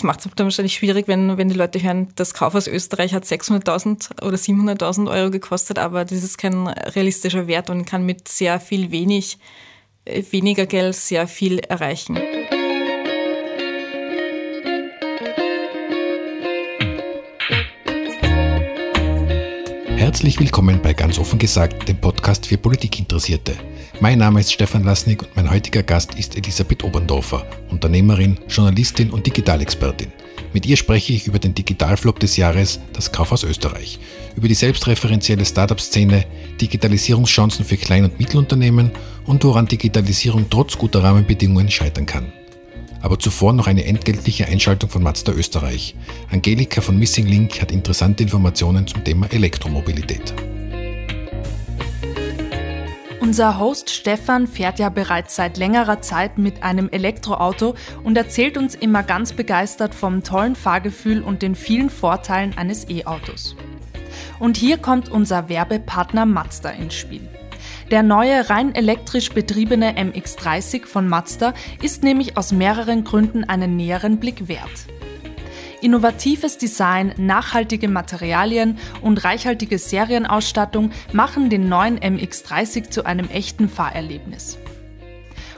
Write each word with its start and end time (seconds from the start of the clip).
das 0.00 0.04
macht 0.04 0.24
es 0.24 0.32
dann 0.34 0.46
wahrscheinlich 0.46 0.72
schwierig, 0.72 1.08
wenn, 1.08 1.36
wenn 1.36 1.50
die 1.50 1.54
Leute 1.54 1.82
hören, 1.82 2.08
das 2.16 2.32
Kaufhaus 2.32 2.66
Österreich 2.66 3.12
hat 3.12 3.24
600.000 3.24 4.24
oder 4.24 4.36
700.000 4.38 5.10
Euro 5.10 5.30
gekostet, 5.30 5.78
aber 5.78 6.06
das 6.06 6.22
ist 6.22 6.38
kein 6.38 6.68
realistischer 6.68 7.46
Wert 7.46 7.68
und 7.68 7.84
kann 7.84 8.06
mit 8.06 8.26
sehr 8.26 8.60
viel 8.60 8.90
wenig, 8.90 9.36
äh, 10.06 10.22
weniger 10.30 10.64
Geld 10.64 10.94
sehr 10.94 11.28
viel 11.28 11.58
erreichen. 11.58 12.18
Herzlich 20.20 20.38
willkommen 20.38 20.82
bei 20.82 20.92
Ganz 20.92 21.18
offen 21.18 21.38
gesagt, 21.38 21.88
dem 21.88 21.96
Podcast 21.96 22.44
für 22.44 22.58
Politikinteressierte. 22.58 23.54
Mein 24.00 24.18
Name 24.18 24.40
ist 24.40 24.52
Stefan 24.52 24.84
Lasnik 24.84 25.22
und 25.22 25.34
mein 25.34 25.50
heutiger 25.50 25.82
Gast 25.82 26.12
ist 26.14 26.36
Elisabeth 26.36 26.84
Oberndorfer, 26.84 27.46
Unternehmerin, 27.70 28.38
Journalistin 28.46 29.12
und 29.12 29.26
Digitalexpertin. 29.26 30.12
Mit 30.52 30.66
ihr 30.66 30.76
spreche 30.76 31.14
ich 31.14 31.26
über 31.26 31.38
den 31.38 31.54
Digitalflop 31.54 32.20
des 32.20 32.36
Jahres, 32.36 32.80
das 32.92 33.12
Kaufhaus 33.12 33.44
Österreich, 33.44 33.98
über 34.36 34.46
die 34.46 34.52
selbstreferenzielle 34.52 35.46
Startup-Szene, 35.46 36.26
Digitalisierungschancen 36.60 37.64
für 37.64 37.78
Klein- 37.78 38.04
und 38.04 38.18
Mittelunternehmen 38.18 38.90
und 39.24 39.42
woran 39.42 39.68
Digitalisierung 39.68 40.50
trotz 40.50 40.76
guter 40.76 41.02
Rahmenbedingungen 41.02 41.70
scheitern 41.70 42.04
kann. 42.04 42.30
Aber 43.02 43.18
zuvor 43.18 43.52
noch 43.52 43.66
eine 43.66 43.84
entgeltliche 43.84 44.46
Einschaltung 44.46 44.90
von 44.90 45.02
Mazda 45.02 45.32
Österreich. 45.32 45.94
Angelika 46.30 46.80
von 46.80 46.98
Missing 46.98 47.26
Link 47.26 47.60
hat 47.60 47.72
interessante 47.72 48.22
Informationen 48.22 48.86
zum 48.86 49.02
Thema 49.04 49.26
Elektromobilität. 49.32 50.34
Unser 53.20 53.60
Host 53.60 53.90
Stefan 53.90 54.48
fährt 54.48 54.78
ja 54.80 54.88
bereits 54.88 55.36
seit 55.36 55.56
längerer 55.56 56.00
Zeit 56.02 56.36
mit 56.36 56.62
einem 56.64 56.88
Elektroauto 56.88 57.74
und 58.02 58.16
erzählt 58.16 58.58
uns 58.58 58.74
immer 58.74 59.02
ganz 59.04 59.34
begeistert 59.34 59.94
vom 59.94 60.24
tollen 60.24 60.56
Fahrgefühl 60.56 61.22
und 61.22 61.42
den 61.42 61.54
vielen 61.54 61.90
Vorteilen 61.90 62.58
eines 62.58 62.88
E-Autos. 62.88 63.54
Und 64.40 64.56
hier 64.56 64.78
kommt 64.78 65.10
unser 65.10 65.48
Werbepartner 65.48 66.26
Mazda 66.26 66.70
ins 66.70 66.94
Spiel. 66.94 67.28
Der 67.90 68.04
neue 68.04 68.48
rein 68.48 68.72
elektrisch 68.72 69.30
betriebene 69.30 69.94
MX30 69.94 70.86
von 70.86 71.08
Mazda 71.08 71.54
ist 71.82 72.04
nämlich 72.04 72.36
aus 72.36 72.52
mehreren 72.52 73.02
Gründen 73.02 73.42
einen 73.42 73.74
näheren 73.74 74.18
Blick 74.18 74.46
wert. 74.46 74.86
Innovatives 75.80 76.56
Design, 76.56 77.12
nachhaltige 77.16 77.88
Materialien 77.88 78.78
und 79.02 79.24
reichhaltige 79.24 79.78
Serienausstattung 79.78 80.92
machen 81.12 81.50
den 81.50 81.68
neuen 81.68 81.98
MX30 81.98 82.90
zu 82.90 83.06
einem 83.06 83.28
echten 83.28 83.68
Fahrerlebnis. 83.68 84.56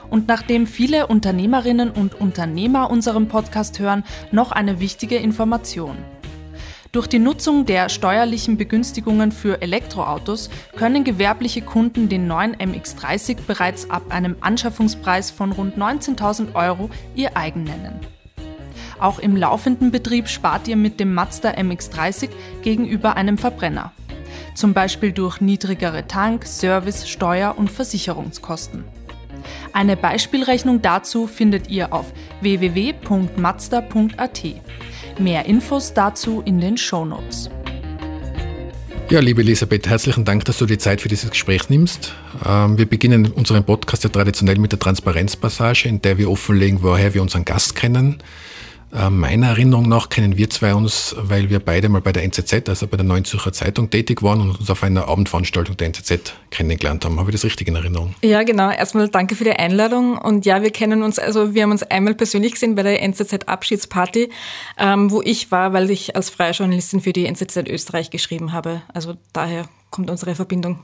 Und 0.09 0.27
nachdem 0.27 0.65
viele 0.65 1.05
Unternehmerinnen 1.05 1.91
und 1.91 2.19
Unternehmer 2.19 2.89
unseren 2.89 3.27
Podcast 3.27 3.77
hören, 3.77 4.03
noch 4.31 4.51
eine 4.51 4.79
wichtige 4.79 5.17
Information. 5.17 5.97
Durch 6.93 7.07
die 7.07 7.17
Nutzung 7.17 7.65
der 7.65 7.89
steuerlichen 7.89 8.55
Begünstigungen 8.55 9.31
für 9.31 9.63
Elektroautos 9.63 10.51
können 10.75 11.03
gewerbliche 11.03 11.63
Kunden 11.63 12.07
den 12.07 12.27
neuen 12.27 12.55
MX30 12.55 13.37
bereits 13.47 13.89
ab 13.89 14.03
einem 14.09 14.35
Anschaffungspreis 14.41 15.31
von 15.31 15.53
rund 15.53 15.75
19.000 15.75 16.53
Euro 16.53 16.91
ihr 17.15 17.35
eigen 17.35 17.63
nennen. 17.63 17.99
Auch 18.99 19.17
im 19.17 19.35
laufenden 19.35 19.89
Betrieb 19.89 20.27
spart 20.27 20.67
ihr 20.67 20.75
mit 20.75 20.99
dem 20.99 21.15
Mazda 21.15 21.53
MX30 21.53 22.29
gegenüber 22.61 23.15
einem 23.15 23.39
Verbrenner. 23.39 23.91
Zum 24.53 24.75
Beispiel 24.75 25.11
durch 25.11 25.41
niedrigere 25.41 26.07
Tank-, 26.07 26.45
Service-, 26.45 27.09
Steuer- 27.09 27.57
und 27.57 27.71
Versicherungskosten. 27.71 28.83
Eine 29.73 29.97
Beispielrechnung 29.97 30.83
dazu 30.83 31.25
findet 31.25 31.71
ihr 31.71 31.91
auf 31.91 32.13
www.mazda.at. 32.41 34.43
Mehr 35.19 35.45
Infos 35.45 35.93
dazu 35.93 36.41
in 36.45 36.59
den 36.59 36.77
Shownotes. 36.77 37.49
Ja, 39.09 39.19
liebe 39.19 39.41
Elisabeth, 39.41 39.87
herzlichen 39.87 40.25
Dank, 40.25 40.45
dass 40.45 40.57
du 40.57 40.65
die 40.65 40.79
Zeit 40.79 41.01
für 41.01 41.09
dieses 41.09 41.29
Gespräch 41.29 41.69
nimmst. 41.69 42.13
Ähm, 42.43 42.77
wir 42.79 42.87
beginnen 42.87 43.31
unseren 43.31 43.63
Podcast 43.63 44.03
ja 44.03 44.09
traditionell 44.09 44.57
mit 44.57 44.71
der 44.71 44.79
Transparenzpassage, 44.79 45.87
in 45.87 46.01
der 46.01 46.17
wir 46.17 46.31
offenlegen, 46.31 46.81
woher 46.81 47.13
wir 47.13 47.21
unseren 47.21 47.45
Gast 47.45 47.75
kennen. 47.75 48.23
Äh, 48.93 49.09
meiner 49.09 49.47
Erinnerung 49.47 49.89
nach 49.89 50.09
kennen 50.09 50.37
wir 50.37 50.49
zwei 50.51 50.75
uns, 50.75 51.15
weil 51.17 51.49
wir 51.49 51.59
beide 51.59 51.89
mal 51.89 52.01
bei 52.01 52.11
der 52.11 52.23
NZZ, 52.23 52.69
also 52.69 52.85
bei 52.85 52.95
der 52.95 53.05
Neuen 53.05 53.25
Zürcher 53.25 53.51
Zeitung, 53.51 53.89
tätig 53.89 54.21
waren 54.21 54.39
und 54.41 54.59
uns 54.59 54.69
auf 54.69 54.83
einer 54.83 55.07
Abendveranstaltung 55.07 55.75
der 55.77 55.87
NZZ 55.87 56.33
kennengelernt 56.51 57.03
haben. 57.03 57.19
Habe 57.19 57.31
ich 57.31 57.35
das 57.35 57.43
richtig 57.43 57.67
in 57.67 57.75
Erinnerung? 57.75 58.13
Ja, 58.21 58.43
genau. 58.43 58.69
Erstmal 58.69 59.09
danke 59.09 59.35
für 59.35 59.45
die 59.45 59.51
Einladung. 59.51 60.17
Und 60.17 60.45
ja, 60.45 60.61
wir 60.61 60.69
kennen 60.69 61.01
uns, 61.01 61.17
also 61.17 61.55
wir 61.55 61.63
haben 61.63 61.71
uns 61.71 61.81
einmal 61.81 62.13
persönlich 62.13 62.53
gesehen 62.53 62.75
bei 62.75 62.83
der 62.83 63.01
NZZ 63.01 63.47
Abschiedsparty, 63.47 64.29
ähm, 64.77 65.09
wo 65.09 65.23
ich 65.23 65.49
war, 65.49 65.73
weil 65.73 65.89
ich 65.89 66.15
als 66.15 66.29
freie 66.29 66.51
Journalistin 66.51 67.01
für 67.01 67.13
die 67.13 67.25
NZZ 67.25 67.67
Österreich 67.67 68.11
geschrieben 68.11 68.53
habe. 68.53 68.83
Also 68.93 69.15
daher 69.33 69.65
kommt 69.89 70.11
unsere 70.11 70.35
Verbindung. 70.35 70.79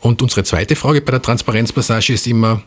Und 0.00 0.22
unsere 0.22 0.42
zweite 0.42 0.74
Frage 0.74 1.00
bei 1.00 1.12
der 1.12 1.22
Transparenzpassage 1.22 2.14
ist 2.14 2.26
immer, 2.26 2.62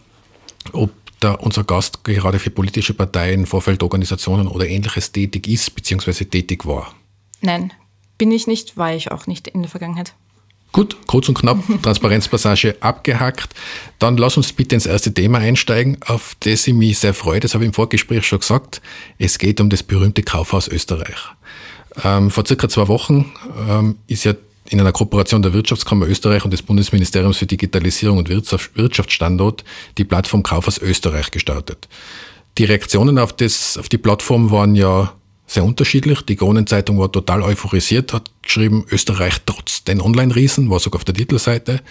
ob 0.72 0.91
da 1.19 1.33
unser 1.33 1.63
Gast 1.63 2.03
gerade 2.03 2.39
für 2.39 2.49
politische 2.49 2.93
Parteien, 2.93 3.45
Vorfeldorganisationen 3.45 4.47
oder 4.47 4.67
ähnliches 4.67 5.11
tätig 5.11 5.47
ist 5.47 5.75
bzw. 5.75 6.25
tätig 6.25 6.65
war? 6.65 6.93
Nein, 7.41 7.71
bin 8.17 8.31
ich 8.31 8.47
nicht, 8.47 8.77
war 8.77 8.93
ich 8.93 9.11
auch 9.11 9.27
nicht 9.27 9.47
in 9.47 9.61
der 9.61 9.69
Vergangenheit. 9.69 10.13
Gut, 10.71 10.97
kurz 11.07 11.29
und 11.29 11.39
knapp, 11.39 11.59
Transparenzpassage 11.83 12.75
abgehackt. 12.81 13.53
Dann 13.97 14.17
lass 14.17 14.35
uns 14.35 14.51
bitte 14.51 14.75
ins 14.75 14.85
erste 14.85 15.13
Thema 15.13 15.37
einsteigen, 15.37 15.97
auf 16.05 16.35
das 16.41 16.67
ich 16.67 16.73
mich 16.73 16.99
sehr 16.99 17.13
freue. 17.13 17.39
Das 17.39 17.53
habe 17.53 17.63
ich 17.63 17.69
im 17.69 17.73
Vorgespräch 17.73 18.27
schon 18.27 18.39
gesagt. 18.39 18.81
Es 19.17 19.37
geht 19.37 19.61
um 19.61 19.69
das 19.69 19.83
berühmte 19.83 20.21
Kaufhaus 20.21 20.67
Österreich. 20.67 21.15
Ähm, 22.03 22.29
vor 22.29 22.45
circa 22.45 22.67
zwei 22.67 22.89
Wochen 22.89 23.31
ähm, 23.69 23.97
ist 24.07 24.25
ja 24.25 24.33
in 24.69 24.79
einer 24.79 24.91
Kooperation 24.91 25.41
der 25.41 25.53
Wirtschaftskammer 25.53 26.07
Österreich 26.07 26.43
und 26.43 26.51
des 26.51 26.61
Bundesministeriums 26.61 27.37
für 27.37 27.45
Digitalisierung 27.45 28.17
und 28.17 28.29
Wirtschaftsstandort 28.29 29.63
die 29.97 30.03
Plattform 30.03 30.43
Kaufhaus 30.43 30.77
Österreich 30.79 31.31
gestartet. 31.31 31.87
Die 32.57 32.65
Reaktionen 32.65 33.19
auf, 33.19 33.33
das, 33.33 33.77
auf 33.77 33.89
die 33.89 33.97
Plattform 33.97 34.49
waren 34.49 34.75
ja 34.75 35.13
sehr 35.47 35.63
unterschiedlich. 35.63 36.21
Die 36.21 36.35
Kronenzeitung 36.35 36.97
war 36.97 37.11
total 37.11 37.43
euphorisiert, 37.43 38.13
hat 38.13 38.31
geschrieben, 38.41 38.85
Österreich 38.91 39.35
trotz 39.45 39.83
den 39.83 40.01
Online-Riesen, 40.01 40.69
war 40.69 40.79
sogar 40.79 40.99
auf 40.99 41.05
der 41.05 41.13
Titelseite. 41.13 41.81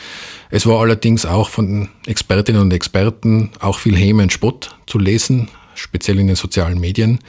Es 0.50 0.66
war 0.66 0.80
allerdings 0.80 1.26
auch 1.26 1.50
von 1.50 1.88
Expertinnen 2.06 2.60
und 2.60 2.72
Experten 2.72 3.50
auch 3.60 3.78
viel 3.78 3.96
Häme 3.96 4.22
und 4.24 4.32
Spott 4.32 4.76
zu 4.86 4.98
lesen, 4.98 5.48
speziell 5.74 6.18
in 6.18 6.26
den 6.26 6.36
sozialen 6.36 6.80
Medien. 6.80 7.20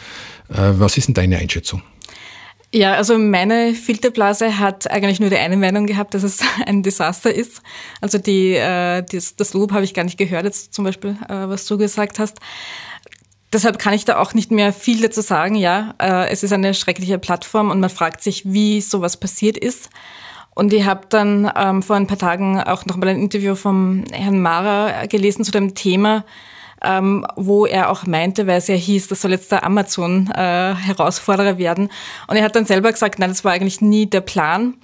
Äh, 0.50 0.74
was 0.78 0.98
ist 0.98 1.08
denn 1.08 1.14
deine 1.14 1.38
Einschätzung? 1.38 1.82
Ja, 2.76 2.96
also 2.96 3.18
meine 3.18 3.74
Filterblase 3.74 4.60
hat 4.60 4.92
eigentlich 4.92 5.22
nur 5.22 5.30
die 5.30 5.38
eine 5.38 5.56
Meinung 5.56 5.86
gehabt, 5.86 6.14
dass 6.14 6.24
es 6.24 6.42
ein 6.66 6.84
Desaster 6.84 7.34
ist. 7.34 7.62
Also 8.02 8.18
die, 8.18 8.54
äh, 8.54 9.02
das, 9.02 9.38
das 9.38 9.54
Lob 9.54 9.72
habe 9.72 9.86
ich 9.86 9.94
gar 9.94 10.04
nicht 10.04 10.18
gehört, 10.18 10.44
jetzt 10.44 10.74
zum 10.74 10.84
Beispiel, 10.84 11.12
äh, 11.30 11.48
was 11.48 11.68
du 11.68 11.78
gesagt 11.78 12.20
hast. 12.20 12.38
Deshalb 13.54 13.80
kann 13.80 13.94
ich 13.94 14.04
da 14.04 14.20
auch 14.20 14.34
nicht 14.34 14.52
mehr 14.52 14.74
viel 14.74 15.00
dazu 15.00 15.22
sagen. 15.22 15.56
Ja, 15.56 15.94
äh, 16.02 16.28
es 16.30 16.44
ist 16.44 16.52
eine 16.52 16.74
schreckliche 16.74 17.18
Plattform 17.18 17.72
und 17.72 17.80
man 17.80 17.90
fragt 17.90 18.22
sich, 18.22 18.44
wie 18.44 18.82
sowas 18.82 19.16
passiert 19.16 19.58
ist. 19.58 19.90
Und 20.54 20.74
ich 20.74 20.84
habe 20.84 21.08
dann 21.08 21.50
ähm, 21.56 21.82
vor 21.82 21.96
ein 21.96 22.08
paar 22.08 22.18
Tagen 22.18 22.60
auch 22.60 22.86
noch 22.86 22.98
mal 22.98 23.08
ein 23.08 23.22
Interview 23.22 23.56
vom 23.56 24.04
Herrn 24.12 24.42
Mara 24.42 25.06
gelesen 25.06 25.46
zu 25.46 25.52
dem 25.52 25.76
Thema, 25.76 26.26
ähm, 26.84 27.26
wo 27.36 27.66
er 27.66 27.90
auch 27.90 28.06
meinte, 28.06 28.48
weil 28.48 28.58
es 28.58 28.68
ja 28.68 28.76
hieß, 28.76 29.08
das 29.08 29.22
soll 29.22 29.32
jetzt 29.32 29.52
der 29.52 29.64
Amazon-Herausforderer 29.64 31.52
äh, 31.52 31.58
werden. 31.58 31.90
Und 32.28 32.36
er 32.36 32.44
hat 32.44 32.56
dann 32.56 32.66
selber 32.66 32.92
gesagt, 32.92 33.20
nein, 33.20 33.30
das 33.30 33.44
war 33.44 33.54
eigentlich 33.54 33.82
nie 33.82 34.06
der 34.06 34.22
Plan. 34.22 34.76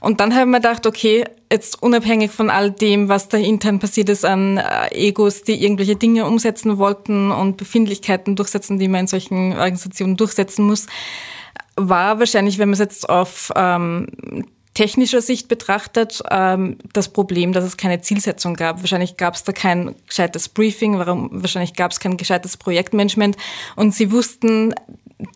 Und 0.00 0.20
dann 0.20 0.34
haben 0.34 0.50
wir 0.50 0.58
gedacht, 0.58 0.86
okay, 0.86 1.24
jetzt 1.50 1.82
unabhängig 1.82 2.30
von 2.30 2.50
all 2.50 2.70
dem, 2.70 3.08
was 3.08 3.28
da 3.28 3.38
intern 3.38 3.78
passiert 3.78 4.08
ist 4.08 4.24
an 4.24 4.58
äh, 4.58 4.88
Egos, 4.92 5.42
die 5.42 5.62
irgendwelche 5.62 5.96
Dinge 5.96 6.26
umsetzen 6.26 6.78
wollten 6.78 7.32
und 7.32 7.56
Befindlichkeiten 7.56 8.36
durchsetzen, 8.36 8.78
die 8.78 8.88
man 8.88 9.00
in 9.00 9.06
solchen 9.06 9.52
Organisationen 9.52 10.16
durchsetzen 10.16 10.64
muss, 10.64 10.86
war 11.76 12.18
wahrscheinlich, 12.18 12.58
wenn 12.58 12.68
man 12.68 12.74
es 12.74 12.80
jetzt 12.80 13.08
auf 13.08 13.52
ähm, 13.56 14.06
technischer 14.78 15.20
Sicht 15.20 15.48
betrachtet 15.48 16.22
ähm, 16.30 16.78
das 16.92 17.08
Problem, 17.08 17.52
dass 17.52 17.64
es 17.64 17.76
keine 17.76 18.00
Zielsetzung 18.00 18.54
gab. 18.54 18.78
Wahrscheinlich 18.80 19.16
gab 19.16 19.34
es 19.34 19.42
da 19.42 19.50
kein 19.50 19.96
gescheites 20.06 20.48
Briefing, 20.48 21.00
warum, 21.00 21.30
wahrscheinlich 21.32 21.74
gab 21.74 21.90
es 21.90 21.98
kein 21.98 22.16
gescheites 22.16 22.56
Projektmanagement 22.56 23.36
und 23.74 23.92
sie 23.92 24.12
wussten, 24.12 24.72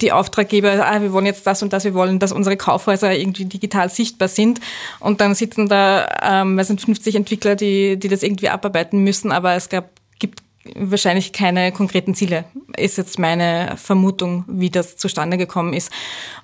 die 0.01 0.13
Auftraggeber, 0.13 0.87
ah, 0.87 1.03
wir 1.03 1.13
wollen 1.13 1.27
jetzt 1.27 1.45
das 1.45 1.61
und 1.61 1.73
das, 1.73 1.83
wir 1.83 1.93
wollen, 1.93 2.21
dass 2.21 2.31
unsere 2.31 2.57
Kaufhäuser 2.57 3.13
irgendwie 3.19 3.47
digital 3.47 3.91
sichtbar 3.91 4.29
sind. 4.29 4.61
Und 5.01 5.21
dann 5.21 5.35
sitzen 5.35 5.69
da, 5.69 6.07
ähm, 6.23 6.57
es 6.61 6.69
sind 6.69 6.81
50 6.81 7.17
Entwickler, 7.17 7.57
die, 7.57 7.99
die 7.99 8.07
das 8.07 8.23
irgendwie 8.23 8.49
abarbeiten 8.49 9.03
müssen, 9.03 9.33
aber 9.33 9.55
es 9.55 9.69
gab, 9.69 9.91
gibt 10.21 10.45
wahrscheinlich 10.77 11.33
keine 11.33 11.73
konkreten 11.73 12.15
Ziele, 12.15 12.45
ist 12.77 12.97
jetzt 12.97 13.19
meine 13.19 13.77
Vermutung, 13.77 14.45
wie 14.47 14.71
das 14.71 14.97
zustande 14.97 15.37
gekommen 15.37 15.73
ist. 15.73 15.91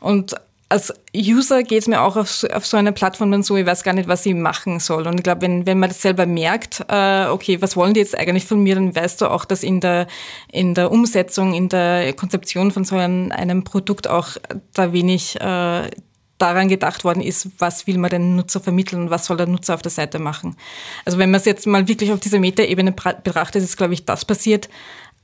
Und 0.00 0.34
als 0.70 0.92
User 1.16 1.62
geht 1.62 1.80
es 1.80 1.88
mir 1.88 2.02
auch 2.02 2.16
auf, 2.16 2.44
auf, 2.52 2.66
so 2.66 2.76
eine 2.76 2.92
Plattform 2.92 3.30
dann 3.30 3.42
so, 3.42 3.56
ich 3.56 3.64
weiß 3.64 3.82
gar 3.84 3.94
nicht, 3.94 4.08
was 4.08 4.26
ich 4.26 4.34
machen 4.34 4.80
soll. 4.80 5.06
Und 5.06 5.16
ich 5.16 5.22
glaube, 5.22 5.42
wenn, 5.42 5.64
wenn 5.64 5.78
man 5.78 5.88
das 5.88 6.02
selber 6.02 6.26
merkt, 6.26 6.84
äh, 6.88 7.26
okay, 7.26 7.62
was 7.62 7.74
wollen 7.74 7.94
die 7.94 8.00
jetzt 8.00 8.16
eigentlich 8.16 8.44
von 8.44 8.62
mir, 8.62 8.74
dann 8.74 8.94
weißt 8.94 9.22
du 9.22 9.30
auch, 9.30 9.46
dass 9.46 9.62
in 9.62 9.80
der, 9.80 10.06
in 10.52 10.74
der 10.74 10.92
Umsetzung, 10.92 11.54
in 11.54 11.70
der 11.70 12.12
Konzeption 12.12 12.70
von 12.70 12.84
so 12.84 12.96
einem, 12.96 13.32
einem 13.32 13.64
Produkt 13.64 14.08
auch 14.08 14.36
da 14.74 14.92
wenig 14.92 15.40
äh, 15.40 15.90
daran 16.36 16.68
gedacht 16.68 17.02
worden 17.02 17.22
ist, 17.22 17.48
was 17.58 17.86
will 17.86 17.98
man 17.98 18.10
den 18.10 18.36
Nutzer 18.36 18.60
vermitteln, 18.60 19.10
was 19.10 19.24
soll 19.24 19.38
der 19.38 19.46
Nutzer 19.46 19.74
auf 19.74 19.82
der 19.82 19.90
Seite 19.90 20.18
machen. 20.18 20.56
Also 21.04 21.18
wenn 21.18 21.30
man 21.30 21.40
es 21.40 21.46
jetzt 21.46 21.66
mal 21.66 21.88
wirklich 21.88 22.12
auf 22.12 22.20
dieser 22.20 22.38
Metaebene 22.38 22.92
betrachtet, 22.92 23.62
ist, 23.62 23.76
glaube 23.76 23.94
ich, 23.94 24.04
das 24.04 24.24
passiert. 24.24 24.68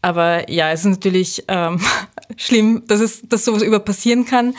Aber 0.01 0.51
ja, 0.51 0.71
es 0.71 0.81
ist 0.81 0.91
natürlich 0.91 1.45
ähm, 1.49 1.81
schlimm, 2.37 2.83
dass 2.87 3.01
es 3.01 3.23
dass 3.29 3.45
sowas 3.45 3.63
über 3.63 3.79
passieren 3.79 4.27
kann. 4.27 4.55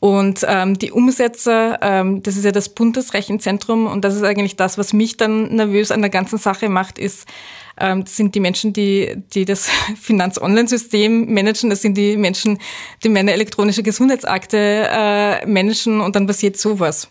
Und 0.00 0.44
ähm, 0.46 0.78
die 0.78 0.92
Umsätze, 0.92 1.76
ähm, 1.82 2.22
das 2.22 2.36
ist 2.36 2.44
ja 2.44 2.52
das 2.52 2.68
Bundesrechenzentrum 2.68 3.86
und 3.88 4.04
das 4.04 4.14
ist 4.14 4.22
eigentlich 4.22 4.54
das, 4.54 4.78
was 4.78 4.92
mich 4.92 5.16
dann 5.16 5.54
nervös 5.56 5.90
an 5.90 6.02
der 6.02 6.10
ganzen 6.10 6.38
Sache 6.38 6.68
macht, 6.68 7.00
ist, 7.00 7.26
ähm, 7.80 8.06
sind 8.06 8.36
die 8.36 8.40
Menschen, 8.40 8.72
die, 8.72 9.16
die 9.34 9.44
das 9.44 9.68
Finanz-Online-System 10.00 11.32
managen, 11.34 11.70
das 11.70 11.82
sind 11.82 11.96
die 11.96 12.16
Menschen, 12.16 12.58
die 13.02 13.08
meine 13.08 13.32
elektronische 13.32 13.82
Gesundheitsakte 13.82 14.88
äh, 14.88 15.46
managen 15.46 16.00
und 16.00 16.14
dann 16.14 16.28
passiert 16.28 16.56
sowas. 16.56 17.08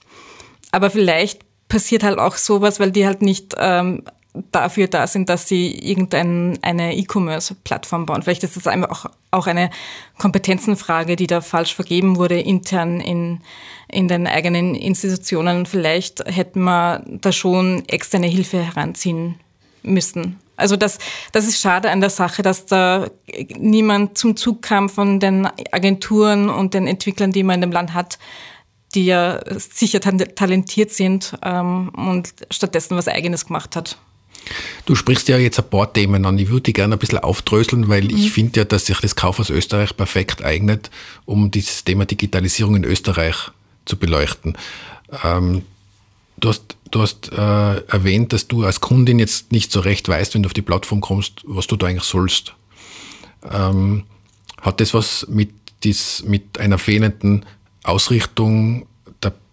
Aber 0.71 0.89
vielleicht 0.89 1.41
passiert 1.67 2.03
halt 2.03 2.19
auch 2.19 2.37
sowas, 2.37 2.79
weil 2.79 2.91
die 2.91 3.05
halt 3.05 3.21
nicht 3.21 3.53
ähm, 3.57 4.03
dafür 4.51 4.87
da 4.87 5.07
sind, 5.07 5.29
dass 5.29 5.47
sie 5.47 5.71
irgendeine 5.71 6.95
E-Commerce-Plattform 6.95 8.05
bauen. 8.05 8.23
Vielleicht 8.23 8.43
ist 8.43 8.55
das 8.55 8.67
einfach 8.67 9.05
auch, 9.05 9.11
auch 9.31 9.47
eine 9.47 9.69
Kompetenzenfrage, 10.17 11.15
die 11.15 11.27
da 11.27 11.41
falsch 11.41 11.75
vergeben 11.75 12.17
wurde 12.17 12.39
intern 12.39 12.99
in, 12.99 13.41
in 13.87 14.07
den 14.07 14.27
eigenen 14.27 14.75
Institutionen. 14.75 15.65
Vielleicht 15.65 16.23
hätten 16.25 16.63
wir 16.63 17.03
da 17.05 17.31
schon 17.31 17.83
externe 17.87 18.27
Hilfe 18.27 18.63
heranziehen 18.63 19.35
müssen. 19.83 20.39
Also 20.57 20.75
das, 20.75 20.97
das 21.31 21.47
ist 21.47 21.61
schade 21.61 21.91
an 21.91 22.01
der 22.01 22.09
Sache, 22.09 22.41
dass 22.41 22.65
da 22.65 23.07
niemand 23.57 24.17
zum 24.17 24.35
Zug 24.35 24.63
kam 24.63 24.89
von 24.89 25.19
den 25.19 25.47
Agenturen 25.71 26.49
und 26.49 26.73
den 26.73 26.87
Entwicklern, 26.87 27.31
die 27.31 27.43
man 27.43 27.55
in 27.55 27.61
dem 27.61 27.71
Land 27.71 27.93
hat, 27.93 28.17
die 28.95 29.05
ja 29.05 29.39
sicher 29.57 29.99
talentiert 29.99 30.91
sind 30.91 31.37
ähm, 31.43 31.89
und 31.89 32.33
stattdessen 32.49 32.97
was 32.97 33.07
Eigenes 33.07 33.45
gemacht 33.45 33.75
hat. 33.75 33.97
Du 34.85 34.95
sprichst 34.95 35.27
ja 35.27 35.37
jetzt 35.37 35.59
ein 35.59 35.69
paar 35.69 35.91
Themen 35.91 36.25
an. 36.25 36.37
Ich 36.37 36.49
würde 36.49 36.61
die 36.61 36.73
gerne 36.73 36.95
ein 36.95 36.99
bisschen 36.99 37.19
aufdröseln, 37.19 37.89
weil 37.89 38.03
mhm. 38.03 38.15
ich 38.15 38.31
finde 38.31 38.61
ja, 38.61 38.65
dass 38.65 38.85
sich 38.85 38.99
das 38.99 39.15
Kaufhaus 39.15 39.49
Österreich 39.49 39.95
perfekt 39.95 40.43
eignet, 40.43 40.89
um 41.25 41.51
dieses 41.51 41.83
Thema 41.83 42.05
Digitalisierung 42.05 42.75
in 42.75 42.83
Österreich 42.83 43.35
zu 43.85 43.97
beleuchten. 43.97 44.57
Ähm, 45.23 45.63
du 46.37 46.49
hast, 46.49 46.77
du 46.91 47.01
hast 47.01 47.31
äh, 47.31 47.77
erwähnt, 47.87 48.33
dass 48.33 48.47
du 48.47 48.65
als 48.65 48.81
Kundin 48.81 49.19
jetzt 49.19 49.51
nicht 49.51 49.71
so 49.71 49.79
recht 49.79 50.07
weißt, 50.07 50.33
wenn 50.33 50.43
du 50.43 50.47
auf 50.47 50.53
die 50.53 50.61
Plattform 50.61 51.01
kommst, 51.01 51.41
was 51.45 51.67
du 51.67 51.75
da 51.75 51.87
eigentlich 51.87 52.03
sollst. 52.03 52.53
Ähm, 53.51 54.03
hat 54.61 54.81
das 54.81 54.93
was 54.93 55.27
mit, 55.29 55.51
dies, 55.83 56.23
mit 56.25 56.59
einer 56.59 56.77
fehlenden 56.77 57.45
Ausrichtung 57.83 58.86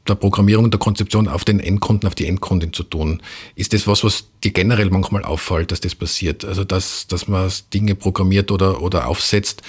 der 0.08 0.14
Programmierung 0.14 0.64
und 0.64 0.74
der 0.74 0.78
Konzeption 0.78 1.28
auf 1.28 1.44
den 1.44 1.60
Endkunden, 1.60 2.06
auf 2.06 2.14
die 2.14 2.26
Endkundin 2.26 2.72
zu 2.72 2.82
tun. 2.82 3.22
Ist 3.54 3.72
das 3.72 3.86
was, 3.86 4.04
was 4.04 4.28
dir 4.42 4.52
generell 4.52 4.90
manchmal 4.90 5.24
auffällt, 5.24 5.72
dass 5.72 5.80
das 5.80 5.94
passiert? 5.94 6.44
Also, 6.44 6.64
dass, 6.64 7.06
dass 7.06 7.26
man 7.28 7.50
Dinge 7.72 7.94
programmiert 7.94 8.50
oder, 8.50 8.82
oder 8.82 9.08
aufsetzt 9.08 9.62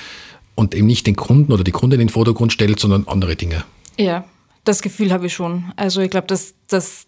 und 0.55 0.75
eben 0.75 0.87
nicht 0.87 1.07
den 1.07 1.15
Kunden 1.15 1.53
oder 1.53 1.63
die 1.63 1.71
Kundin 1.71 1.99
in 2.01 2.07
den 2.07 2.13
Vordergrund 2.13 2.51
stellt, 2.51 2.79
sondern 2.79 3.07
andere 3.07 3.35
Dinge? 3.35 3.63
Ja, 3.97 4.25
das 4.65 4.81
Gefühl 4.81 5.11
habe 5.11 5.27
ich 5.27 5.33
schon. 5.33 5.71
Also, 5.77 6.01
ich 6.01 6.09
glaube, 6.09 6.27
dass, 6.27 6.53
dass 6.67 7.07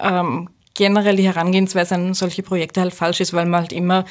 ähm, 0.00 0.48
generell 0.74 1.16
die 1.16 1.26
Herangehensweise 1.26 1.94
an 1.94 2.14
solche 2.14 2.42
Projekte 2.42 2.80
halt 2.80 2.94
falsch 2.94 3.20
ist, 3.20 3.32
weil 3.32 3.46
man 3.46 3.60
halt 3.60 3.72
immer 3.72 4.04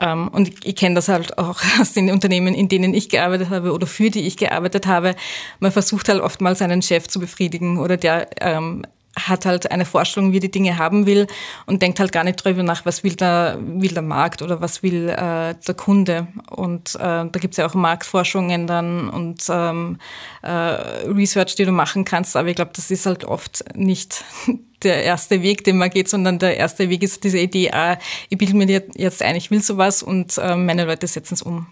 und 0.00 0.64
ich, 0.64 0.76
kenne 0.76 0.94
das 0.94 1.08
halt 1.08 1.38
auch 1.38 1.60
aus 1.80 1.92
den 1.92 2.10
Unternehmen, 2.10 2.54
in 2.54 2.68
denen 2.68 2.94
ich 2.94 3.08
gearbeitet 3.08 3.50
habe 3.50 3.72
oder 3.72 3.86
für 3.86 4.10
die 4.10 4.26
ich 4.26 4.36
gearbeitet 4.36 4.86
habe. 4.86 5.14
Man 5.58 5.72
versucht 5.72 6.08
halt 6.08 6.20
oftmals 6.20 6.60
seinen 6.60 6.82
Chef 6.82 7.08
zu 7.08 7.20
befriedigen 7.20 7.78
oder 7.78 7.96
der 7.96 8.28
ähm, 8.40 8.84
hat 9.18 9.44
halt 9.44 9.70
eine 9.70 9.84
Vorstellung, 9.84 10.32
wie 10.32 10.40
die 10.40 10.50
Dinge 10.50 10.78
haben 10.78 11.06
will 11.06 11.26
und 11.66 11.82
denkt 11.82 12.00
halt 12.00 12.12
gar 12.12 12.24
nicht 12.24 12.44
darüber 12.44 12.62
nach, 12.62 12.86
was 12.86 13.02
will 13.02 13.16
der, 13.16 13.58
will 13.60 13.92
der 13.92 14.02
Markt 14.02 14.40
oder 14.42 14.60
was 14.60 14.82
will 14.82 15.08
äh, 15.08 15.54
der 15.54 15.74
Kunde. 15.76 16.28
Und 16.50 16.94
äh, 16.94 16.98
da 16.98 17.38
gibt's 17.40 17.56
ja 17.56 17.66
auch 17.66 17.74
Marktforschungen 17.74 18.66
dann 18.66 19.08
und 19.08 19.42
ähm, 19.48 19.98
äh, 20.42 20.48
Research, 20.48 21.56
die 21.56 21.64
du 21.64 21.72
machen 21.72 22.04
kannst. 22.04 22.36
Aber 22.36 22.48
ich 22.48 22.56
glaube, 22.56 22.72
das 22.74 22.90
ist 22.90 23.06
halt 23.06 23.24
oft 23.24 23.64
nicht 23.74 24.24
der 24.82 25.02
erste 25.02 25.42
Weg, 25.42 25.64
den 25.64 25.76
man 25.76 25.90
geht, 25.90 26.08
sondern 26.08 26.38
der 26.38 26.56
erste 26.56 26.88
Weg 26.88 27.02
ist 27.02 27.24
diese 27.24 27.38
Idee, 27.38 27.70
ah, 27.72 27.98
ich 28.28 28.38
bilde 28.38 28.56
mir 28.56 28.82
jetzt 28.94 29.22
ein, 29.22 29.36
ich 29.36 29.50
will 29.50 29.62
sowas 29.62 30.02
und 30.02 30.38
äh, 30.38 30.56
meine 30.56 30.84
Leute 30.84 31.06
setzen 31.06 31.34
es 31.34 31.42
um. 31.42 31.66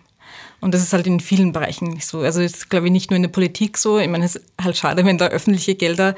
Und 0.60 0.74
das 0.74 0.82
ist 0.82 0.92
halt 0.92 1.06
in 1.06 1.20
vielen 1.20 1.52
Bereichen 1.52 1.88
nicht 1.88 2.06
so. 2.06 2.20
Also 2.20 2.40
ist, 2.40 2.68
glaube 2.68 2.86
ich, 2.86 2.92
nicht 2.92 3.10
nur 3.10 3.16
in 3.16 3.22
der 3.22 3.30
Politik 3.30 3.78
so. 3.78 3.98
Ich 3.98 4.08
meine, 4.08 4.24
es 4.24 4.36
ist 4.36 4.44
halt 4.60 4.76
schade, 4.76 5.04
wenn 5.04 5.16
da 5.16 5.28
öffentliche 5.28 5.76
Gelder 5.76 6.16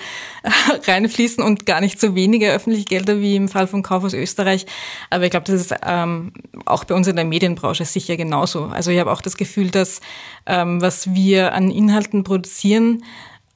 reinfließen 0.86 1.44
und 1.44 1.66
gar 1.66 1.82
nicht 1.82 2.00
so 2.00 2.14
wenige 2.14 2.50
öffentliche 2.50 2.86
Gelder 2.86 3.20
wie 3.20 3.36
im 3.36 3.48
Fall 3.48 3.66
von 3.66 3.82
Kaufhaus 3.82 4.14
Österreich. 4.14 4.64
Aber 5.10 5.24
ich 5.24 5.30
glaube, 5.30 5.44
das 5.44 5.60
ist 5.60 5.74
ähm, 5.86 6.32
auch 6.64 6.84
bei 6.84 6.94
uns 6.94 7.06
in 7.06 7.16
der 7.16 7.26
Medienbranche 7.26 7.84
sicher 7.84 8.16
genauso. 8.16 8.64
Also 8.64 8.90
ich 8.90 8.98
habe 8.98 9.12
auch 9.12 9.20
das 9.20 9.36
Gefühl, 9.36 9.70
dass 9.70 10.00
ähm, 10.46 10.80
was 10.80 11.12
wir 11.12 11.52
an 11.52 11.70
Inhalten 11.70 12.24
produzieren, 12.24 13.04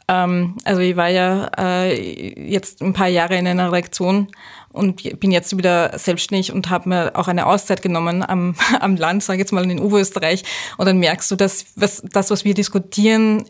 ähm, 0.09 0.57
also 0.65 0.81
ich 0.81 0.97
war 0.97 1.09
ja 1.09 1.51
äh, 1.59 2.49
jetzt 2.51 2.83
ein 2.83 2.93
paar 2.93 3.09
Jahre 3.09 3.37
in 3.37 3.47
einer 3.47 3.73
Redaktion 3.73 4.29
und 4.71 5.21
bin 5.21 5.31
jetzt 5.31 5.57
wieder 5.57 5.97
selbstständig 5.99 6.53
und 6.53 6.69
habe 6.69 6.89
mir 6.89 7.13
auch 7.15 7.29
eine 7.29 7.47
Auszeit 7.47 7.81
genommen 7.81 8.23
am, 8.23 8.55
am 8.81 8.97
Land, 8.97 9.23
sage 9.23 9.39
jetzt 9.39 9.53
mal 9.53 9.69
in 9.71 9.81
Oberösterreich. 9.81 10.45
Und 10.77 10.87
dann 10.87 10.99
merkst 10.99 11.31
du, 11.31 11.37
dass 11.37 11.67
was, 11.77 12.03
das, 12.03 12.31
was 12.31 12.45
wir 12.45 12.55
diskutieren, 12.55 13.45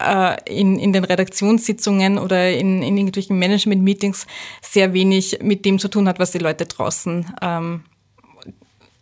äh, 0.00 0.36
in, 0.46 0.78
in 0.78 0.92
den 0.92 1.04
Redaktionssitzungen 1.04 2.18
oder 2.18 2.50
in, 2.50 2.82
in 2.82 2.96
irgendwelchen 2.96 3.38
Management-Meetings 3.38 4.26
sehr 4.60 4.92
wenig 4.92 5.38
mit 5.42 5.64
dem 5.64 5.78
zu 5.78 5.88
tun 5.88 6.08
hat, 6.08 6.18
was 6.18 6.32
die 6.32 6.38
Leute 6.38 6.66
draußen 6.66 7.32
ähm, 7.40 7.84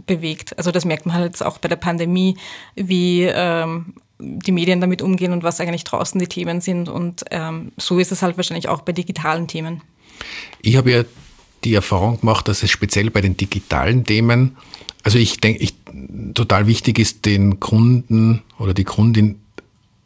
bewegt. 0.04 0.58
Also 0.58 0.70
das 0.70 0.84
merkt 0.84 1.06
man 1.06 1.16
halt 1.16 1.42
auch 1.42 1.58
bei 1.58 1.68
der 1.68 1.76
Pandemie, 1.76 2.36
wie 2.74 3.22
ähm, 3.22 3.94
die 4.22 4.52
Medien 4.52 4.80
damit 4.80 5.02
umgehen 5.02 5.32
und 5.32 5.42
was 5.42 5.60
eigentlich 5.60 5.84
draußen 5.84 6.18
die 6.18 6.26
Themen 6.26 6.60
sind. 6.60 6.88
Und 6.88 7.24
ähm, 7.30 7.72
so 7.76 7.98
ist 7.98 8.12
es 8.12 8.22
halt 8.22 8.36
wahrscheinlich 8.36 8.68
auch 8.68 8.82
bei 8.82 8.92
digitalen 8.92 9.48
Themen. 9.48 9.82
Ich 10.60 10.76
habe 10.76 10.90
ja 10.90 11.04
die 11.64 11.74
Erfahrung 11.74 12.20
gemacht, 12.20 12.48
dass 12.48 12.62
es 12.62 12.70
speziell 12.70 13.10
bei 13.10 13.20
den 13.20 13.36
digitalen 13.36 14.04
Themen, 14.04 14.56
also 15.02 15.18
ich 15.18 15.40
denke, 15.40 15.62
ich, 15.62 15.74
total 16.34 16.66
wichtig 16.66 16.98
ist, 16.98 17.24
den 17.26 17.60
Kunden 17.60 18.42
oder 18.58 18.74
die 18.74 18.84
Kundin 18.84 19.36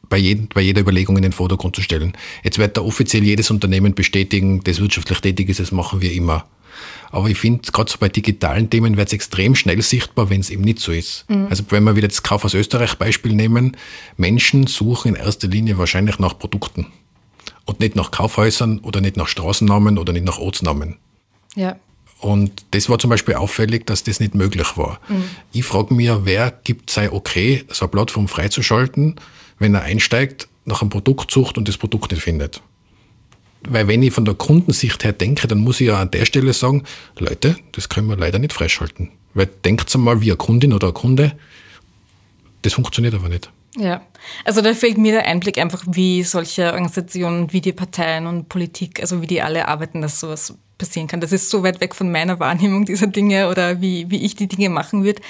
bei, 0.08 0.18
jedem, 0.18 0.48
bei 0.48 0.60
jeder 0.60 0.80
Überlegung 0.80 1.16
in 1.16 1.22
den 1.22 1.32
Vordergrund 1.32 1.76
zu 1.76 1.82
stellen. 1.82 2.12
Jetzt 2.42 2.58
wird 2.58 2.76
da 2.76 2.82
offiziell 2.82 3.24
jedes 3.24 3.50
Unternehmen 3.50 3.94
bestätigen, 3.94 4.62
das 4.64 4.80
wirtschaftlich 4.80 5.20
tätig 5.20 5.48
ist, 5.48 5.60
das 5.60 5.72
machen 5.72 6.00
wir 6.00 6.12
immer. 6.12 6.46
Aber 7.10 7.28
ich 7.28 7.38
finde, 7.38 7.70
gerade 7.70 7.90
so 7.90 7.98
bei 7.98 8.08
digitalen 8.08 8.70
Themen 8.70 8.96
wird 8.96 9.08
es 9.08 9.12
extrem 9.12 9.54
schnell 9.54 9.80
sichtbar, 9.82 10.30
wenn 10.30 10.40
es 10.40 10.50
eben 10.50 10.62
nicht 10.62 10.80
so 10.80 10.92
ist. 10.92 11.24
Mhm. 11.28 11.46
Also 11.48 11.64
wenn 11.70 11.84
wir 11.84 11.96
wieder 11.96 12.08
das 12.08 12.22
Kauf 12.22 12.44
aus 12.44 12.54
Österreich 12.54 12.94
Beispiel 12.96 13.32
nehmen, 13.34 13.76
Menschen 14.16 14.66
suchen 14.66 15.14
in 15.14 15.14
erster 15.14 15.48
Linie 15.48 15.78
wahrscheinlich 15.78 16.18
nach 16.18 16.38
Produkten 16.38 16.86
und 17.64 17.80
nicht 17.80 17.96
nach 17.96 18.10
Kaufhäusern 18.10 18.80
oder 18.80 19.00
nicht 19.00 19.16
nach 19.16 19.28
Straßennamen 19.28 19.98
oder 19.98 20.12
nicht 20.12 20.24
nach 20.24 20.38
Ortsnamen. 20.38 20.96
Ja. 21.54 21.76
Und 22.18 22.64
das 22.70 22.88
war 22.88 22.98
zum 22.98 23.10
Beispiel 23.10 23.34
auffällig, 23.34 23.86
dass 23.86 24.02
das 24.02 24.20
nicht 24.20 24.34
möglich 24.34 24.76
war. 24.76 25.00
Mhm. 25.08 25.24
Ich 25.52 25.64
frage 25.64 25.94
mich, 25.94 26.10
wer 26.22 26.50
gibt 26.64 26.90
sei 26.90 27.12
okay, 27.12 27.64
so 27.68 27.84
eine 27.84 27.90
Plattform 27.90 28.28
freizuschalten, 28.28 29.16
wenn 29.58 29.74
er 29.74 29.82
einsteigt, 29.82 30.48
nach 30.64 30.80
einem 30.80 30.90
Produkt 30.90 31.30
sucht 31.30 31.58
und 31.58 31.68
das 31.68 31.76
Produkt 31.76 32.10
nicht 32.10 32.22
findet 32.22 32.62
weil 33.68 33.88
wenn 33.88 34.02
ich 34.02 34.12
von 34.12 34.24
der 34.24 34.34
Kundensicht 34.34 35.04
her 35.04 35.12
denke, 35.12 35.48
dann 35.48 35.58
muss 35.58 35.80
ich 35.80 35.88
ja 35.88 36.00
an 36.00 36.10
der 36.10 36.24
Stelle 36.24 36.52
sagen, 36.52 36.84
Leute, 37.18 37.56
das 37.72 37.88
können 37.88 38.08
wir 38.08 38.16
leider 38.16 38.38
nicht 38.38 38.52
freischalten. 38.52 39.10
Weil 39.34 39.46
denkt 39.46 39.94
mal 39.96 40.20
wie 40.20 40.30
eine 40.30 40.36
Kundin 40.36 40.72
oder 40.72 40.88
ein 40.88 40.94
Kunde, 40.94 41.36
das 42.62 42.74
funktioniert 42.74 43.14
aber 43.14 43.28
nicht. 43.28 43.50
Ja, 43.76 44.00
also 44.44 44.62
da 44.62 44.72
fehlt 44.72 44.96
mir 44.96 45.12
der 45.12 45.26
Einblick 45.26 45.58
einfach, 45.58 45.84
wie 45.86 46.22
solche 46.22 46.66
Organisationen 46.66 47.52
wie 47.52 47.60
die 47.60 47.72
Parteien 47.72 48.26
und 48.26 48.48
Politik, 48.48 49.00
also 49.00 49.20
wie 49.20 49.26
die 49.26 49.42
alle 49.42 49.68
arbeiten, 49.68 50.00
dass 50.00 50.18
sowas 50.18 50.54
passieren 50.78 51.08
kann. 51.08 51.20
Das 51.20 51.32
ist 51.32 51.50
so 51.50 51.62
weit 51.62 51.80
weg 51.80 51.94
von 51.94 52.10
meiner 52.10 52.40
Wahrnehmung 52.40 52.86
dieser 52.86 53.06
Dinge 53.06 53.50
oder 53.50 53.80
wie, 53.80 54.10
wie 54.10 54.24
ich 54.24 54.34
die 54.34 54.48
Dinge 54.48 54.70
machen 54.70 55.04
würde 55.04 55.20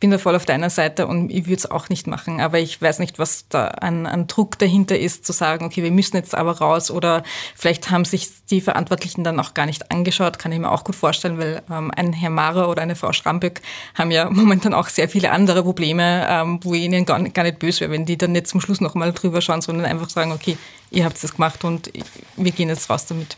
bin 0.00 0.10
da 0.10 0.18
voll 0.18 0.36
auf 0.36 0.46
deiner 0.46 0.70
Seite 0.70 1.06
und 1.06 1.30
ich 1.30 1.46
würde 1.46 1.56
es 1.56 1.70
auch 1.70 1.88
nicht 1.88 2.06
machen. 2.06 2.40
Aber 2.40 2.58
ich 2.58 2.80
weiß 2.80 3.00
nicht, 3.00 3.18
was 3.18 3.46
da 3.48 3.66
an, 3.66 4.06
an 4.06 4.26
Druck 4.28 4.58
dahinter 4.58 4.98
ist, 4.98 5.26
zu 5.26 5.32
sagen, 5.32 5.64
okay, 5.64 5.82
wir 5.82 5.90
müssen 5.90 6.16
jetzt 6.16 6.34
aber 6.34 6.58
raus 6.58 6.90
oder 6.90 7.24
vielleicht 7.56 7.90
haben 7.90 8.04
sich 8.04 8.28
die 8.50 8.60
Verantwortlichen 8.60 9.24
dann 9.24 9.40
auch 9.40 9.54
gar 9.54 9.66
nicht 9.66 9.90
angeschaut, 9.90 10.38
kann 10.38 10.52
ich 10.52 10.58
mir 10.58 10.70
auch 10.70 10.84
gut 10.84 10.94
vorstellen, 10.94 11.38
weil 11.38 11.62
ähm, 11.70 11.90
ein 11.96 12.12
Herr 12.12 12.30
Mara 12.30 12.66
oder 12.66 12.82
eine 12.82 12.96
Frau 12.96 13.12
Schramböck 13.12 13.60
haben 13.94 14.10
ja 14.10 14.30
momentan 14.30 14.74
auch 14.74 14.88
sehr 14.88 15.08
viele 15.08 15.32
andere 15.32 15.62
Probleme, 15.62 16.26
ähm, 16.28 16.60
wo 16.62 16.74
ich 16.74 16.82
ihnen 16.82 17.04
gar, 17.04 17.20
gar 17.30 17.42
nicht 17.42 17.58
böse 17.58 17.80
wäre, 17.80 17.90
wenn 17.90 18.06
die 18.06 18.16
dann 18.16 18.32
nicht 18.32 18.46
zum 18.46 18.60
Schluss 18.60 18.80
nochmal 18.80 19.12
drüber 19.12 19.40
schauen, 19.40 19.62
sondern 19.62 19.86
einfach 19.86 20.10
sagen, 20.10 20.32
okay, 20.32 20.56
ihr 20.90 21.04
habt 21.04 21.22
es 21.22 21.32
gemacht 21.32 21.64
und 21.64 21.90
wir 22.36 22.52
gehen 22.52 22.68
jetzt 22.68 22.88
raus 22.88 23.06
damit. 23.06 23.36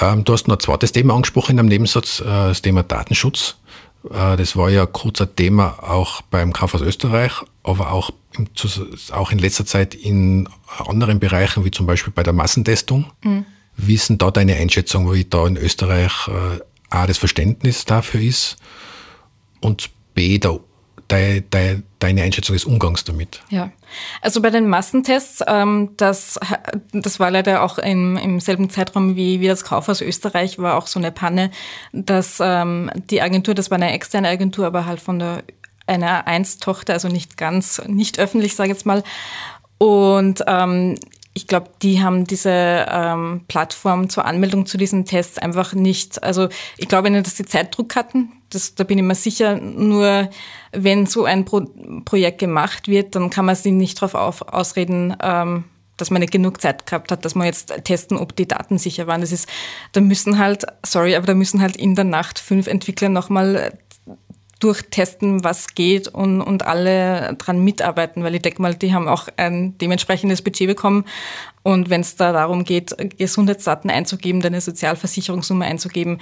Ähm, 0.00 0.24
du 0.24 0.32
hast 0.32 0.48
noch 0.48 0.56
ein 0.56 0.60
zweites 0.60 0.92
Thema 0.92 1.14
angesprochen 1.14 1.52
in 1.52 1.58
einem 1.58 1.68
Nebensatz, 1.68 2.20
äh, 2.20 2.24
das 2.24 2.62
Thema 2.62 2.82
Datenschutz. 2.82 3.56
Äh, 4.10 4.36
das 4.36 4.56
war 4.56 4.70
ja 4.70 4.86
kurz 4.86 5.20
ein 5.20 5.34
Thema 5.36 5.82
auch 5.82 6.22
beim 6.22 6.52
Kaufhaus 6.52 6.82
Österreich, 6.82 7.32
aber 7.62 7.92
auch, 7.92 8.10
im, 8.36 8.48
auch 9.12 9.32
in 9.32 9.38
letzter 9.38 9.66
Zeit 9.66 9.94
in 9.94 10.48
anderen 10.78 11.20
Bereichen, 11.20 11.64
wie 11.64 11.70
zum 11.70 11.86
Beispiel 11.86 12.12
bei 12.12 12.22
der 12.22 12.32
Massentestung. 12.32 13.06
Mhm. 13.22 13.46
Wie 13.76 13.94
ist 13.94 14.08
denn 14.08 14.18
da 14.18 14.30
deine 14.30 14.56
Einschätzung, 14.56 15.12
wie 15.12 15.24
da 15.24 15.46
in 15.46 15.56
Österreich 15.56 16.28
äh, 16.28 16.60
A, 16.90 17.06
das 17.06 17.18
Verständnis 17.18 17.84
dafür 17.84 18.20
ist 18.20 18.56
und 19.60 19.90
B, 20.14 20.38
der 20.38 20.60
de, 21.12 21.40
de, 21.40 21.82
deine 21.98 22.22
Einschätzung 22.22 22.54
des 22.54 22.64
Umgangs 22.64 23.04
damit? 23.04 23.42
Ja, 23.50 23.70
also 24.20 24.40
bei 24.40 24.50
den 24.50 24.68
Massentests, 24.68 25.42
ähm, 25.46 25.90
das, 25.96 26.40
das 26.92 27.20
war 27.20 27.30
leider 27.30 27.62
auch 27.62 27.78
im, 27.78 28.16
im 28.16 28.40
selben 28.40 28.70
Zeitraum 28.70 29.14
wie, 29.14 29.40
wie 29.40 29.48
das 29.48 29.64
Kaufhaus 29.64 30.00
Österreich, 30.00 30.58
war 30.58 30.76
auch 30.76 30.86
so 30.86 30.98
eine 30.98 31.12
Panne, 31.12 31.50
dass 31.92 32.38
ähm, 32.40 32.90
die 33.10 33.22
Agentur, 33.22 33.54
das 33.54 33.70
war 33.70 33.76
eine 33.76 33.92
externe 33.92 34.28
Agentur, 34.28 34.66
aber 34.66 34.86
halt 34.86 35.00
von 35.00 35.18
der 35.18 35.44
einer 35.86 36.26
A1-Tochter, 36.26 36.92
also 36.94 37.08
nicht 37.08 37.36
ganz, 37.36 37.82
nicht 37.86 38.18
öffentlich, 38.18 38.54
sage 38.54 38.70
ich 38.70 38.76
jetzt 38.76 38.86
mal. 38.86 39.02
Und 39.78 40.44
ähm, 40.46 40.96
ich 41.34 41.46
glaube, 41.46 41.70
die 41.82 42.02
haben 42.02 42.24
diese 42.24 42.86
ähm, 42.88 43.44
Plattform 43.48 44.08
zur 44.08 44.24
Anmeldung 44.26 44.66
zu 44.66 44.76
diesen 44.76 45.04
Tests 45.04 45.38
einfach 45.38 45.74
nicht, 45.74 46.22
also 46.22 46.48
ich 46.76 46.88
glaube 46.88 47.10
nicht, 47.10 47.26
dass 47.26 47.36
sie 47.36 47.44
Zeitdruck 47.44 47.96
hatten. 47.96 48.32
Das, 48.54 48.74
da 48.74 48.84
bin 48.84 48.98
ich 48.98 49.04
mir 49.04 49.14
sicher. 49.14 49.56
Nur 49.56 50.28
wenn 50.72 51.06
so 51.06 51.24
ein 51.24 51.44
Pro 51.44 51.62
Projekt 52.04 52.38
gemacht 52.38 52.88
wird, 52.88 53.14
dann 53.14 53.30
kann 53.30 53.44
man 53.44 53.56
sie 53.56 53.72
nicht 53.72 53.98
darauf 54.00 54.14
auf, 54.14 54.42
ausreden, 54.42 55.16
ähm, 55.22 55.64
dass 55.96 56.10
man 56.10 56.20
nicht 56.20 56.32
genug 56.32 56.60
Zeit 56.60 56.86
gehabt 56.86 57.12
hat, 57.12 57.24
dass 57.24 57.34
man 57.34 57.46
jetzt 57.46 57.72
testen, 57.84 58.16
ob 58.16 58.34
die 58.34 58.48
Daten 58.48 58.78
sicher 58.78 59.06
waren. 59.06 59.20
Das 59.20 59.32
ist, 59.32 59.48
da 59.92 60.00
müssen 60.00 60.38
halt, 60.38 60.64
sorry, 60.84 61.14
aber 61.14 61.26
da 61.26 61.34
müssen 61.34 61.60
halt 61.60 61.76
in 61.76 61.94
der 61.94 62.04
Nacht 62.04 62.38
fünf 62.38 62.66
Entwickler 62.66 63.08
nochmal 63.08 63.78
durchtesten, 64.62 65.42
was 65.42 65.74
geht 65.74 66.06
und, 66.08 66.40
und 66.40 66.64
alle 66.64 67.34
dran 67.36 67.64
mitarbeiten, 67.64 68.22
weil 68.22 68.36
ich 68.36 68.42
denke 68.42 68.62
mal, 68.62 68.74
die 68.74 68.94
haben 68.94 69.08
auch 69.08 69.28
ein 69.36 69.76
dementsprechendes 69.78 70.42
Budget 70.42 70.68
bekommen. 70.68 71.04
Und 71.64 71.90
wenn 71.90 72.00
es 72.00 72.16
da 72.16 72.32
darum 72.32 72.64
geht, 72.64 72.94
Gesundheitsdaten 73.18 73.90
einzugeben, 73.90 74.40
deine 74.40 74.60
Sozialversicherungsnummer 74.60 75.64
einzugeben, 75.64 76.20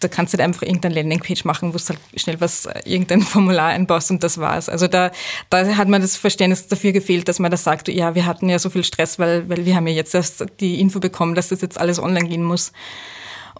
da 0.00 0.08
kannst 0.08 0.32
du 0.32 0.38
halt 0.38 0.46
einfach 0.46 0.62
irgendeine 0.62 0.96
Landingpage 0.96 1.44
machen, 1.44 1.72
wo 1.72 1.78
du 1.78 1.84
halt 1.84 1.98
schnell 2.16 2.40
was, 2.40 2.68
irgendein 2.84 3.20
Formular 3.22 3.68
einbaust 3.68 4.10
und 4.10 4.22
das 4.22 4.38
war's. 4.38 4.68
Also 4.68 4.88
da, 4.88 5.10
da 5.50 5.76
hat 5.76 5.88
man 5.88 6.02
das 6.02 6.16
Verständnis 6.16 6.66
dafür 6.66 6.92
gefehlt, 6.92 7.28
dass 7.28 7.38
man 7.38 7.50
da 7.50 7.56
sagt, 7.56 7.88
ja, 7.88 8.14
wir 8.14 8.26
hatten 8.26 8.48
ja 8.48 8.58
so 8.58 8.70
viel 8.70 8.84
Stress, 8.84 9.18
weil, 9.18 9.48
weil 9.48 9.64
wir 9.64 9.76
haben 9.76 9.86
ja 9.86 9.94
jetzt 9.94 10.14
erst 10.14 10.44
die 10.60 10.80
Info 10.80 11.00
bekommen, 11.00 11.34
dass 11.34 11.48
das 11.48 11.60
jetzt 11.60 11.78
alles 11.78 11.98
online 11.98 12.28
gehen 12.28 12.44
muss. 12.44 12.72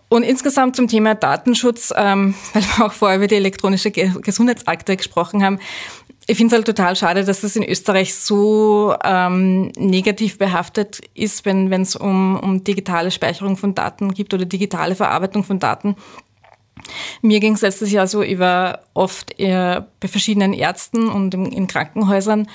Und 0.09 0.23
insgesamt 0.23 0.77
zum 0.77 0.87
Thema 0.87 1.15
Datenschutz, 1.15 1.93
ähm, 1.97 2.35
weil 2.53 2.63
wir 2.63 2.87
auch 2.87 2.93
vorher 2.93 3.19
über 3.19 3.27
die 3.27 3.37
elektronische 3.37 3.91
Gesundheitsakte 3.91 4.97
gesprochen 4.97 5.43
haben. 5.43 5.59
Ich 6.27 6.39
finde 6.39 6.55
es 6.55 6.59
halt 6.59 6.67
total 6.67 6.97
schade, 6.97 7.25
dass 7.25 7.43
das 7.43 7.55
in 7.55 7.65
Österreich 7.65 8.15
so 8.15 8.95
ähm, 9.05 9.73
negativ 9.77 10.39
behaftet 10.39 11.01
ist, 11.15 11.45
wenn 11.45 11.71
es 11.73 11.97
um, 11.97 12.39
um 12.41 12.65
digitale 12.65 13.11
Speicherung 13.11 13.59
von 13.59 13.75
Daten 13.75 14.15
gibt 14.15 14.33
oder 14.33 14.47
digitale 14.47 14.95
Verarbeitung 14.95 15.45
von 15.45 15.59
Daten. 15.59 15.97
Mir 17.23 17.41
ging 17.41 17.55
es 17.55 17.63
letztes 17.63 17.91
Jahr 17.91 18.07
so, 18.07 18.23
ich 18.23 18.39
war 18.39 18.81
oft 18.95 19.39
eher 19.39 19.89
bei 20.01 20.09
verschiedenen 20.09 20.53
Ärzten 20.53 21.09
und 21.09 21.35
in, 21.35 21.47
in 21.47 21.67
Krankenhäusern. 21.67 22.49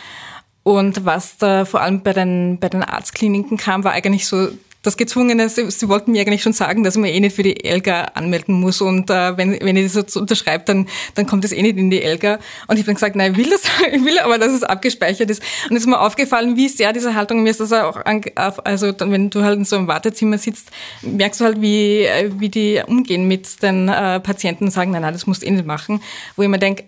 Und 0.64 1.06
was 1.06 1.38
da 1.38 1.66
vor 1.66 1.82
allem 1.82 2.04
bei 2.04 2.14
den, 2.14 2.60
bei 2.60 2.70
den 2.70 2.84
Arztkliniken 2.84 3.58
kam, 3.58 3.84
war 3.84 3.94
eigentlich 3.94 4.28
so 4.28 4.50
das 4.82 4.96
Gezwungene, 4.96 5.50
sie, 5.50 5.70
sie, 5.72 5.90
wollten 5.90 6.14
mir 6.14 6.22
eigentlich 6.22 6.42
schon 6.42 6.54
sagen, 6.54 6.84
dass 6.84 6.96
man 6.96 7.10
eh 7.10 7.20
nicht 7.20 7.36
für 7.36 7.44
die 7.44 7.66
Elga 7.66 8.04
anmelden 8.14 8.56
muss 8.56 8.80
und 8.80 9.10
äh, 9.10 9.36
wenn, 9.38 9.60
wenn 9.60 9.76
ich 9.76 9.92
das 9.92 10.14
so 10.14 10.22
unterschreibe, 10.22 10.64
dann, 10.66 10.88
dann 11.16 11.26
kommt 11.26 11.44
es 11.44 11.52
eh 11.52 11.62
nicht 11.62 11.78
in 11.78 11.90
die 11.90 12.02
Elga. 12.02 12.40
Und 12.68 12.76
ich 12.76 12.82
habe 12.82 12.86
dann 12.86 12.96
gesagt, 12.96 13.16
nein, 13.18 13.34
ich 13.34 13.38
will 13.38 13.50
das, 13.50 13.64
ich 13.92 14.06
will 14.06 14.20
aber, 14.20 14.38
dass 14.38 14.54
es 14.54 14.64
abgespeichert 14.64 15.30
ist. 15.30 15.44
Und 15.70 15.76
es 15.76 15.84
ist 15.84 15.88
mir 15.88 16.00
aufgefallen, 16.00 16.56
wie 16.56 16.70
sehr 16.70 16.94
diese 16.94 17.14
Haltung, 17.14 17.44
mir 17.44 17.50
ist 17.50 17.60
das 17.60 17.74
auch, 17.74 17.98
an, 18.06 18.22
also 18.36 18.94
wenn 18.98 19.30
du 19.30 19.44
halt 19.44 19.60
in 19.60 19.66
so 19.66 19.76
einem 19.76 19.88
Wartezimmer 19.88 20.38
sitzt, 20.38 20.72
merkst 21.02 21.42
du 21.42 21.46
halt, 21.46 21.62
wie, 21.62 22.08
wie 22.38 22.50
die 22.50 22.82
umgehen 22.86 23.28
mit 23.28 23.62
den 23.62 23.90
äh, 23.90 24.22
Patienten 24.22 24.66
und 24.66 24.72
sagen, 24.72 24.92
nein, 24.92 25.02
nein, 25.02 25.14
das 25.14 25.28
musst 25.28 25.42
du 25.42 25.46
eh 25.46 25.52
nicht 25.52 25.66
machen. 25.66 26.02
Wo 26.38 26.44
ich 26.44 26.50
mir 26.50 26.60
denke, 26.60 26.86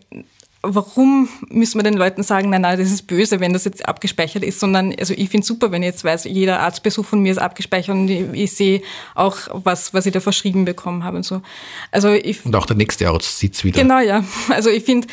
warum 0.64 1.28
müssen 1.50 1.80
wir 1.80 1.84
den 1.84 1.96
Leuten 1.96 2.22
sagen, 2.24 2.50
nein, 2.50 2.62
nein, 2.62 2.78
das 2.78 2.92
ist 2.92 3.08
böse, 3.08 3.40
wenn 3.40 3.54
das 3.54 3.66
jetzt 3.66 3.88
abgespeichert 3.88 4.44
ist, 4.44 4.60
sondern 4.60 4.94
also 5.00 5.14
ich 5.16 5.30
finde 5.30 5.46
super, 5.46 5.72
wenn 5.72 5.82
ich 5.82 5.88
jetzt 5.88 6.04
weiß, 6.04 6.26
jeder 6.26 6.60
Arztbesuch 6.60 7.06
von 7.06 7.20
mir 7.20 7.32
ist 7.32 7.40
abgespeichert 7.40 7.96
und 7.96 8.10
ich, 8.10 8.26
ich 8.34 8.56
sehe 8.56 8.82
auch, 9.16 9.38
was, 9.52 9.94
was 9.94 10.06
ich 10.06 10.14
da 10.14 10.20
verschrieben 10.20 10.66
bekommen 10.66 11.04
habe 11.04 11.18
und 11.18 11.24
so. 11.24 11.42
Also 11.92 12.10
ich, 12.10 12.46
und 12.46 12.56
auch 12.56 12.68
der 12.68 12.76
nächste 12.76 13.10
Arzt 13.10 13.40
sieht's 13.40 13.64
wieder. 13.64 13.82
Genau, 13.82 14.00
ja. 14.00 14.24
Also 14.50 14.70
ich 14.70 14.84
finde, 14.84 15.08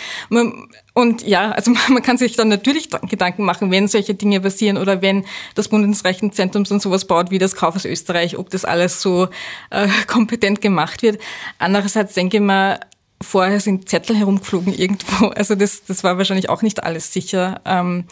und 0.99 1.23
ja, 1.27 1.53
also 1.53 1.71
man 1.89 2.03
kann 2.03 2.19
sich 2.19 2.37
dann 2.37 2.49
natürlich 2.49 2.91
Gedanken 3.09 3.45
machen, 3.45 3.71
wenn 3.71 3.89
solche 3.89 4.15
Dinge 4.15 4.41
passieren 4.41 4.77
oder 4.77 5.01
wenn 5.01 5.25
das 5.55 5.69
Bundesrechenzentrum 5.69 6.65
so 6.65 6.79
sowas 6.79 7.07
baut 7.07 7.31
wie 7.31 7.39
das 7.39 7.55
Kaufhaus 7.55 7.85
Österreich, 7.85 8.37
ob 8.37 8.51
das 8.51 8.65
alles 8.65 9.01
so 9.01 9.29
äh, 9.71 9.89
kompetent 10.07 10.61
gemacht 10.61 11.03
wird. 11.03 11.21
Andererseits 11.59 12.15
denke 12.15 12.37
ich 12.37 12.43
mal, 12.43 12.81
Vorher 13.21 13.59
sind 13.59 13.89
Zettel 13.89 14.17
herumgeflogen 14.17 14.73
irgendwo. 14.73 15.27
Also 15.37 15.55
das, 15.55 15.85
das 15.85 16.05
war 16.05 16.19
wahrscheinlich 16.19 16.49
auch 16.49 16.63
nicht 16.63 16.83
alles 16.83 17.13
sicher. 17.13 17.61
Ähm, 17.65 18.05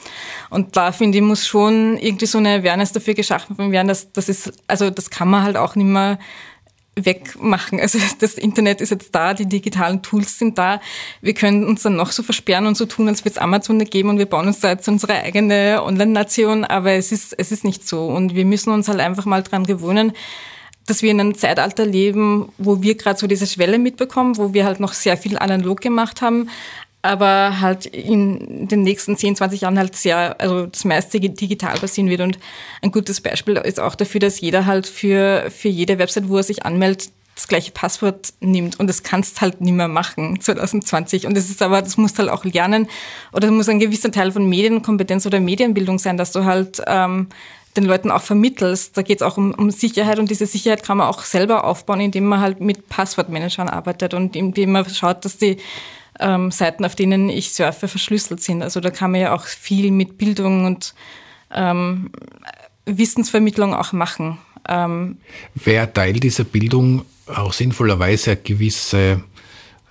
und 0.50 0.76
da 0.76 0.92
finde 0.92 1.18
ich, 1.18 1.24
muss 1.24 1.46
schon 1.46 1.96
irgendwie 1.98 2.26
so 2.26 2.38
eine 2.38 2.56
Awareness 2.56 2.92
dafür 2.92 3.14
geschaffen 3.14 3.72
werden, 3.72 3.88
dass 3.88 4.12
das 4.12 4.28
ist, 4.28 4.52
also 4.66 4.90
das 4.90 5.10
kann 5.10 5.28
man 5.28 5.42
halt 5.42 5.56
auch 5.56 5.76
nicht 5.76 5.86
mehr 5.86 6.18
wegmachen. 6.96 7.78
Also 7.78 7.98
das 8.18 8.34
Internet 8.34 8.80
ist 8.80 8.90
jetzt 8.90 9.14
da, 9.14 9.34
die 9.34 9.46
digitalen 9.46 10.02
Tools 10.02 10.38
sind 10.38 10.58
da. 10.58 10.80
Wir 11.20 11.34
können 11.34 11.64
uns 11.64 11.82
dann 11.82 11.96
noch 11.96 12.10
so 12.10 12.22
versperren 12.22 12.66
und 12.66 12.76
so 12.76 12.86
tun, 12.86 13.08
als 13.08 13.20
würde 13.20 13.36
es 13.36 13.38
Amazon 13.38 13.76
nicht 13.76 13.92
geben 13.92 14.08
und 14.08 14.18
wir 14.18 14.26
bauen 14.26 14.46
uns 14.46 14.60
da 14.60 14.70
jetzt 14.70 14.88
unsere 14.88 15.14
eigene 15.14 15.82
Online-Nation, 15.84 16.64
aber 16.64 16.92
es 16.92 17.12
ist, 17.12 17.34
es 17.38 17.52
ist 17.52 17.64
nicht 17.64 17.86
so. 17.86 18.06
Und 18.06 18.34
wir 18.34 18.44
müssen 18.44 18.72
uns 18.72 18.88
halt 18.88 19.00
einfach 19.00 19.26
mal 19.26 19.42
dran 19.42 19.64
gewöhnen, 19.64 20.12
dass 20.86 21.02
wir 21.02 21.10
in 21.10 21.20
einem 21.20 21.34
Zeitalter 21.34 21.84
leben, 21.84 22.52
wo 22.58 22.82
wir 22.82 22.94
gerade 22.94 23.18
so 23.18 23.26
diese 23.26 23.46
Schwelle 23.46 23.78
mitbekommen, 23.78 24.36
wo 24.38 24.54
wir 24.54 24.64
halt 24.64 24.80
noch 24.80 24.92
sehr 24.92 25.16
viel 25.16 25.36
analog 25.36 25.80
gemacht 25.80 26.22
haben, 26.22 26.48
aber 27.02 27.60
halt 27.60 27.86
in 27.86 28.66
den 28.68 28.82
nächsten 28.82 29.16
10, 29.16 29.36
20 29.36 29.60
Jahren 29.60 29.78
halt 29.78 29.94
sehr, 29.94 30.40
also 30.40 30.66
das 30.66 30.84
meiste 30.84 31.20
digital 31.20 31.78
passieren 31.78 32.10
wird. 32.10 32.20
Und 32.20 32.38
ein 32.82 32.90
gutes 32.90 33.20
Beispiel 33.20 33.56
ist 33.56 33.78
auch 33.78 33.94
dafür, 33.94 34.20
dass 34.20 34.40
jeder 34.40 34.66
halt 34.66 34.86
für, 34.86 35.50
für 35.50 35.68
jede 35.68 35.98
Website, 35.98 36.28
wo 36.28 36.36
er 36.38 36.42
sich 36.42 36.66
anmeldet, 36.66 37.10
das 37.36 37.46
gleiche 37.48 37.70
Passwort 37.70 38.32
nimmt. 38.40 38.80
Und 38.80 38.88
das 38.88 39.02
kannst 39.02 39.40
halt 39.40 39.60
nicht 39.60 39.74
mehr 39.74 39.88
machen 39.88 40.40
2020 40.40 41.26
und 41.26 41.36
das 41.36 41.50
ist 41.50 41.62
aber 41.62 41.82
das 41.82 41.96
musst 41.96 42.18
halt 42.18 42.30
auch 42.30 42.44
lernen. 42.44 42.88
Oder 43.32 43.50
muss 43.50 43.68
ein 43.68 43.78
gewisser 43.78 44.10
Teil 44.10 44.32
von 44.32 44.48
Medienkompetenz 44.48 45.26
oder 45.26 45.38
Medienbildung 45.38 45.98
sein, 45.98 46.16
dass 46.16 46.32
du 46.32 46.44
halt 46.44 46.82
ähm, 46.86 47.28
den 47.76 47.84
Leuten 47.84 48.10
auch 48.10 48.22
vermittelst. 48.22 48.96
Da 48.96 49.02
geht 49.02 49.20
es 49.20 49.22
auch 49.22 49.36
um, 49.36 49.52
um 49.52 49.70
Sicherheit 49.70 50.18
und 50.18 50.30
diese 50.30 50.46
Sicherheit 50.46 50.82
kann 50.82 50.98
man 50.98 51.08
auch 51.08 51.22
selber 51.22 51.64
aufbauen, 51.64 52.00
indem 52.00 52.26
man 52.26 52.40
halt 52.40 52.60
mit 52.60 52.88
Passwortmanagern 52.88 53.68
arbeitet 53.68 54.14
und 54.14 54.36
indem 54.36 54.72
man 54.72 54.88
schaut, 54.88 55.24
dass 55.24 55.38
die 55.38 55.58
ähm, 56.20 56.50
Seiten, 56.50 56.84
auf 56.84 56.94
denen 56.94 57.28
ich 57.28 57.52
surfe, 57.52 57.88
verschlüsselt 57.88 58.42
sind. 58.42 58.62
Also 58.62 58.80
da 58.80 58.90
kann 58.90 59.10
man 59.10 59.20
ja 59.20 59.34
auch 59.34 59.44
viel 59.44 59.90
mit 59.90 60.18
Bildung 60.18 60.64
und 60.64 60.94
ähm, 61.54 62.10
Wissensvermittlung 62.86 63.74
auch 63.74 63.92
machen. 63.92 64.38
Ähm, 64.68 65.18
Wäre 65.54 65.92
Teil 65.92 66.14
dieser 66.14 66.44
Bildung 66.44 67.04
auch 67.26 67.52
sinnvollerweise 67.52 68.36
gewisse 68.36 69.22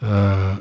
äh, 0.02 0.56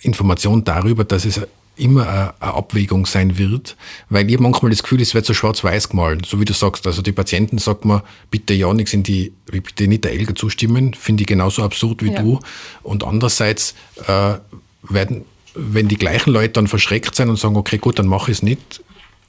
Information 0.00 0.64
darüber, 0.64 1.04
dass 1.04 1.24
es 1.24 1.40
immer 1.76 2.34
eine, 2.40 2.54
Abwägung 2.54 3.06
sein 3.06 3.38
wird, 3.38 3.76
weil 4.08 4.30
ich 4.30 4.38
manchmal 4.38 4.70
das 4.70 4.82
Gefühl, 4.82 5.00
es 5.00 5.14
wird 5.14 5.26
so 5.26 5.34
schwarz-weiß 5.34 5.88
gemalt, 5.88 6.26
so 6.26 6.40
wie 6.40 6.44
du 6.44 6.52
sagst. 6.52 6.86
Also 6.86 7.02
die 7.02 7.12
Patienten 7.12 7.58
sagt 7.58 7.84
man, 7.84 8.02
bitte 8.30 8.54
ja 8.54 8.72
nichts 8.72 8.92
in 8.92 9.02
die, 9.02 9.32
bitte 9.46 9.88
nicht 9.88 10.04
der 10.04 10.12
Elga 10.12 10.34
zustimmen, 10.34 10.94
finde 10.94 11.22
ich 11.22 11.26
genauso 11.26 11.62
absurd 11.62 12.02
wie 12.02 12.12
ja. 12.12 12.22
du. 12.22 12.40
Und 12.82 13.04
andererseits 13.04 13.74
äh, 14.06 14.34
werden, 14.82 15.24
wenn 15.54 15.88
die 15.88 15.96
gleichen 15.96 16.32
Leute 16.32 16.54
dann 16.54 16.68
verschreckt 16.68 17.14
sein 17.14 17.28
und 17.28 17.38
sagen, 17.38 17.56
okay, 17.56 17.78
gut, 17.78 17.98
dann 17.98 18.06
mache 18.06 18.30
ich 18.30 18.38
es 18.38 18.42
nicht, 18.42 18.82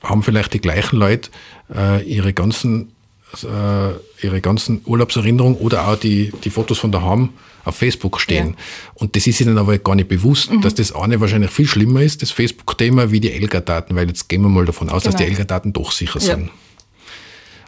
haben 0.03 0.23
vielleicht 0.23 0.53
die 0.53 0.61
gleichen 0.61 0.97
Leute 0.97 1.29
äh, 1.73 2.03
ihre 2.03 2.33
ganzen 2.33 2.91
äh, 3.43 4.25
ihre 4.25 4.41
ganzen 4.41 4.81
Urlaubserinnerungen 4.85 5.57
oder 5.59 5.87
auch 5.87 5.95
die, 5.95 6.31
die 6.43 6.49
Fotos 6.49 6.79
von 6.79 6.91
daheim 6.91 7.29
auf 7.65 7.75
Facebook 7.75 8.21
stehen. 8.21 8.49
Ja. 8.49 8.55
Und 8.95 9.15
das 9.15 9.27
ist 9.27 9.41
ihnen 9.41 9.57
aber 9.57 9.77
gar 9.79 9.95
nicht 9.95 10.07
bewusst, 10.07 10.51
mhm. 10.51 10.61
dass 10.61 10.75
das 10.75 10.93
eine 10.93 11.19
wahrscheinlich 11.19 11.51
viel 11.51 11.67
schlimmer 11.67 12.01
ist, 12.01 12.21
das 12.21 12.31
Facebook-Thema, 12.31 13.11
wie 13.11 13.19
die 13.19 13.31
Elga-Daten, 13.31 13.95
weil 13.95 14.07
jetzt 14.07 14.29
gehen 14.29 14.41
wir 14.41 14.49
mal 14.49 14.65
davon 14.65 14.89
aus, 14.89 15.03
genau. 15.03 15.11
dass 15.11 15.19
die 15.19 15.25
genau. 15.25 15.37
Elga-Daten 15.39 15.73
doch 15.73 15.91
sicher 15.91 16.19
ja. 16.19 16.35
sind. 16.35 16.51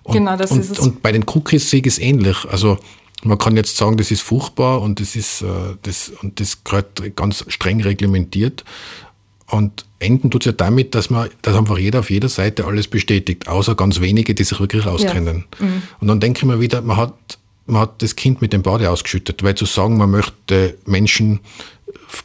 Und, 0.04 0.14
genau, 0.14 0.38
das 0.38 0.52
und, 0.52 0.60
ist 0.60 0.72
es. 0.72 0.80
Und 0.80 1.02
bei 1.02 1.12
den 1.12 1.26
Cookies 1.28 1.70
sehe 1.70 1.82
ich 1.82 1.88
es 1.88 2.00
ähnlich. 2.00 2.46
Also 2.50 2.78
man 3.24 3.38
kann 3.38 3.58
jetzt 3.58 3.76
sagen, 3.76 3.98
das 3.98 4.12
ist 4.12 4.22
furchtbar 4.22 4.82
und 4.82 5.00
das 5.00 5.16
ist 5.16 5.42
äh, 5.42 5.46
das 5.82 6.12
und 6.22 6.40
das 6.40 6.64
gerade 6.64 7.12
ganz 7.12 7.44
streng 7.48 7.82
reglementiert. 7.82 8.64
Und 9.50 9.86
enden 10.00 10.30
tut 10.30 10.42
es 10.42 10.48
ja 10.48 10.52
damit, 10.52 10.94
dass 10.94 11.10
man, 11.10 11.30
dass 11.42 11.56
einfach 11.56 11.78
jeder 11.78 12.00
auf 12.00 12.10
jeder 12.10 12.28
Seite 12.30 12.66
alles 12.66 12.88
bestätigt, 12.88 13.48
außer 13.48 13.76
ganz 13.76 14.02
wenige, 14.02 14.36
die 14.36 14.44
sich 14.44 14.60
wirklich 14.60 14.86
auskennen. 14.86 15.46
Ja. 15.60 15.66
Mhm. 15.66 15.82
Und 16.00 16.08
dann 16.10 16.20
denke 16.20 16.40
ich 16.40 16.46
mir 16.46 16.60
wieder, 16.60 16.82
man 16.82 16.98
hat, 16.98 17.40
man 17.66 17.82
hat 17.82 18.02
das 18.02 18.16
Kind 18.16 18.42
mit 18.42 18.52
dem 18.52 18.62
Bade 18.62 18.90
ausgeschüttet, 18.90 19.44
weil 19.44 19.56
zu 19.56 19.66
sagen, 19.66 19.98
man 19.98 20.12
möchte 20.12 20.78
Menschen 20.86 21.40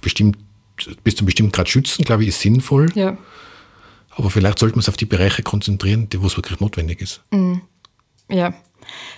bestimmt, 0.00 0.36
bis 1.04 1.14
zu 1.14 1.20
einem 1.20 1.26
bestimmten 1.26 1.52
Grad 1.52 1.68
schützen, 1.68 2.04
glaube 2.04 2.24
ich, 2.24 2.30
ist 2.30 2.40
sinnvoll. 2.40 2.90
Ja. 2.94 3.16
Aber 4.10 4.28
vielleicht 4.28 4.58
sollte 4.58 4.74
man 4.74 4.80
es 4.80 4.88
auf 4.88 4.96
die 4.96 5.06
Bereiche 5.06 5.42
konzentrieren, 5.42 6.08
wo 6.16 6.26
es 6.26 6.36
wirklich 6.36 6.58
notwendig 6.58 7.00
ist. 7.00 7.22
Mhm. 7.30 7.62
Ja. 8.28 8.52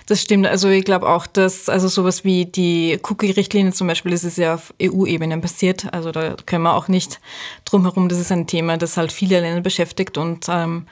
Das 0.05 0.21
stimmt. 0.21 0.47
Also 0.47 0.69
ich 0.69 0.85
glaube 0.85 1.07
auch, 1.07 1.27
dass 1.27 1.69
also 1.69 1.87
sowas 1.87 2.23
wie 2.23 2.45
die 2.45 2.99
Cookie-Richtlinie 3.03 3.73
zum 3.73 3.87
Beispiel, 3.87 4.11
das 4.11 4.23
ist 4.23 4.37
ja 4.37 4.55
auf 4.55 4.73
EU-Ebene 4.81 5.37
passiert. 5.39 5.93
Also 5.93 6.11
da 6.11 6.35
können 6.45 6.63
wir 6.63 6.73
auch 6.73 6.87
nicht 6.87 7.19
drum 7.65 7.83
herum. 7.83 8.09
Das 8.09 8.19
ist 8.19 8.31
ein 8.31 8.47
Thema, 8.47 8.77
das 8.77 8.97
halt 8.97 9.11
viele 9.11 9.39
Länder 9.39 9.61
beschäftigt 9.61 10.17
und 10.17 10.45
ähm, 10.49 10.87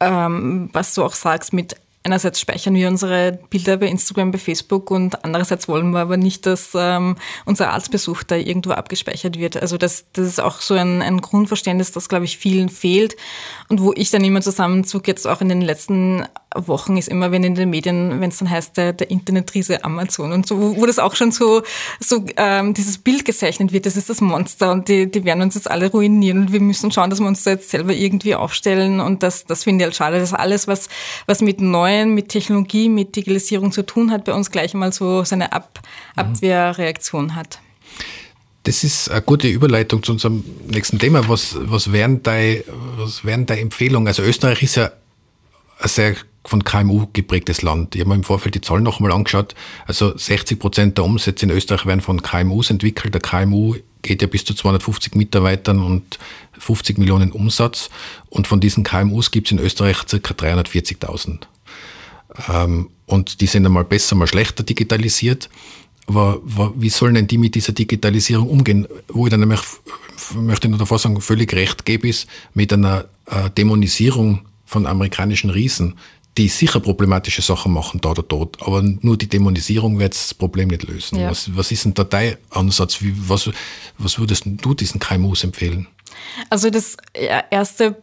ähm, 0.00 0.70
was 0.72 0.94
du 0.94 1.04
auch 1.04 1.14
sagst 1.14 1.52
mit 1.52 1.76
einerseits 2.08 2.40
speichern 2.40 2.74
wir 2.74 2.88
unsere 2.88 3.38
Bilder 3.50 3.76
bei 3.76 3.86
Instagram, 3.86 4.30
bei 4.30 4.38
Facebook 4.38 4.90
und 4.90 5.24
andererseits 5.24 5.68
wollen 5.68 5.90
wir 5.90 6.00
aber 6.00 6.16
nicht, 6.16 6.46
dass 6.46 6.70
ähm, 6.74 7.16
unser 7.44 7.70
Arztbesuch 7.70 8.22
da 8.22 8.36
irgendwo 8.36 8.70
abgespeichert 8.70 9.38
wird. 9.38 9.60
Also 9.60 9.76
das, 9.76 10.06
das 10.14 10.26
ist 10.26 10.40
auch 10.40 10.60
so 10.60 10.74
ein, 10.74 11.02
ein 11.02 11.20
Grundverständnis, 11.20 11.92
das, 11.92 12.08
glaube 12.08 12.24
ich, 12.24 12.38
vielen 12.38 12.70
fehlt 12.70 13.16
und 13.68 13.82
wo 13.82 13.92
ich 13.94 14.10
dann 14.10 14.24
immer 14.24 14.40
zusammenzug, 14.40 15.06
jetzt 15.06 15.26
auch 15.26 15.40
in 15.40 15.48
den 15.48 15.60
letzten 15.60 16.24
Wochen 16.54 16.96
ist 16.96 17.08
immer, 17.08 17.30
wenn 17.30 17.44
in 17.44 17.54
den 17.54 17.68
Medien, 17.68 18.20
wenn 18.20 18.30
es 18.30 18.38
dann 18.38 18.48
heißt, 18.48 18.76
der, 18.76 18.94
der 18.94 19.10
Internetriese 19.10 19.84
Amazon 19.84 20.32
und 20.32 20.46
so, 20.46 20.76
wo 20.76 20.86
das 20.86 20.98
auch 20.98 21.14
schon 21.14 21.30
so, 21.30 21.62
so 22.00 22.24
ähm, 22.36 22.72
dieses 22.72 22.98
Bild 22.98 23.24
gezeichnet 23.24 23.72
wird, 23.72 23.84
das 23.84 23.96
ist 23.96 24.08
das 24.08 24.20
Monster 24.20 24.72
und 24.72 24.88
die, 24.88 25.10
die 25.10 25.24
werden 25.24 25.42
uns 25.42 25.56
jetzt 25.56 25.70
alle 25.70 25.90
ruinieren 25.90 26.38
und 26.38 26.52
wir 26.52 26.60
müssen 26.60 26.90
schauen, 26.90 27.10
dass 27.10 27.20
wir 27.20 27.26
uns 27.26 27.42
da 27.44 27.50
jetzt 27.50 27.68
selber 27.68 27.92
irgendwie 27.92 28.34
aufstellen 28.34 29.00
und 29.00 29.22
das, 29.22 29.44
das 29.44 29.64
finde 29.64 29.82
ich 29.82 29.86
halt 29.86 29.96
schade. 29.96 30.18
Das 30.18 30.30
ist 30.30 30.34
alles, 30.34 30.66
was, 30.66 30.88
was 31.26 31.42
mit 31.42 31.60
Neuen, 31.60 32.14
mit 32.14 32.30
Technologie, 32.30 32.88
mit 32.88 33.14
Digitalisierung 33.14 33.70
zu 33.70 33.84
tun 33.84 34.10
hat, 34.10 34.24
bei 34.24 34.32
uns 34.32 34.50
gleich 34.50 34.72
mal 34.72 34.92
so 34.92 35.24
seine 35.24 35.52
Ab 35.52 35.80
Abwehrreaktion 36.16 37.34
hat. 37.34 37.60
Das 38.64 38.84
ist 38.84 39.10
eine 39.10 39.22
gute 39.22 39.48
Überleitung 39.48 40.02
zu 40.02 40.12
unserem 40.12 40.44
nächsten 40.66 40.98
Thema. 40.98 41.28
Was, 41.28 41.56
was, 41.58 41.92
wären 41.92 42.22
deine, 42.22 42.64
was 42.96 43.24
wären 43.24 43.46
deine 43.46 43.60
Empfehlungen? 43.60 44.08
Also 44.08 44.22
Österreich 44.22 44.62
ist 44.62 44.76
ja 44.76 44.90
ein 45.80 45.88
sehr 45.88 46.16
von 46.48 46.64
KMU 46.64 47.06
geprägtes 47.12 47.62
Land. 47.62 47.94
Ich 47.94 48.00
habe 48.00 48.10
mir 48.10 48.16
im 48.16 48.24
Vorfeld 48.24 48.54
die 48.54 48.60
Zahlen 48.60 48.82
noch 48.82 49.00
mal 49.00 49.12
angeschaut. 49.12 49.54
Also 49.86 50.16
60 50.16 50.58
Prozent 50.58 50.98
der 50.98 51.04
Umsätze 51.04 51.46
in 51.46 51.52
Österreich 51.52 51.86
werden 51.86 52.00
von 52.00 52.22
KMUs 52.22 52.70
entwickelt. 52.70 53.12
Der 53.12 53.20
KMU 53.20 53.74
geht 54.02 54.22
ja 54.22 54.28
bis 54.28 54.44
zu 54.44 54.54
250 54.54 55.14
Mitarbeitern 55.14 55.80
und 55.80 56.18
50 56.58 56.98
Millionen 56.98 57.32
Umsatz. 57.32 57.90
Und 58.30 58.46
von 58.46 58.60
diesen 58.60 58.82
KMUs 58.82 59.30
gibt 59.30 59.48
es 59.48 59.52
in 59.52 59.58
Österreich 59.58 59.98
ca. 60.06 60.16
340.000. 60.16 61.40
Ähm, 62.48 62.90
und 63.06 63.40
die 63.40 63.46
sind 63.46 63.66
einmal 63.66 63.84
besser, 63.84 64.16
mal 64.16 64.26
schlechter 64.26 64.62
digitalisiert. 64.62 65.50
Aber 66.06 66.40
wie 66.44 66.88
sollen 66.88 67.14
denn 67.14 67.26
die 67.26 67.36
mit 67.36 67.54
dieser 67.54 67.72
Digitalisierung 67.72 68.48
umgehen? 68.48 68.86
Wo 69.08 69.26
ich 69.26 69.30
dann 69.30 69.40
nämlich, 69.40 69.60
möchte 70.34 70.66
ich 70.66 70.70
nur 70.70 70.78
davor 70.78 70.98
sagen, 70.98 71.20
völlig 71.20 71.52
recht 71.52 71.84
gebe, 71.84 72.08
ist 72.08 72.26
mit 72.54 72.72
einer 72.72 73.04
äh, 73.26 73.50
Dämonisierung 73.50 74.40
von 74.64 74.86
amerikanischen 74.86 75.50
Riesen, 75.50 75.94
die 76.38 76.48
sicher 76.48 76.78
problematische 76.78 77.42
Sachen 77.42 77.72
machen, 77.72 78.00
da 78.00 78.10
oder 78.10 78.22
dort. 78.22 78.62
Aber 78.62 78.80
nur 78.82 79.18
die 79.18 79.28
Dämonisierung 79.28 79.98
wird 79.98 80.14
das 80.14 80.32
Problem 80.32 80.68
nicht 80.68 80.84
lösen. 80.84 81.18
Ja. 81.18 81.30
Was, 81.30 81.54
was 81.56 81.72
ist 81.72 81.84
denn 81.84 81.94
da 81.94 82.04
dein 82.04 82.36
Ansatz? 82.50 83.02
Wie, 83.02 83.12
was, 83.28 83.50
was 83.98 84.18
würdest 84.18 84.44
du 84.46 84.72
diesen 84.72 85.00
KMUs 85.00 85.42
empfehlen? 85.42 85.88
Also 86.48 86.70
das 86.70 86.96
erste 87.50 87.96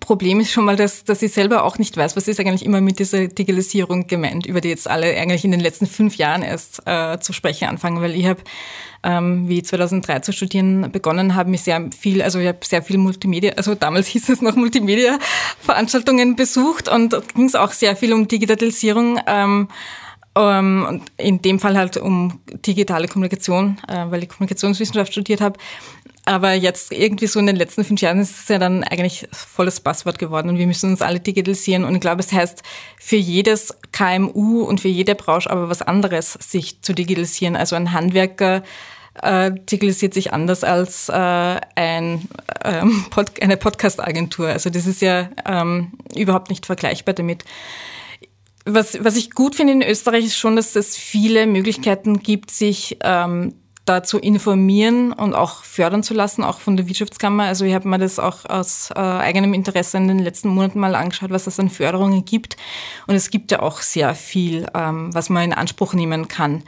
Problem 0.00 0.38
ist 0.38 0.52
schon 0.52 0.66
mal, 0.66 0.76
dass, 0.76 1.04
dass 1.04 1.22
ich 1.22 1.32
selber 1.32 1.64
auch 1.64 1.78
nicht 1.78 1.96
weiß, 1.96 2.14
was 2.14 2.28
ist 2.28 2.38
eigentlich 2.38 2.64
immer 2.64 2.82
mit 2.82 2.98
dieser 2.98 3.26
Digitalisierung 3.26 4.06
gemeint, 4.06 4.44
über 4.44 4.60
die 4.60 4.68
jetzt 4.68 4.88
alle 4.88 5.16
eigentlich 5.16 5.46
in 5.46 5.50
den 5.50 5.60
letzten 5.60 5.86
fünf 5.86 6.16
Jahren 6.16 6.42
erst 6.42 6.82
äh, 6.86 7.18
zu 7.20 7.32
sprechen 7.32 7.68
anfangen, 7.68 8.02
weil 8.02 8.14
ich 8.14 8.26
habe, 8.26 8.40
ähm, 9.02 9.48
wie 9.48 9.62
2003 9.62 10.20
zu 10.20 10.32
studieren 10.32 10.92
begonnen 10.92 11.34
habe, 11.34 11.48
mich 11.48 11.62
sehr 11.62 11.88
viel, 11.98 12.20
also 12.20 12.38
ich 12.38 12.48
habe 12.48 12.58
sehr 12.62 12.82
viel 12.82 12.98
Multimedia, 12.98 13.54
also 13.54 13.74
damals 13.74 14.06
hieß 14.08 14.28
es 14.28 14.42
noch 14.42 14.56
Multimedia-Veranstaltungen 14.56 16.36
besucht 16.36 16.90
und 16.90 17.16
ging 17.34 17.46
es 17.46 17.54
auch 17.54 17.72
sehr 17.72 17.96
viel 17.96 18.12
um 18.12 18.28
Digitalisierung. 18.28 19.18
Ähm, 19.26 19.68
ähm, 20.38 21.02
in 21.16 21.42
dem 21.42 21.58
Fall 21.58 21.76
halt 21.76 21.96
um 21.96 22.40
digitale 22.66 23.08
Kommunikation, 23.08 23.78
äh, 23.88 24.06
weil 24.10 24.22
ich 24.22 24.28
Kommunikationswissenschaft 24.28 25.12
studiert 25.12 25.40
habe. 25.40 25.58
Aber 26.28 26.52
jetzt 26.52 26.92
irgendwie 26.92 27.26
so 27.26 27.40
in 27.40 27.46
den 27.46 27.56
letzten 27.56 27.84
fünf 27.84 28.02
Jahren 28.02 28.20
ist 28.20 28.38
es 28.38 28.48
ja 28.48 28.58
dann 28.58 28.84
eigentlich 28.84 29.26
volles 29.32 29.80
Passwort 29.80 30.18
geworden 30.18 30.50
und 30.50 30.58
wir 30.58 30.66
müssen 30.66 30.90
uns 30.90 31.00
alle 31.00 31.20
digitalisieren. 31.20 31.84
Und 31.84 31.94
ich 31.94 32.02
glaube, 32.02 32.20
es 32.20 32.30
heißt 32.30 32.62
für 32.98 33.16
jedes 33.16 33.74
KMU 33.92 34.62
und 34.62 34.78
für 34.80 34.88
jede 34.88 35.14
Branche 35.14 35.50
aber 35.50 35.70
was 35.70 35.80
anderes, 35.80 36.34
sich 36.34 36.82
zu 36.82 36.92
digitalisieren. 36.92 37.56
Also 37.56 37.76
ein 37.76 37.94
Handwerker 37.94 38.62
äh, 39.22 39.52
digitalisiert 39.52 40.12
sich 40.12 40.32
anders 40.32 40.64
als 40.64 41.08
äh, 41.08 41.12
ein, 41.14 42.28
ähm, 42.62 43.06
Pod 43.10 43.40
eine 43.40 43.56
Podcast-Agentur. 43.56 44.48
Also 44.48 44.68
das 44.68 44.86
ist 44.86 45.00
ja 45.00 45.30
ähm, 45.46 45.92
überhaupt 46.14 46.50
nicht 46.50 46.66
vergleichbar 46.66 47.14
damit. 47.14 47.44
Was, 48.70 49.02
was 49.02 49.16
ich 49.16 49.30
gut 49.30 49.54
finde 49.54 49.72
in 49.72 49.82
Österreich 49.82 50.26
ist 50.26 50.36
schon, 50.36 50.56
dass 50.56 50.76
es 50.76 50.96
viele 50.96 51.46
Möglichkeiten 51.46 52.20
gibt, 52.20 52.50
sich 52.50 52.98
ähm, 53.02 53.54
da 53.86 54.02
zu 54.02 54.18
informieren 54.18 55.12
und 55.12 55.34
auch 55.34 55.64
fördern 55.64 56.02
zu 56.02 56.12
lassen, 56.12 56.44
auch 56.44 56.60
von 56.60 56.76
der 56.76 56.86
Wirtschaftskammer. 56.86 57.44
Also 57.44 57.64
ich 57.64 57.74
habe 57.74 57.88
mir 57.88 57.98
das 57.98 58.18
auch 58.18 58.44
aus 58.44 58.90
äh, 58.94 58.98
eigenem 58.98 59.54
Interesse 59.54 59.96
in 59.96 60.08
den 60.08 60.18
letzten 60.18 60.48
Monaten 60.48 60.80
mal 60.80 60.94
angeschaut, 60.94 61.30
was 61.30 61.46
es 61.46 61.58
an 61.58 61.70
Förderungen 61.70 62.24
gibt. 62.24 62.56
Und 63.06 63.14
es 63.14 63.30
gibt 63.30 63.50
ja 63.50 63.60
auch 63.60 63.80
sehr 63.80 64.14
viel, 64.14 64.66
ähm, 64.74 65.14
was 65.14 65.30
man 65.30 65.44
in 65.44 65.52
Anspruch 65.54 65.94
nehmen 65.94 66.28
kann. 66.28 66.64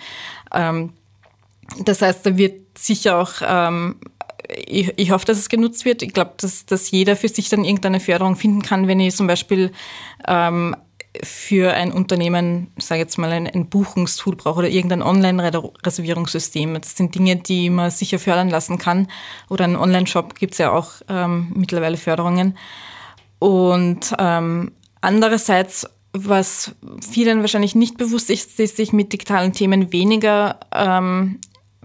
Ähm, 0.52 0.94
das 1.84 2.00
heißt, 2.00 2.24
da 2.24 2.36
wird 2.36 2.78
sicher 2.78 3.18
auch 3.18 3.32
ähm, 3.46 3.96
ich, 4.66 4.92
ich 4.96 5.10
hoffe, 5.10 5.26
dass 5.26 5.38
es 5.38 5.48
genutzt 5.48 5.84
wird. 5.84 6.02
Ich 6.02 6.12
glaube, 6.12 6.32
dass, 6.38 6.66
dass 6.66 6.90
jeder 6.90 7.16
für 7.16 7.28
sich 7.28 7.48
dann 7.48 7.64
irgendeine 7.64 8.00
Förderung 8.00 8.36
finden 8.36 8.62
kann, 8.62 8.88
wenn 8.88 8.98
ich 9.00 9.14
zum 9.14 9.26
Beispiel 9.26 9.70
ähm, 10.26 10.74
für 11.22 11.72
ein 11.74 11.92
Unternehmen, 11.92 12.68
sage 12.78 13.00
jetzt 13.00 13.18
mal, 13.18 13.30
ein, 13.30 13.46
ein 13.46 13.68
Buchungstool 13.68 14.36
braucht 14.36 14.58
oder 14.58 14.68
irgendein 14.68 15.02
Online-Reservierungssystem. 15.02 16.74
Das 16.80 16.96
sind 16.96 17.14
Dinge, 17.14 17.36
die 17.36 17.68
man 17.68 17.90
sicher 17.90 18.18
fördern 18.18 18.48
lassen 18.48 18.78
kann. 18.78 19.08
Oder 19.48 19.64
ein 19.64 19.76
Online-Shop 19.76 20.36
gibt 20.36 20.52
es 20.52 20.58
ja 20.58 20.70
auch 20.70 20.92
ähm, 21.08 21.52
mittlerweile 21.54 21.96
Förderungen. 21.96 22.56
Und 23.40 24.14
ähm, 24.18 24.72
andererseits, 25.00 25.88
was 26.12 26.74
vielen 27.10 27.40
wahrscheinlich 27.40 27.74
nicht 27.74 27.96
bewusst 27.96 28.30
ist, 28.30 28.60
ist 28.60 28.76
sich 28.76 28.92
mit 28.92 29.12
digitalen 29.12 29.52
Themen 29.52 29.92
weniger 29.92 30.60
ähm, 30.72 31.40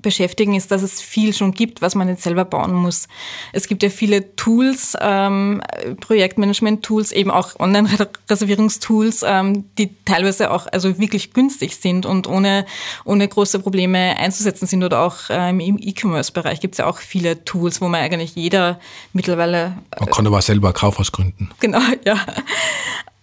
beschäftigen, 0.06 0.56
ist, 0.56 0.72
dass 0.72 0.84
es 0.84 1.02
viel 1.02 1.34
schon 1.34 1.52
gibt, 1.52 1.82
was 1.82 1.96
man 1.96 2.08
jetzt 2.08 2.24
selber 2.24 2.46
bauen 2.46 2.74
muss. 2.74 3.08
Es 3.52 3.68
gibt 3.68 3.84
ja 3.84 3.90
viele 3.90 4.36
Tools, 4.36 4.96
ähm, 5.02 5.62
Projektmanagement-Tools, 6.00 7.12
eben 7.12 7.32
auch 7.32 7.60
Online-Reservierungstools, 7.60 9.24
ähm, 9.28 9.66
die 9.78 9.90
teilweise 10.06 10.52
auch 10.52 10.68
also 10.72 11.00
wirklich 11.00 11.34
günstig 11.34 11.76
sind 11.76 12.06
und 12.06 12.28
ohne, 12.28 12.66
ohne 13.04 13.28
große 13.28 13.60
Probleme 13.60 14.16
einzusetzen 14.18 14.68
sind. 14.68 14.84
Oder 14.84 15.02
auch 15.02 15.16
ähm, 15.30 15.60
im 15.60 15.80
E-Commerce-Bereich 15.82 16.62
gibt 16.62 16.76
es 16.76 16.78
ja 16.78 16.86
auch 16.86 17.00
viele 17.00 17.44
Tools, 17.44 17.82
wo 17.82 17.88
man 17.88 18.02
eigentlich 18.02 18.36
jeder 18.36 18.80
mittlerweile. 19.12 19.76
Man 20.00 20.10
kann 20.12 20.28
aber 20.28 20.42
selber 20.42 20.72
Kaufhaus 20.72 21.12
gründen. 21.12 21.50
Genau, 21.60 21.82
ja. 22.06 22.18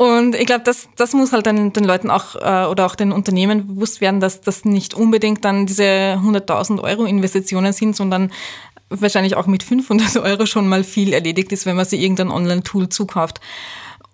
Und 0.02 0.34
ich 0.34 0.46
glaube, 0.46 0.64
das, 0.64 0.88
das 0.96 1.12
muss 1.12 1.32
halt 1.32 1.46
den, 1.46 1.72
den 1.72 1.84
Leuten 1.84 2.10
auch 2.10 2.34
äh, 2.34 2.66
oder 2.66 2.86
auch 2.86 2.96
den 2.96 3.12
Unternehmen 3.12 3.68
bewusst 3.68 4.00
werden, 4.00 4.18
dass 4.18 4.40
das 4.40 4.64
nicht 4.64 4.94
unbedingt 4.94 5.44
dann 5.44 5.64
diese 5.64 5.84
100.000 5.84 6.82
Euro 6.82 7.04
Investitionen 7.04 7.72
sind, 7.72 7.94
sondern 7.94 8.32
wahrscheinlich 8.88 9.36
auch 9.36 9.46
mit 9.46 9.62
500 9.62 10.16
Euro 10.24 10.46
schon 10.46 10.66
mal 10.66 10.82
viel 10.82 11.12
erledigt 11.12 11.52
ist, 11.52 11.66
wenn 11.66 11.76
man 11.76 11.84
sich 11.84 12.00
irgendein 12.00 12.32
Online-Tool 12.32 12.88
zukauft. 12.88 13.40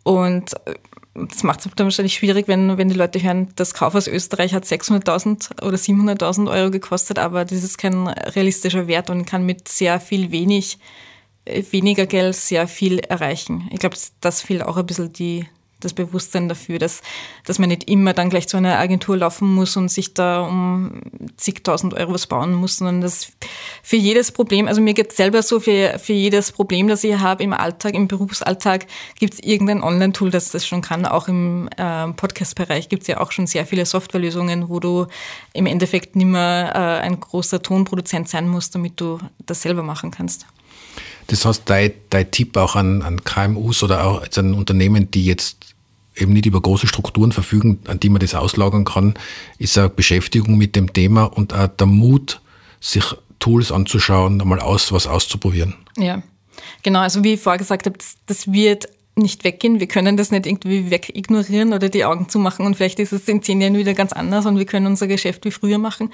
Und 0.02 0.52
äh, 0.66 0.74
das 1.14 1.42
macht 1.42 1.60
es 1.60 1.72
dann 1.74 1.86
wahrscheinlich 1.86 2.16
schwierig, 2.16 2.48
wenn, 2.48 2.76
wenn 2.76 2.90
die 2.90 2.94
Leute 2.94 3.22
hören, 3.22 3.48
das 3.56 3.72
Kaufhaus 3.72 4.08
Österreich 4.08 4.52
hat 4.52 4.64
600.000 4.64 5.62
oder 5.62 5.78
700.000 5.78 6.50
Euro 6.50 6.70
gekostet, 6.70 7.18
aber 7.18 7.46
das 7.46 7.64
ist 7.64 7.78
kein 7.78 8.08
realistischer 8.08 8.88
Wert 8.88 9.08
und 9.08 9.24
kann 9.24 9.46
mit 9.46 9.68
sehr 9.68 10.00
viel 10.00 10.32
wenig, 10.32 10.80
äh, 11.46 11.62
weniger 11.70 12.04
Geld 12.04 12.36
sehr 12.36 12.68
viel 12.68 12.98
erreichen. 12.98 13.70
Ich 13.72 13.78
glaube, 13.78 13.96
das 14.20 14.42
fehlt 14.42 14.62
auch 14.62 14.76
ein 14.76 14.84
bisschen 14.84 15.14
die, 15.14 15.46
das 15.80 15.92
Bewusstsein 15.92 16.48
dafür, 16.48 16.78
dass, 16.78 17.02
dass 17.44 17.58
man 17.58 17.68
nicht 17.68 17.88
immer 17.88 18.12
dann 18.12 18.30
gleich 18.30 18.48
zu 18.48 18.56
einer 18.56 18.78
Agentur 18.78 19.16
laufen 19.16 19.54
muss 19.54 19.76
und 19.76 19.90
sich 19.90 20.14
da 20.14 20.40
um 20.42 21.00
zigtausend 21.36 21.94
Euro 21.94 22.14
was 22.14 22.26
bauen 22.26 22.54
muss, 22.54 22.78
sondern 22.78 23.00
dass 23.00 23.32
für 23.82 23.96
jedes 23.96 24.32
Problem, 24.32 24.66
also 24.66 24.80
mir 24.80 24.94
geht 24.94 25.12
selber 25.12 25.42
so, 25.42 25.60
für, 25.60 25.98
für 25.98 26.12
jedes 26.12 26.52
Problem, 26.52 26.88
das 26.88 27.04
ich 27.04 27.18
habe 27.18 27.42
im 27.42 27.52
Alltag, 27.52 27.94
im 27.94 28.08
Berufsalltag, 28.08 28.86
gibt 29.18 29.34
es 29.34 29.40
irgendein 29.40 29.82
Online-Tool, 29.82 30.30
das 30.30 30.50
das 30.50 30.66
schon 30.66 30.82
kann. 30.82 31.06
Auch 31.06 31.28
im 31.28 31.68
äh, 31.76 32.08
Podcast-Bereich 32.08 32.88
gibt 32.88 33.02
es 33.02 33.08
ja 33.08 33.20
auch 33.20 33.32
schon 33.32 33.46
sehr 33.46 33.66
viele 33.66 33.86
Softwarelösungen, 33.86 34.68
wo 34.68 34.80
du 34.80 35.06
im 35.52 35.66
Endeffekt 35.66 36.16
nicht 36.16 36.26
mehr 36.26 36.72
äh, 36.74 37.04
ein 37.04 37.20
großer 37.20 37.62
Tonproduzent 37.62 38.28
sein 38.28 38.48
musst, 38.48 38.74
damit 38.74 39.00
du 39.00 39.18
das 39.46 39.62
selber 39.62 39.82
machen 39.82 40.10
kannst. 40.10 40.46
Das 41.28 41.44
heißt, 41.44 41.62
dein, 41.66 41.92
dein 42.10 42.30
Tipp 42.30 42.56
auch 42.56 42.74
an, 42.74 43.02
an 43.02 43.22
KMUs 43.22 43.82
oder 43.82 44.04
auch 44.06 44.26
an 44.36 44.54
Unternehmen, 44.54 45.10
die 45.10 45.24
jetzt 45.26 45.67
eben 46.20 46.32
nicht 46.32 46.46
über 46.46 46.60
große 46.60 46.86
Strukturen 46.86 47.32
verfügen, 47.32 47.80
an 47.86 48.00
die 48.00 48.08
man 48.08 48.20
das 48.20 48.34
auslagern 48.34 48.84
kann, 48.84 49.14
ist 49.58 49.76
eine 49.78 49.88
Beschäftigung 49.88 50.56
mit 50.56 50.76
dem 50.76 50.92
Thema 50.92 51.24
und 51.24 51.52
auch 51.54 51.68
der 51.68 51.86
Mut, 51.86 52.40
sich 52.80 53.04
Tools 53.38 53.72
anzuschauen, 53.72 54.40
einmal 54.40 54.60
aus, 54.60 54.92
was 54.92 55.06
auszuprobieren. 55.06 55.74
Ja, 55.96 56.22
genau. 56.82 57.00
Also 57.00 57.22
wie 57.24 57.34
ich 57.34 57.40
vorher 57.40 57.58
gesagt 57.58 57.86
habe, 57.86 57.98
das, 57.98 58.16
das 58.26 58.52
wird 58.52 58.88
nicht 59.14 59.44
weggehen. 59.44 59.80
Wir 59.80 59.88
können 59.88 60.16
das 60.16 60.30
nicht 60.30 60.46
irgendwie 60.46 60.90
wegignorieren 60.90 61.72
oder 61.72 61.88
die 61.88 62.04
Augen 62.04 62.28
zumachen 62.28 62.66
und 62.66 62.76
vielleicht 62.76 63.00
ist 63.00 63.12
es 63.12 63.26
in 63.28 63.42
zehn 63.42 63.60
Jahren 63.60 63.76
wieder 63.76 63.94
ganz 63.94 64.12
anders 64.12 64.46
und 64.46 64.58
wir 64.58 64.64
können 64.64 64.86
unser 64.86 65.08
Geschäft 65.08 65.44
wie 65.44 65.50
früher 65.50 65.78
machen 65.78 66.10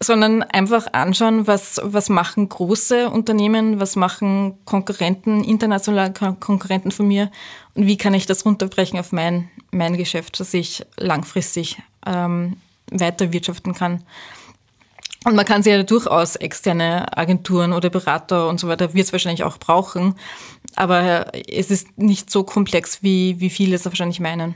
sondern 0.00 0.42
einfach 0.42 0.92
anschauen, 0.92 1.46
was, 1.46 1.80
was 1.82 2.08
machen 2.08 2.48
große 2.48 3.10
Unternehmen, 3.10 3.80
was 3.80 3.96
machen 3.96 4.58
Konkurrenten, 4.64 5.42
internationale 5.42 6.12
Konkurrenten 6.12 6.92
von 6.92 7.08
mir 7.08 7.30
und 7.74 7.86
wie 7.86 7.96
kann 7.96 8.14
ich 8.14 8.26
das 8.26 8.44
runterbrechen 8.44 8.98
auf 8.98 9.12
mein, 9.12 9.48
mein 9.72 9.96
Geschäft, 9.96 10.38
dass 10.38 10.54
ich 10.54 10.86
langfristig 10.96 11.78
ähm, 12.06 12.56
weiter 12.90 13.32
wirtschaften 13.32 13.74
kann. 13.74 14.04
Und 15.24 15.34
man 15.34 15.44
kann 15.44 15.64
sie 15.64 15.70
ja 15.70 15.82
durchaus 15.82 16.36
externe 16.36 17.16
Agenturen 17.18 17.72
oder 17.72 17.90
Berater 17.90 18.48
und 18.48 18.60
so 18.60 18.68
weiter, 18.68 18.94
wird 18.94 19.06
es 19.06 19.12
wahrscheinlich 19.12 19.42
auch 19.42 19.58
brauchen, 19.58 20.14
aber 20.76 21.32
es 21.48 21.72
ist 21.72 21.98
nicht 21.98 22.30
so 22.30 22.44
komplex, 22.44 23.02
wie, 23.02 23.40
wie 23.40 23.50
viele 23.50 23.74
es 23.74 23.84
wahrscheinlich 23.84 24.20
meinen. 24.20 24.54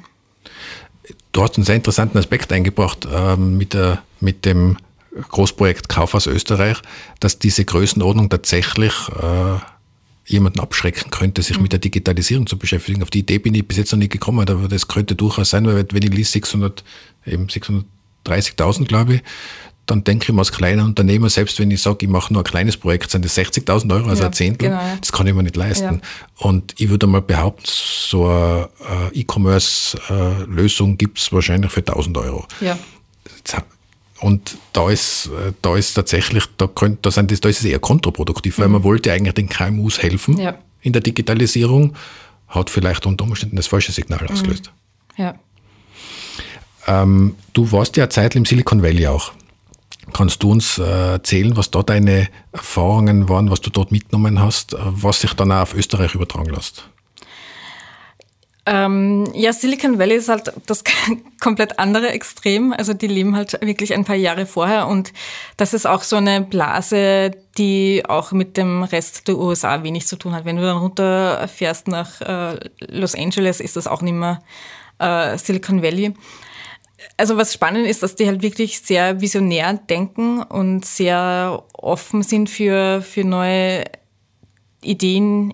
Du 1.33 1.43
hast 1.43 1.57
einen 1.57 1.65
sehr 1.65 1.75
interessanten 1.75 2.17
Aspekt 2.17 2.53
eingebracht 2.53 3.09
ähm, 3.13 3.59
mit, 3.59 3.75
der, 3.75 4.05
mit 4.21 4.45
dem 4.45 4.77
Großprojekt 5.29 5.89
Kaufhaus 5.89 6.27
Österreich, 6.27 6.79
dass 7.21 7.39
diese 7.39 7.65
Größenordnung 7.65 8.31
tatsächlich 8.31 8.93
äh, 9.21 9.59
jemanden 10.27 10.61
abschrecken 10.61 11.11
könnte, 11.11 11.43
sich 11.43 11.57
mhm. 11.57 11.65
mit 11.65 11.73
der 11.73 11.81
Digitalisierung 11.81 12.47
zu 12.47 12.57
beschäftigen. 12.59 13.03
Auf 13.03 13.11
die 13.11 13.21
Idee 13.21 13.39
bin 13.39 13.55
ich 13.55 13.67
bis 13.67 13.77
jetzt 13.77 13.93
noch 13.93 13.99
nicht 13.99 14.13
gekommen, 14.13 14.49
aber 14.49 14.69
das 14.69 14.89
könnte 14.89 15.15
durchaus 15.15 15.51
sein, 15.51 15.67
weil 15.67 15.87
wenn 15.91 16.03
ich 16.03 16.13
lese 16.13 16.33
600, 16.33 16.85
eben 17.27 17.47
630.000, 17.49 18.87
glaube 18.87 19.17
ich, 19.17 19.23
dann 19.87 20.05
denke 20.05 20.27
ich 20.27 20.33
mir 20.33 20.39
als 20.39 20.53
kleiner 20.53 20.85
Unternehmer, 20.85 21.29
selbst 21.29 21.59
wenn 21.59 21.71
ich 21.71 21.83
sage, 21.83 21.99
ich 22.03 22.09
mache 22.09 22.33
nur 22.33 22.43
ein 22.43 22.45
kleines 22.45 22.77
Projekt, 22.77 23.11
sind 23.11 23.25
das 23.25 23.37
60.000 23.37 23.93
Euro, 23.93 24.09
also 24.09 24.23
ja, 24.23 24.29
ein 24.29 24.33
Zehntel, 24.33 24.69
genau, 24.69 24.81
das 25.01 25.11
kann 25.11 25.27
ich 25.27 25.35
mir 25.35 25.43
nicht 25.43 25.57
leisten. 25.57 26.01
Ja. 26.03 26.47
Und 26.47 26.81
ich 26.81 26.89
würde 26.89 27.09
mal 27.09 27.21
behaupten, 27.21 27.65
so 27.67 28.29
eine 28.29 28.69
E-Commerce-Lösung 29.13 30.99
gibt 30.99 31.19
es 31.19 31.33
wahrscheinlich 31.33 31.73
für 31.73 31.81
1.000 31.81 32.17
Euro. 32.23 32.47
Ja. 32.61 32.79
Und 34.23 34.57
da 34.73 34.89
ist, 34.89 35.27
äh, 35.27 35.53
da 35.63 35.77
ist 35.77 35.95
tatsächlich, 35.95 36.45
da, 36.57 36.69
könnt, 36.69 37.05
da, 37.05 37.11
sind 37.11 37.31
da 37.45 37.49
ist 37.49 37.59
es 37.59 37.65
eher 37.65 37.81
kontraproduktiv, 37.81 38.59
weil 38.61 38.69
mhm. 38.69 38.75
man 38.75 38.85
wollte 38.85 39.13
eigentlich 39.13 39.35
den 39.35 39.49
KMUs 39.49 40.01
helfen 40.01 40.39
ja. 40.39 40.55
in 40.81 40.93
der 40.93 41.03
Digitalisierung, 41.03 41.97
hat 42.47 42.71
vielleicht 42.71 43.05
unter 43.05 43.25
Umständen 43.25 43.57
das 43.57 43.67
falsche 43.67 43.91
Signal 43.91 44.23
mhm. 44.23 44.31
ausgelöst. 44.31 44.73
Ja. 45.17 45.35
Ähm, 46.87 47.35
du 47.53 47.73
warst 47.73 47.97
ja 47.97 48.05
eine 48.05 48.11
Zeit 48.11 48.37
im 48.37 48.45
Silicon 48.45 48.83
Valley 48.83 49.09
auch. 49.09 49.33
Kannst 50.13 50.41
du 50.45 50.53
uns 50.53 50.79
äh, 50.79 50.83
erzählen, 50.83 51.57
was 51.57 51.73
da 51.73 51.83
deine 51.83 52.29
Erfahrungen 52.53 53.29
waren, 53.29 53.51
was 53.51 53.61
du 53.61 53.71
dort 53.71 53.91
mitgenommen 53.91 54.41
hast, 54.41 54.75
äh, 54.75 54.79
was 54.81 55.21
sich 55.21 55.33
dann 55.35 55.51
auch 55.51 55.63
auf 55.63 55.75
Österreich 55.75 56.15
übertragen 56.15 56.51
lässt? 56.51 56.89
Ähm, 58.65 59.29
ja, 59.35 59.53
Silicon 59.53 59.99
Valley 59.99 60.15
ist 60.15 60.29
halt 60.29 60.53
das 60.67 60.85
komplett 61.41 61.81
andere 61.81 62.11
Extrem. 62.11 62.73
Also 62.73 62.95
die 62.95 63.09
leben 63.09 63.35
halt 63.35 63.61
wirklich 63.61 63.93
ein 63.93 64.05
paar 64.05 64.17
Jahre 64.17 64.47
vorher 64.47 64.87
und 64.87 65.13
das 65.57 65.75
ist 65.75 65.87
auch 65.87 66.03
so 66.03 66.17
eine 66.17 66.43
Blase, 66.43 67.33
die 67.59 68.05
auch 68.07 68.31
mit 68.31 68.57
dem 68.57 68.85
Rest 68.85 69.27
der 69.27 69.37
USA 69.37 69.83
wenig 69.83 70.07
zu 70.07 70.17
tun 70.17 70.35
hat. 70.35 70.45
Wenn 70.45 70.57
du 70.57 70.63
dann 70.63 70.79
runterfährst 70.79 71.89
nach 71.89 72.21
äh, 72.21 72.61
Los 72.87 73.17
Angeles, 73.17 73.61
ist 73.61 73.77
das 73.77 73.89
auch 73.89 74.01
nicht 74.01 74.15
mehr 74.15 74.41
äh, 75.01 75.37
Silicon 75.39 75.83
Valley. 75.83 76.15
Also 77.17 77.37
was 77.37 77.53
spannend 77.53 77.89
ist, 77.89 78.05
dass 78.05 78.15
die 78.15 78.29
halt 78.29 78.43
wirklich 78.43 78.81
sehr 78.81 79.21
visionär 79.21 79.75
denken 79.75 80.41
und 80.41 80.85
sehr 80.85 81.65
offen 81.73 82.23
sind 82.23 82.49
für, 82.49 83.03
für 83.03 83.25
neue 83.25 83.85
Ideen 84.83 85.53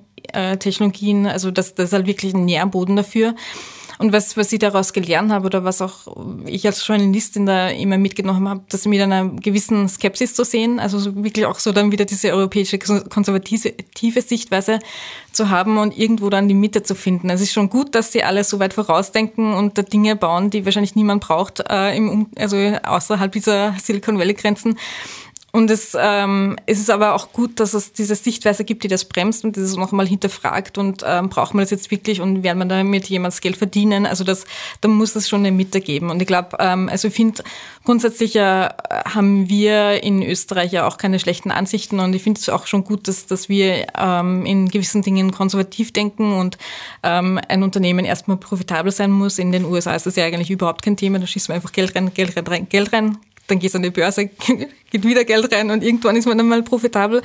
Technologien. 0.59 1.27
Also 1.27 1.51
das, 1.51 1.75
das 1.75 1.87
ist 1.87 1.93
halt 1.93 2.07
wirklich 2.07 2.35
ein 2.35 2.45
Nährboden 2.45 2.97
dafür. 2.97 3.35
Und 3.99 4.13
was, 4.13 4.37
was 4.37 4.53
ich 4.53 4.61
daraus 4.61 4.93
gelernt 4.93 5.33
habe 5.33 5.47
oder 5.47 5.65
was 5.65 5.83
auch 5.83 6.07
ich 6.47 6.65
als 6.67 6.87
Journalistin 6.87 7.47
da 7.47 7.69
immer 7.69 7.99
mitgenommen 7.99 8.49
habe, 8.49 8.61
das 8.69 8.87
mit 8.87 9.01
einer 9.01 9.29
gewissen 9.29 9.89
Skepsis 9.89 10.35
zu 10.35 10.45
sehen, 10.45 10.79
also 10.79 11.01
so 11.01 11.25
wirklich 11.25 11.47
auch 11.47 11.59
so 11.59 11.73
dann 11.73 11.91
wieder 11.91 12.05
diese 12.05 12.33
europäische 12.33 12.79
konservative 12.79 14.23
Sichtweise 14.23 14.79
zu 15.33 15.51
haben 15.51 15.79
und 15.79 15.99
irgendwo 15.99 16.31
dann 16.31 16.47
die 16.47 16.55
Mitte 16.55 16.85
zu 16.85 16.95
finden. 16.95 17.29
Es 17.29 17.41
ist 17.41 17.53
schon 17.53 17.71
gut, 17.71 17.97
dass 17.97 18.13
sie 18.13 18.23
alle 18.23 18.45
so 18.45 18.61
weit 18.61 18.73
vorausdenken 18.73 19.53
und 19.53 19.79
da 19.79 19.83
Dinge 19.83 20.15
bauen, 20.15 20.51
die 20.51 20.65
wahrscheinlich 20.65 20.95
niemand 20.95 21.25
braucht, 21.25 21.65
äh, 21.69 21.97
im, 21.97 22.29
also 22.37 22.57
außerhalb 22.57 23.33
dieser 23.33 23.75
Silicon 23.83 24.19
Valley 24.19 24.35
Grenzen. 24.35 24.79
Und 25.51 25.71
es, 25.71 25.97
ähm, 25.99 26.57
es 26.67 26.79
ist 26.79 26.91
aber 26.91 27.15
auch 27.15 27.33
gut, 27.33 27.59
dass 27.59 27.73
es 27.73 27.95
diese 27.95 28.15
Sichtweise 28.15 28.65
gibt, 28.65 28.85
die 28.85 28.89
das 28.89 29.07
bremst 29.07 29.47
und 29.47 29.57
dieses 29.57 29.77
nochmal 29.77 30.07
hinterfragt 30.07 30.77
und 30.77 31.03
ähm, 31.07 31.31
braucht 31.31 31.55
man 31.55 31.63
das 31.63 31.71
jetzt 31.71 31.91
wirklich 31.91 32.21
und 32.21 32.43
werden 32.43 32.59
man 32.59 32.69
damit 32.69 33.07
jemals 33.07 33.41
Geld 33.41 33.57
verdienen? 33.57 34.05
Also 34.05 34.25
das, 34.25 34.45
da 34.83 34.89
muss 34.89 35.17
es 35.17 35.27
schon 35.27 35.41
eine 35.41 35.51
Mitte 35.51 35.81
geben. 35.81 36.11
Und 36.11 36.21
ich 36.21 36.27
glaube, 36.27 36.59
ähm, 36.61 36.91
also 36.91 37.09
ich 37.09 37.15
finde, 37.15 37.43
grundsätzlich 37.83 38.37
äh, 38.37 38.69
haben 39.07 39.49
wir 39.49 40.03
in 40.03 40.23
Österreich 40.23 40.73
ja 40.73 40.87
auch 40.87 40.99
keine 40.99 41.19
schlechten 41.19 41.51
Ansichten 41.51 41.99
und 41.99 42.15
ich 42.15 42.23
finde 42.23 42.41
es 42.41 42.51
auch 42.51 42.67
schon 42.67 42.85
gut, 42.85 43.09
dass, 43.09 43.25
dass 43.25 43.49
wir 43.49 43.87
ähm, 43.99 44.45
in 44.45 44.69
gewissen 44.69 45.01
Dingen 45.01 45.33
konservativ 45.33 45.95
denken 45.95 46.35
und 46.35 46.59
ähm, 47.03 47.41
ein 47.49 47.63
Unternehmen 47.63 48.05
erstmal 48.05 48.37
profitabel 48.37 48.93
sein 48.93 49.11
muss. 49.11 49.39
In 49.39 49.51
den 49.51 49.65
USA 49.65 49.95
ist 49.95 50.05
das 50.05 50.17
ja 50.17 50.27
eigentlich 50.27 50.51
überhaupt 50.51 50.83
kein 50.83 50.99
Thema, 50.99 51.19
da 51.19 51.27
schießt 51.27 51.49
man 51.49 51.57
einfach 51.57 51.73
Geld 51.73 51.97
rein, 51.97 52.13
Geld 52.13 52.37
rein, 52.37 52.69
Geld 52.69 52.93
rein, 52.93 53.17
dann 53.49 53.59
gehst 53.59 53.75
du 53.75 53.79
an 53.79 53.83
die 53.83 53.91
Börse, 53.91 54.27
geht 54.91 55.05
wieder 55.05 55.25
Geld 55.25 55.53
rein 55.53 55.71
und 55.71 55.83
irgendwann 55.83 56.17
ist 56.17 56.27
man 56.27 56.39
dann 56.39 56.49
mal 56.49 56.63
profitabel. 56.63 57.23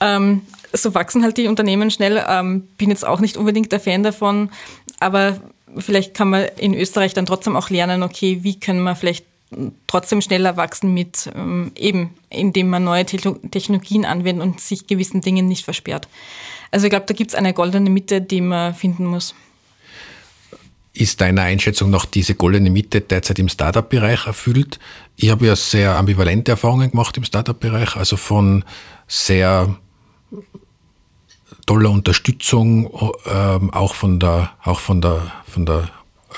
Ähm, 0.00 0.42
so 0.72 0.94
wachsen 0.94 1.22
halt 1.22 1.36
die 1.36 1.48
Unternehmen 1.48 1.90
schnell. 1.90 2.22
Ähm, 2.28 2.68
bin 2.78 2.90
jetzt 2.90 3.06
auch 3.06 3.20
nicht 3.20 3.36
unbedingt 3.36 3.72
der 3.72 3.80
Fan 3.80 4.02
davon, 4.02 4.50
aber 5.00 5.40
vielleicht 5.78 6.14
kann 6.14 6.30
man 6.30 6.46
in 6.58 6.74
Österreich 6.74 7.14
dann 7.14 7.26
trotzdem 7.26 7.56
auch 7.56 7.70
lernen, 7.70 8.02
okay, 8.02 8.40
wie 8.42 8.58
können 8.58 8.82
wir 8.82 8.96
vielleicht 8.96 9.26
trotzdem 9.86 10.22
schneller 10.22 10.56
wachsen 10.56 10.94
mit 10.94 11.30
ähm, 11.34 11.72
eben, 11.76 12.14
indem 12.30 12.70
man 12.70 12.84
neue 12.84 13.04
Technologien 13.04 14.04
anwendet 14.04 14.46
und 14.46 14.60
sich 14.60 14.86
gewissen 14.86 15.20
Dingen 15.20 15.46
nicht 15.46 15.64
versperrt. 15.64 16.08
Also 16.70 16.86
ich 16.86 16.90
glaube, 16.90 17.06
da 17.06 17.14
gibt 17.14 17.32
es 17.32 17.34
eine 17.34 17.52
goldene 17.52 17.90
Mitte, 17.90 18.22
die 18.22 18.40
man 18.40 18.74
finden 18.74 19.04
muss. 19.04 19.34
Ist 20.94 21.22
deiner 21.22 21.42
Einschätzung 21.42 21.90
nach 21.90 22.04
diese 22.04 22.34
goldene 22.34 22.68
Mitte 22.68 23.00
derzeit 23.00 23.38
im 23.38 23.48
Startup-Bereich 23.48 24.26
erfüllt? 24.26 24.78
Ich 25.16 25.30
habe 25.30 25.46
ja 25.46 25.56
sehr 25.56 25.96
ambivalente 25.96 26.50
Erfahrungen 26.50 26.90
gemacht 26.90 27.16
im 27.16 27.24
Startup-Bereich, 27.24 27.96
also 27.96 28.18
von 28.18 28.64
sehr 29.08 29.74
toller 31.66 31.90
Unterstützung, 31.90 32.90
ähm, 33.26 33.72
auch 33.72 33.94
von 33.94 34.20
der, 34.20 34.50
auch 34.62 34.80
von 34.80 35.00
der, 35.00 35.32
von 35.46 35.64
der 35.64 35.88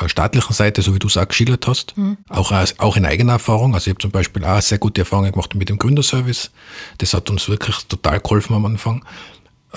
äh, 0.00 0.08
staatlichen 0.08 0.52
Seite, 0.52 0.82
so 0.82 0.94
wie 0.94 0.98
du 0.98 1.06
es 1.06 1.16
auch 1.16 1.26
geschildert 1.26 1.66
hast, 1.66 1.96
mhm. 1.96 2.18
auch, 2.28 2.52
auch 2.78 2.96
in 2.96 3.06
eigener 3.06 3.34
Erfahrung. 3.34 3.74
Also 3.74 3.90
ich 3.90 3.94
habe 3.94 4.02
zum 4.02 4.10
Beispiel 4.10 4.44
auch 4.44 4.60
sehr 4.60 4.78
gute 4.78 5.02
Erfahrungen 5.02 5.32
gemacht 5.32 5.54
mit 5.54 5.68
dem 5.68 5.78
Gründerservice. 5.78 6.50
Das 6.98 7.14
hat 7.14 7.30
uns 7.30 7.48
wirklich 7.48 7.76
total 7.88 8.20
geholfen 8.20 8.54
am 8.54 8.66
Anfang. 8.66 9.04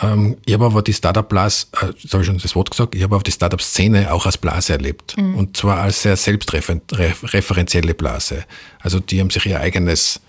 Ähm, 0.02 0.38
ich 0.46 0.54
habe 0.54 0.66
aber 0.66 0.82
die 0.82 0.94
Startup-Blase, 0.94 1.68
äh, 1.74 1.78
habe 2.12 2.22
ich 2.22 2.26
schon 2.26 2.38
das 2.38 2.56
Wort 2.56 2.72
gesagt, 2.72 2.96
ich 2.96 3.04
habe 3.04 3.16
aber 3.16 3.24
die 3.24 3.32
Startup-Szene 3.32 4.12
auch 4.14 4.26
als 4.26 4.38
Blase 4.38 4.74
erlebt. 4.74 5.18
Mhm. 5.18 5.36
Und 5.36 5.58
zwar 5.58 5.80
als 5.80 6.04
sehr 6.04 6.16
selbstreferenzielle 6.16 7.94
Blase. 7.94 8.46
Also 8.80 9.00
die 9.00 9.20
haben 9.20 9.30
sich 9.30 9.46
ihr 9.46 9.60
eigenes, 9.60 10.22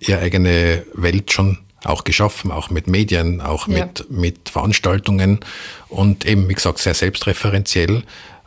ihre 0.00 0.20
eigene 0.20 0.84
Welt 0.94 1.32
schon 1.32 1.58
auch 1.84 2.04
geschaffen, 2.04 2.50
auch 2.50 2.70
mit 2.70 2.88
Medien, 2.88 3.40
auch 3.40 3.68
ja. 3.68 3.84
mit, 3.86 4.10
mit 4.10 4.48
Veranstaltungen 4.48 5.40
und 5.88 6.24
eben, 6.26 6.48
wie 6.48 6.54
gesagt, 6.54 6.78
sehr 6.78 6.94
selbstreferenziell. 6.94 8.02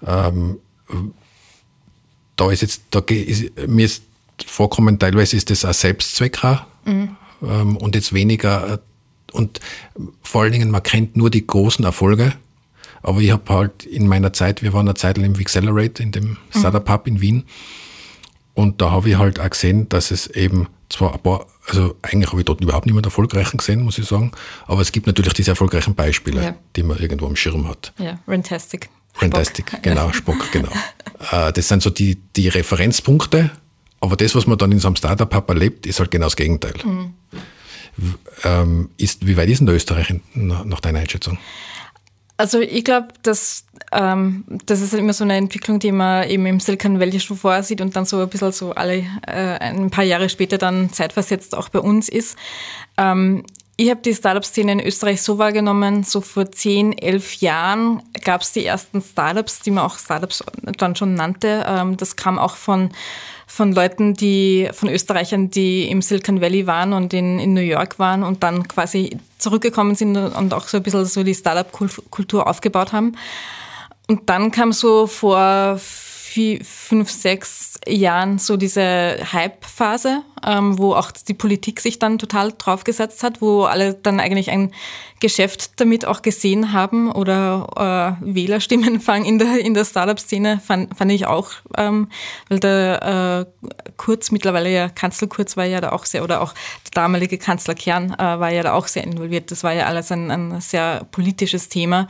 Ähm, 0.05 0.57
da 2.35 2.51
ist 2.51 2.61
jetzt, 2.61 2.81
da 2.91 2.99
ist, 3.07 3.51
mir 3.67 3.85
ist 3.85 4.03
vorkommen, 4.45 4.99
teilweise 4.99 5.37
ist 5.37 5.49
das 5.49 5.63
ein 5.63 5.73
Selbstzweck 5.73 6.39
mhm. 6.85 7.15
ähm, 7.43 7.77
und 7.77 7.95
jetzt 7.95 8.13
weniger 8.13 8.81
und 9.31 9.59
vor 10.21 10.43
allen 10.43 10.51
Dingen, 10.51 10.71
man 10.71 10.83
kennt 10.83 11.17
nur 11.17 11.29
die 11.29 11.45
großen 11.45 11.85
Erfolge, 11.85 12.33
Aber 13.01 13.21
ich 13.21 13.31
habe 13.31 13.53
halt 13.53 13.85
in 13.85 14.07
meiner 14.07 14.33
Zeit, 14.33 14.61
wir 14.61 14.73
waren 14.73 14.87
eine 14.87 14.95
Zeit 14.95 15.17
lang 15.17 15.33
im 15.33 15.39
Accelerate, 15.39 16.03
in 16.03 16.11
dem 16.11 16.37
Startup 16.51 16.87
Hub 16.89 17.07
in 17.07 17.21
Wien. 17.21 17.45
Und 18.53 18.81
da 18.81 18.91
habe 18.91 19.09
ich 19.09 19.17
halt 19.17 19.39
auch 19.39 19.49
gesehen, 19.49 19.87
dass 19.89 20.11
es 20.11 20.27
eben 20.27 20.67
zwar 20.89 21.13
ein 21.13 21.19
paar, 21.21 21.45
also 21.67 21.95
eigentlich 22.01 22.29
habe 22.31 22.41
ich 22.41 22.45
dort 22.45 22.61
überhaupt 22.61 22.85
niemand 22.87 23.05
erfolgreichen 23.05 23.57
gesehen, 23.57 23.83
muss 23.83 23.97
ich 23.97 24.05
sagen, 24.05 24.31
aber 24.67 24.81
es 24.81 24.91
gibt 24.91 25.07
natürlich 25.07 25.33
diese 25.33 25.51
erfolgreichen 25.51 25.95
Beispiele, 25.95 26.43
ja. 26.43 26.55
die 26.75 26.83
man 26.83 26.97
irgendwo 26.97 27.27
am 27.27 27.35
Schirm 27.35 27.67
hat. 27.69 27.93
Ja, 27.99 28.19
Rantastic. 28.27 28.89
Rantastic, 29.21 29.81
genau, 29.81 30.11
Spock, 30.11 30.51
genau. 30.51 30.69
Äh, 31.31 31.51
das 31.51 31.67
sind 31.67 31.83
so 31.83 31.89
die, 31.89 32.15
die 32.37 32.47
Referenzpunkte, 32.47 33.51
aber 33.99 34.15
das, 34.15 34.35
was 34.35 34.47
man 34.47 34.57
dann 34.57 34.71
in 34.71 34.79
so 34.79 34.87
einem 34.87 34.95
Startup-Hub 34.95 35.49
erlebt, 35.49 35.85
ist 35.85 35.99
halt 35.99 36.11
genau 36.11 36.27
das 36.27 36.37
Gegenteil. 36.37 36.75
Mhm. 36.81 37.13
Ähm, 38.43 38.89
ist, 38.97 39.25
wie 39.25 39.37
weit 39.37 39.49
ist 39.49 39.59
denn 39.59 39.67
Österreich 39.69 40.13
nach 40.33 40.79
deiner 40.79 40.99
Einschätzung? 40.99 41.37
Also 42.39 42.61
ich 42.61 42.85
glaube, 42.85 43.09
dass 43.21 43.65
ähm, 43.91 44.45
das 44.65 44.79
ist 44.79 44.93
immer 44.93 45.11
so 45.11 45.25
eine 45.25 45.35
Entwicklung, 45.35 45.79
die 45.79 45.91
man 45.91 46.29
eben 46.29 46.45
im 46.45 46.61
Silicon 46.61 46.97
Valley 46.97 47.19
schon 47.19 47.35
vorsieht 47.35 47.81
und 47.81 47.97
dann 47.97 48.05
so 48.05 48.21
ein 48.21 48.29
bisschen 48.29 48.53
so 48.53 48.71
alle 48.71 48.99
äh, 49.27 49.59
ein 49.59 49.89
paar 49.89 50.05
Jahre 50.05 50.29
später 50.29 50.57
dann 50.57 50.89
zeitversetzt 50.89 51.53
auch 51.53 51.67
bei 51.67 51.79
uns 51.79 52.07
ist. 52.07 52.37
Ähm, 52.97 53.43
ich 53.79 53.89
habe 53.89 54.01
die 54.01 54.13
Startup-Szene 54.13 54.73
in 54.73 54.79
Österreich 54.81 55.21
so 55.21 55.37
wahrgenommen, 55.37 56.03
so 56.03 56.19
vor 56.19 56.51
zehn, 56.51 56.97
elf 56.97 57.35
Jahren 57.35 58.03
gab 58.25 58.41
es 58.41 58.51
die 58.51 58.65
ersten 58.65 59.01
Startups, 59.01 59.61
die 59.61 59.71
man 59.71 59.85
auch 59.85 59.97
Startups 59.97 60.43
dann 60.77 60.97
schon 60.97 61.13
nannte. 61.13 61.63
Ähm, 61.65 61.95
das 61.95 62.17
kam 62.17 62.37
auch 62.37 62.57
von 62.57 62.91
von 63.47 63.73
Leuten, 63.73 64.13
die, 64.13 64.69
von 64.73 64.89
Österreichern, 64.89 65.49
die 65.49 65.89
im 65.89 66.03
Silicon 66.03 66.39
Valley 66.39 66.67
waren 66.67 66.93
und 66.93 67.13
in, 67.15 67.39
in 67.39 67.55
New 67.55 67.61
York 67.61 67.97
waren 67.97 68.21
und 68.21 68.43
dann 68.43 68.67
quasi 68.67 69.17
zurückgekommen 69.39 69.95
sind 69.95 70.15
und 70.15 70.53
auch 70.53 70.67
so 70.67 70.77
ein 70.77 70.83
bisschen 70.83 71.05
so 71.05 71.23
die 71.23 71.33
Startup-Kultur 71.33 72.45
aufgebaut 72.45 72.93
haben. 72.93 73.15
Und 74.07 74.29
dann 74.29 74.51
kam 74.51 74.71
so 74.71 75.07
vor 75.07 75.79
vier, 75.79 76.63
fünf, 76.63 77.09
sechs 77.09 77.68
Jahren 77.87 78.39
so 78.39 78.57
diese 78.57 79.17
Hype-Phase, 79.31 80.21
ähm, 80.45 80.77
wo 80.77 80.93
auch 80.93 81.11
die 81.11 81.33
Politik 81.33 81.79
sich 81.79 81.99
dann 81.99 82.17
total 82.17 82.53
draufgesetzt 82.57 83.23
hat, 83.23 83.41
wo 83.41 83.63
alle 83.63 83.93
dann 83.93 84.19
eigentlich 84.19 84.51
ein 84.51 84.73
Geschäft 85.19 85.79
damit 85.79 86.05
auch 86.05 86.21
gesehen 86.21 86.71
haben 86.71 87.11
oder 87.11 88.17
äh, 88.21 88.35
Wählerstimmenfang 88.35 89.25
in 89.29 89.39
der, 89.39 89.59
in 89.59 89.73
der 89.73 89.85
Startup-Szene 89.85 90.61
fand, 90.65 90.97
fand 90.97 91.11
ich 91.11 91.25
auch, 91.25 91.51
ähm, 91.77 92.07
weil 92.47 92.59
der 92.59 93.47
äh, 93.57 93.65
Kurz, 93.97 94.31
mittlerweile 94.31 94.71
ja 94.71 94.87
Kanzler 94.87 95.27
Kurz 95.27 95.57
war 95.57 95.65
ja 95.65 95.81
da 95.81 95.91
auch 95.91 96.05
sehr, 96.05 96.23
oder 96.23 96.41
auch 96.41 96.53
der 96.85 96.91
damalige 96.93 97.37
Kanzler 97.37 97.75
Kern 97.75 98.13
äh, 98.13 98.17
war 98.17 98.49
ja 98.49 98.63
da 98.63 98.73
auch 98.73 98.87
sehr 98.87 99.03
involviert. 99.03 99.51
Das 99.51 99.63
war 99.63 99.73
ja 99.73 99.87
alles 99.87 100.09
ein, 100.11 100.31
ein 100.31 100.61
sehr 100.61 101.05
politisches 101.11 101.67
Thema, 101.67 102.07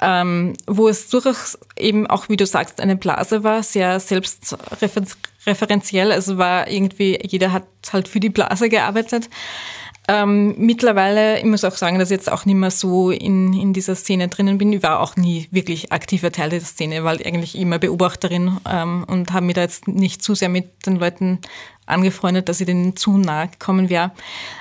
ähm, 0.00 0.52
wo 0.66 0.88
es 0.88 1.08
durchaus 1.08 1.58
eben 1.78 2.06
auch, 2.06 2.28
wie 2.28 2.36
du 2.36 2.44
sagst, 2.44 2.80
eine 2.80 2.96
Blase 2.96 3.44
war, 3.44 3.62
sehr 3.62 3.98
selbstreferenziell. 3.98 6.12
Also 6.12 6.36
war 6.36 6.68
irgendwie, 6.68 7.18
jeder 7.26 7.52
hat 7.52 7.64
halt 7.92 8.08
für 8.08 8.20
die 8.20 8.30
Blase 8.30 8.68
gearbeitet. 8.68 9.30
Ähm, 10.12 10.54
mittlerweile, 10.58 11.38
ich 11.38 11.44
muss 11.46 11.64
auch 11.64 11.74
sagen, 11.74 11.98
dass 11.98 12.10
ich 12.10 12.16
jetzt 12.16 12.30
auch 12.30 12.44
nicht 12.44 12.56
mehr 12.56 12.70
so 12.70 13.10
in, 13.10 13.54
in 13.54 13.72
dieser 13.72 13.94
Szene 13.94 14.28
drinnen 14.28 14.58
bin. 14.58 14.70
Ich 14.74 14.82
war 14.82 15.00
auch 15.00 15.16
nie 15.16 15.48
wirklich 15.50 15.90
aktiver 15.90 16.30
Teil 16.30 16.50
der 16.50 16.60
Szene, 16.60 17.02
weil 17.02 17.26
eigentlich 17.26 17.56
immer 17.56 17.78
Beobachterin 17.78 18.58
ähm, 18.70 19.06
und 19.08 19.32
habe 19.32 19.46
mich 19.46 19.54
da 19.54 19.62
jetzt 19.62 19.88
nicht 19.88 20.22
zu 20.22 20.34
sehr 20.34 20.50
mit 20.50 20.84
den 20.84 20.96
Leuten 20.96 21.38
angefreundet, 21.86 22.50
dass 22.50 22.60
ich 22.60 22.66
denen 22.66 22.94
zu 22.94 23.16
nahe 23.16 23.48
gekommen 23.48 23.88
wäre. 23.88 24.10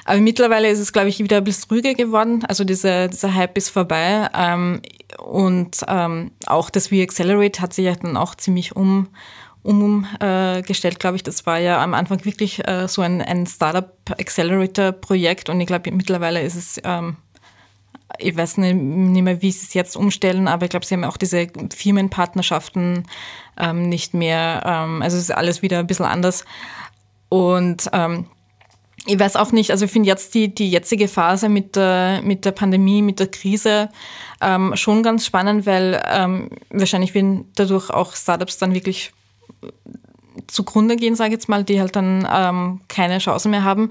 Aber 0.05 0.21
mittlerweile 0.21 0.69
ist 0.69 0.79
es, 0.79 0.93
glaube 0.93 1.09
ich, 1.09 1.19
wieder 1.19 1.37
ein 1.37 1.43
bisschen 1.43 1.69
ruhiger 1.69 1.95
geworden. 1.95 2.45
Also 2.47 2.63
dieser, 2.63 3.09
dieser 3.09 3.33
Hype 3.35 3.57
ist 3.57 3.71
vorbei. 3.71 4.29
Ähm, 4.33 4.81
und 5.17 5.81
ähm, 5.89 6.31
auch 6.45 6.69
das 6.69 6.87
V-Accelerate 6.87 7.61
hat 7.61 7.73
sich 7.73 7.83
ja 7.83 7.95
dann 7.95 8.15
auch 8.15 8.35
ziemlich 8.35 8.77
um 8.77 9.09
umgestellt, 9.63 10.99
glaube 10.99 11.17
ich. 11.17 11.23
Das 11.23 11.45
war 11.45 11.59
ja 11.59 11.83
am 11.83 11.93
Anfang 11.93 12.25
wirklich 12.25 12.67
äh, 12.67 12.87
so 12.87 13.01
ein, 13.01 13.21
ein 13.21 13.45
Startup 13.45 13.93
Accelerator 14.09 14.91
Projekt 14.91 15.49
und 15.49 15.59
ich 15.61 15.67
glaube 15.67 15.91
mittlerweile 15.91 16.41
ist 16.41 16.55
es, 16.55 16.81
ähm, 16.83 17.17
ich 18.17 18.35
weiß 18.35 18.57
nicht, 18.57 18.75
mehr, 18.75 19.41
wie 19.41 19.51
sie 19.51 19.65
es 19.65 19.73
jetzt 19.73 19.95
umstellen, 19.95 20.47
aber 20.47 20.65
ich 20.65 20.69
glaube, 20.69 20.85
sie 20.85 20.95
haben 20.95 21.03
auch 21.03 21.17
diese 21.17 21.47
Firmenpartnerschaften 21.73 23.05
ähm, 23.57 23.87
nicht 23.87 24.13
mehr. 24.13 24.63
Ähm, 24.65 25.01
also 25.01 25.17
es 25.17 25.23
ist 25.23 25.31
alles 25.31 25.61
wieder 25.61 25.79
ein 25.79 25.87
bisschen 25.87 26.05
anders. 26.05 26.45
Und 27.29 27.89
ich 29.05 29.17
weiß 29.17 29.37
auch 29.37 29.53
nicht, 29.53 29.71
also 29.71 29.85
ich 29.85 29.91
finde 29.91 30.07
jetzt 30.09 30.35
die, 30.35 30.53
die 30.53 30.69
jetzige 30.69 31.07
Phase 31.07 31.47
mit 31.47 31.77
der, 31.77 32.21
mit 32.23 32.43
der 32.43 32.51
Pandemie, 32.51 33.01
mit 33.01 33.21
der 33.21 33.27
Krise 33.27 33.87
schon 34.73 35.01
ganz 35.01 35.25
spannend, 35.25 35.65
weil 35.65 35.93
wahrscheinlich 36.69 37.15
werden 37.15 37.49
dadurch 37.55 37.89
auch 37.89 38.17
Startups 38.17 38.57
dann 38.57 38.73
wirklich 38.73 39.13
zugrunde 40.47 40.95
gehen, 40.95 41.15
sage 41.15 41.29
ich 41.29 41.33
jetzt 41.33 41.49
mal, 41.49 41.63
die 41.63 41.79
halt 41.79 41.95
dann 41.95 42.27
ähm, 42.31 42.81
keine 42.87 43.19
Chance 43.19 43.49
mehr 43.49 43.63
haben. 43.63 43.89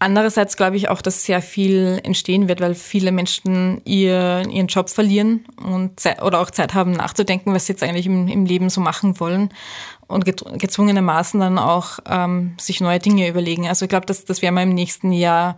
Andererseits 0.00 0.56
glaube 0.56 0.76
ich 0.76 0.88
auch, 0.90 1.02
dass 1.02 1.24
sehr 1.24 1.42
viel 1.42 2.00
entstehen 2.04 2.46
wird, 2.46 2.60
weil 2.60 2.76
viele 2.76 3.10
Menschen 3.10 3.80
ihr, 3.84 4.44
ihren 4.48 4.68
Job 4.68 4.90
verlieren 4.90 5.44
und 5.56 6.00
oder 6.22 6.38
auch 6.38 6.52
Zeit 6.52 6.72
haben 6.72 6.92
nachzudenken, 6.92 7.52
was 7.52 7.66
sie 7.66 7.72
jetzt 7.72 7.82
eigentlich 7.82 8.06
im, 8.06 8.28
im 8.28 8.44
Leben 8.44 8.70
so 8.70 8.80
machen 8.80 9.18
wollen 9.18 9.48
und 10.06 10.24
gezwungenermaßen 10.24 11.40
dann 11.40 11.58
auch 11.58 11.98
ähm, 12.08 12.54
sich 12.60 12.80
neue 12.80 13.00
Dinge 13.00 13.28
überlegen. 13.28 13.66
Also 13.66 13.86
ich 13.86 13.88
glaube, 13.88 14.06
dass 14.06 14.24
das 14.24 14.40
werden 14.40 14.54
wir 14.54 14.62
im 14.62 14.74
nächsten 14.74 15.10
Jahr 15.10 15.56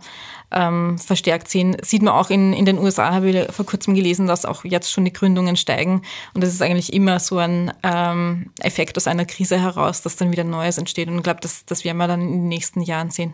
ähm, 0.51 0.97
verstärkt 0.97 1.49
sehen. 1.49 1.77
Sieht 1.81 2.01
man 2.01 2.13
auch 2.13 2.29
in, 2.29 2.53
in 2.53 2.65
den 2.65 2.77
USA, 2.77 3.13
habe 3.13 3.29
ich 3.29 3.51
vor 3.51 3.65
kurzem 3.65 3.93
gelesen, 3.93 4.27
dass 4.27 4.45
auch 4.45 4.63
jetzt 4.63 4.91
schon 4.91 5.05
die 5.05 5.13
Gründungen 5.13 5.55
steigen. 5.55 6.01
Und 6.33 6.43
das 6.43 6.53
ist 6.53 6.61
eigentlich 6.61 6.93
immer 6.93 7.19
so 7.19 7.37
ein 7.37 7.73
ähm, 7.83 8.51
Effekt 8.59 8.97
aus 8.97 9.07
einer 9.07 9.25
Krise 9.25 9.59
heraus, 9.59 10.01
dass 10.01 10.15
dann 10.15 10.31
wieder 10.31 10.43
Neues 10.43 10.77
entsteht. 10.77 11.07
Und 11.07 11.17
ich 11.17 11.23
glaube, 11.23 11.39
das, 11.41 11.65
das 11.65 11.83
werden 11.83 11.97
wir 11.97 12.07
dann 12.07 12.21
in 12.21 12.31
den 12.31 12.47
nächsten 12.47 12.81
Jahren 12.81 13.11
sehen. 13.11 13.33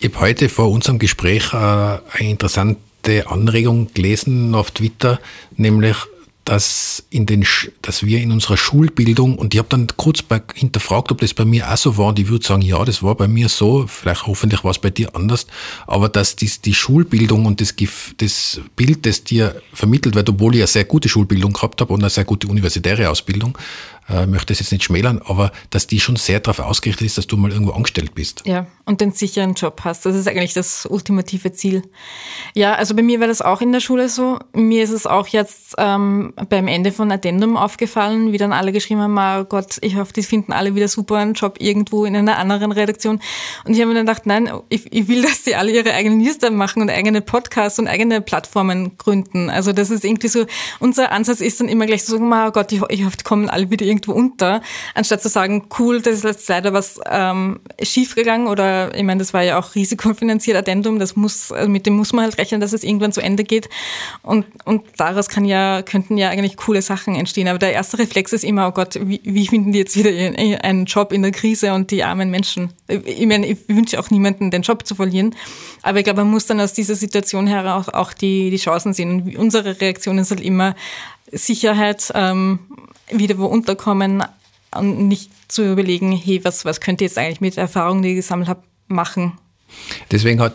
Ich 0.00 0.10
habe 0.10 0.20
heute 0.20 0.48
vor 0.48 0.70
unserem 0.70 0.98
Gespräch 0.98 1.52
äh, 1.52 1.56
eine 1.56 2.00
interessante 2.18 3.26
Anregung 3.26 3.92
gelesen 3.94 4.54
auf 4.54 4.70
Twitter, 4.70 5.18
nämlich 5.56 5.96
dass, 6.44 7.04
in 7.08 7.24
den, 7.24 7.46
dass 7.80 8.04
wir 8.04 8.20
in 8.20 8.30
unserer 8.30 8.56
Schulbildung, 8.56 9.38
und 9.38 9.54
ich 9.54 9.58
habe 9.58 9.68
dann 9.70 9.86
kurz 9.96 10.22
bei, 10.22 10.42
hinterfragt, 10.54 11.10
ob 11.10 11.20
das 11.20 11.32
bei 11.32 11.44
mir 11.44 11.72
auch 11.72 11.76
so 11.76 11.96
war, 11.96 12.08
und 12.08 12.18
ich 12.18 12.28
würde 12.28 12.44
sagen, 12.44 12.62
ja, 12.62 12.84
das 12.84 13.02
war 13.02 13.14
bei 13.14 13.28
mir 13.28 13.48
so, 13.48 13.86
vielleicht 13.86 14.26
hoffentlich 14.26 14.62
war 14.62 14.70
es 14.70 14.78
bei 14.78 14.90
dir 14.90 15.14
anders, 15.16 15.46
aber 15.86 16.08
dass 16.08 16.36
dies, 16.36 16.60
die 16.60 16.74
Schulbildung 16.74 17.46
und 17.46 17.60
das, 17.60 17.74
das 18.18 18.60
Bild, 18.76 19.06
das 19.06 19.24
dir 19.24 19.60
vermittelt 19.72 20.14
wird, 20.14 20.28
obwohl 20.28 20.54
ich 20.54 20.60
eine 20.60 20.66
sehr 20.66 20.84
gute 20.84 21.08
Schulbildung 21.08 21.54
gehabt 21.54 21.80
habe 21.80 21.92
und 21.92 22.02
eine 22.02 22.10
sehr 22.10 22.24
gute 22.24 22.46
universitäre 22.46 23.08
Ausbildung, 23.08 23.56
äh, 24.08 24.26
möchte 24.26 24.52
es 24.52 24.60
jetzt 24.60 24.72
nicht 24.72 24.84
schmälern, 24.84 25.20
aber 25.24 25.52
dass 25.70 25.86
die 25.86 26.00
schon 26.00 26.16
sehr 26.16 26.40
darauf 26.40 26.58
ausgerichtet 26.58 27.06
ist, 27.06 27.18
dass 27.18 27.26
du 27.26 27.36
mal 27.36 27.50
irgendwo 27.50 27.72
angestellt 27.72 28.14
bist. 28.14 28.42
Ja, 28.44 28.66
und 28.84 29.00
den 29.00 29.12
sicheren 29.12 29.54
Job 29.54 29.80
hast. 29.84 30.04
Das 30.04 30.14
ist 30.14 30.28
eigentlich 30.28 30.52
das 30.52 30.86
ultimative 30.86 31.52
Ziel. 31.52 31.82
Ja, 32.54 32.74
also 32.74 32.94
bei 32.94 33.02
mir 33.02 33.20
war 33.20 33.28
das 33.28 33.40
auch 33.40 33.60
in 33.60 33.72
der 33.72 33.80
Schule 33.80 34.08
so. 34.08 34.38
Mir 34.52 34.82
ist 34.84 34.90
es 34.90 35.06
auch 35.06 35.28
jetzt 35.28 35.74
ähm, 35.78 36.34
beim 36.50 36.68
Ende 36.68 36.92
von 36.92 37.10
Addendum 37.10 37.56
aufgefallen, 37.56 38.32
wie 38.32 38.38
dann 38.38 38.52
alle 38.52 38.72
geschrieben 38.72 39.00
haben, 39.00 39.18
oh 39.18 39.44
Gott, 39.44 39.78
ich 39.80 39.96
hoffe, 39.96 40.12
die 40.12 40.22
finden 40.22 40.52
alle 40.52 40.74
wieder 40.74 40.88
super 40.88 41.16
einen 41.16 41.34
Job 41.34 41.56
irgendwo 41.58 42.04
in 42.04 42.14
einer 42.14 42.38
anderen 42.38 42.72
Redaktion. 42.72 43.20
Und 43.64 43.74
ich 43.74 43.80
habe 43.80 43.88
mir 43.88 43.94
dann 43.94 44.06
gedacht, 44.06 44.26
nein, 44.26 44.50
ich, 44.68 44.92
ich 44.92 45.08
will, 45.08 45.22
dass 45.22 45.42
die 45.44 45.56
alle 45.56 45.72
ihre 45.72 45.92
eigenen 45.94 46.18
Newsletter 46.18 46.50
machen 46.50 46.82
und 46.82 46.90
eigene 46.90 47.22
Podcasts 47.22 47.78
und 47.78 47.88
eigene 47.88 48.20
Plattformen 48.20 48.98
gründen. 48.98 49.48
Also 49.48 49.72
das 49.72 49.90
ist 49.90 50.04
irgendwie 50.04 50.28
so, 50.28 50.44
unser 50.80 51.10
Ansatz 51.10 51.40
ist 51.40 51.60
dann 51.60 51.68
immer 51.68 51.86
gleich 51.86 52.04
so, 52.04 52.18
oh 52.18 52.50
Gott, 52.50 52.72
ich, 52.72 52.82
ich 52.90 53.04
hoffe, 53.04 53.16
die 53.16 53.24
kommen 53.24 53.48
alle 53.48 53.70
wieder 53.70 53.86
irgendwo 53.94 54.12
unter, 54.12 54.60
anstatt 54.94 55.22
zu 55.22 55.28
sagen, 55.28 55.68
cool, 55.78 56.00
das 56.00 56.14
ist 56.14 56.24
jetzt 56.24 56.48
leider 56.48 56.72
was 56.72 57.00
ähm, 57.08 57.60
schiefgegangen 57.80 58.48
oder 58.48 58.94
ich 58.94 59.02
meine, 59.02 59.18
das 59.18 59.32
war 59.32 59.42
ja 59.42 59.58
auch 59.58 59.74
risikofinanziert 59.74 60.56
Addendum, 60.56 60.98
das 60.98 61.16
muss, 61.16 61.52
also 61.52 61.68
mit 61.70 61.86
dem 61.86 61.94
muss 61.96 62.12
man 62.12 62.24
halt 62.24 62.38
rechnen, 62.38 62.60
dass 62.60 62.72
es 62.72 62.84
irgendwann 62.84 63.12
zu 63.12 63.20
Ende 63.20 63.44
geht. 63.44 63.68
Und, 64.22 64.46
und 64.64 64.82
daraus 64.96 65.28
kann 65.28 65.44
ja, 65.44 65.82
könnten 65.82 66.16
ja 66.16 66.30
eigentlich 66.30 66.56
coole 66.56 66.82
Sachen 66.82 67.14
entstehen, 67.14 67.48
aber 67.48 67.58
der 67.58 67.72
erste 67.72 67.98
Reflex 67.98 68.32
ist 68.32 68.44
immer, 68.44 68.68
oh 68.68 68.72
Gott, 68.72 68.98
wie, 69.00 69.20
wie 69.24 69.46
finden 69.46 69.72
die 69.72 69.78
jetzt 69.78 69.96
wieder 69.96 70.10
einen 70.62 70.86
Job 70.86 71.12
in 71.12 71.22
der 71.22 71.30
Krise 71.30 71.72
und 71.72 71.90
die 71.90 72.02
armen 72.04 72.30
Menschen? 72.30 72.72
Ich 72.88 73.26
meine, 73.26 73.46
ich 73.46 73.58
wünsche 73.68 73.98
auch 74.00 74.10
niemanden, 74.10 74.50
den 74.50 74.62
Job 74.62 74.86
zu 74.86 74.94
verlieren, 74.94 75.34
aber 75.82 75.98
ich 75.98 76.04
glaube, 76.04 76.22
man 76.22 76.30
muss 76.30 76.46
dann 76.46 76.60
aus 76.60 76.72
dieser 76.72 76.94
Situation 76.94 77.46
heraus 77.46 77.88
auch 77.88 78.12
die, 78.12 78.50
die 78.50 78.56
Chancen 78.56 78.92
sehen. 78.92 79.22
Und 79.22 79.36
unsere 79.36 79.80
Reaktion 79.80 80.18
ist 80.18 80.30
halt 80.30 80.40
immer, 80.40 80.74
Sicherheit, 81.32 82.12
ähm, 82.14 82.60
wieder 83.10 83.38
wo 83.38 83.46
unterkommen 83.46 84.22
und 84.74 85.08
nicht 85.08 85.30
zu 85.48 85.70
überlegen, 85.72 86.12
hey, 86.12 86.44
was, 86.44 86.64
was 86.64 86.80
könnt 86.80 87.00
ihr 87.00 87.06
jetzt 87.06 87.18
eigentlich 87.18 87.40
mit 87.40 87.56
der 87.56 87.62
Erfahrung, 87.62 88.02
die 88.02 88.10
ich 88.10 88.16
gesammelt 88.16 88.48
habe, 88.48 88.62
machen? 88.88 89.38
Deswegen 90.10 90.40
hat 90.40 90.54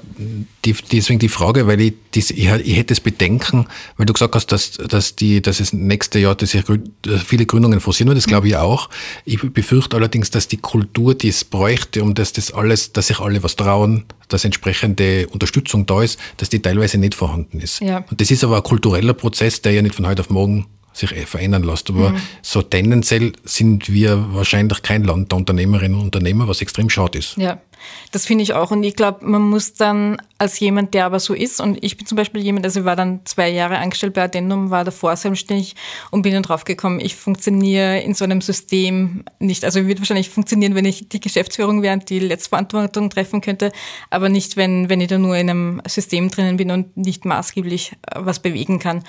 die, 0.65 0.73
deswegen 0.91 1.19
die 1.19 1.29
Frage, 1.29 1.67
weil 1.67 1.79
ich, 1.81 1.93
das, 2.11 2.31
ich, 2.31 2.47
ich 2.47 2.75
hätte 2.77 2.93
das 2.93 2.99
Bedenken, 2.99 3.67
weil 3.97 4.05
du 4.05 4.13
gesagt 4.13 4.35
hast, 4.35 4.47
dass, 4.47 4.71
dass, 4.71 5.15
die, 5.15 5.41
dass 5.41 5.59
es 5.59 5.73
nächste 5.73 6.19
Jahr 6.19 6.35
dass 6.35 6.55
viele 7.25 7.45
Gründungen 7.45 7.79
forcieren, 7.79 8.09
und 8.09 8.15
das 8.15 8.27
glaube 8.27 8.47
ich 8.47 8.55
auch. 8.55 8.89
Ich 9.25 9.41
befürchte 9.41 9.97
allerdings, 9.97 10.31
dass 10.31 10.47
die 10.47 10.57
Kultur, 10.57 11.15
die 11.15 11.29
es 11.29 11.43
bräuchte, 11.43 12.01
um 12.01 12.13
dass 12.13 12.33
das 12.33 12.53
alles, 12.53 12.93
dass 12.93 13.07
sich 13.07 13.19
alle 13.19 13.43
was 13.43 13.55
trauen, 13.55 14.05
dass 14.27 14.45
entsprechende 14.45 15.27
Unterstützung 15.27 15.85
da 15.85 16.01
ist, 16.01 16.19
dass 16.37 16.49
die 16.49 16.61
teilweise 16.61 16.97
nicht 16.97 17.15
vorhanden 17.15 17.59
ist. 17.59 17.81
Ja. 17.81 18.05
Und 18.09 18.21
das 18.21 18.31
ist 18.31 18.43
aber 18.43 18.57
ein 18.57 18.63
kultureller 18.63 19.13
Prozess, 19.13 19.61
der 19.61 19.73
ja 19.73 19.81
nicht 19.81 19.95
von 19.95 20.07
heute 20.07 20.21
auf 20.21 20.29
morgen 20.29 20.67
sich 20.93 21.15
eh 21.15 21.25
verändern 21.25 21.63
lässt. 21.63 21.89
Aber 21.89 22.11
mhm. 22.11 22.21
so 22.41 22.61
tendenziell 22.61 23.33
sind 23.43 23.91
wir 23.91 24.33
wahrscheinlich 24.33 24.81
kein 24.81 25.03
Land 25.03 25.31
der 25.31 25.37
Unternehmerinnen 25.37 25.97
und 25.97 26.05
Unternehmer, 26.05 26.47
was 26.47 26.61
extrem 26.61 26.89
schade 26.89 27.19
ist. 27.19 27.37
Ja, 27.37 27.59
das 28.11 28.25
finde 28.25 28.43
ich 28.43 28.53
auch. 28.53 28.71
Und 28.71 28.83
ich 28.83 28.95
glaube, 28.95 29.25
man 29.25 29.41
muss 29.41 29.73
dann 29.73 30.17
als 30.37 30.59
jemand, 30.59 30.93
der 30.93 31.05
aber 31.05 31.19
so 31.19 31.33
ist, 31.33 31.59
und 31.59 31.77
ich 31.83 31.97
bin 31.97 32.05
zum 32.05 32.15
Beispiel 32.15 32.41
jemand, 32.41 32.65
also 32.65 32.81
ich 32.81 32.85
war 32.85 32.95
dann 32.95 33.21
zwei 33.25 33.49
Jahre 33.49 33.77
angestellt 33.77 34.13
bei 34.13 34.23
Addendum, 34.23 34.69
war 34.69 34.83
davor 34.83 35.15
selbstständig 35.15 35.75
und 36.11 36.21
bin 36.21 36.33
dann 36.33 36.43
draufgekommen, 36.43 36.99
ich 36.99 37.15
funktioniere 37.15 37.99
in 37.99 38.13
so 38.13 38.23
einem 38.23 38.41
System 38.41 39.23
nicht. 39.39 39.63
Also 39.65 39.79
ich 39.79 39.87
würde 39.87 39.99
wahrscheinlich 40.01 40.29
funktionieren, 40.29 40.75
wenn 40.75 40.85
ich 40.85 41.09
die 41.09 41.19
Geschäftsführung 41.19 41.81
wäre 41.81 41.93
und 41.93 42.09
die 42.09 42.19
Letztverantwortung 42.19 43.09
treffen 43.09 43.41
könnte, 43.41 43.71
aber 44.09 44.29
nicht, 44.29 44.57
wenn, 44.57 44.89
wenn 44.89 45.01
ich 45.01 45.07
da 45.07 45.17
nur 45.17 45.35
in 45.35 45.49
einem 45.49 45.81
System 45.87 46.29
drinnen 46.29 46.57
bin 46.57 46.71
und 46.71 46.95
nicht 46.97 47.25
maßgeblich 47.25 47.93
äh, 47.93 48.19
was 48.19 48.39
bewegen 48.39 48.79
kann. 48.79 49.03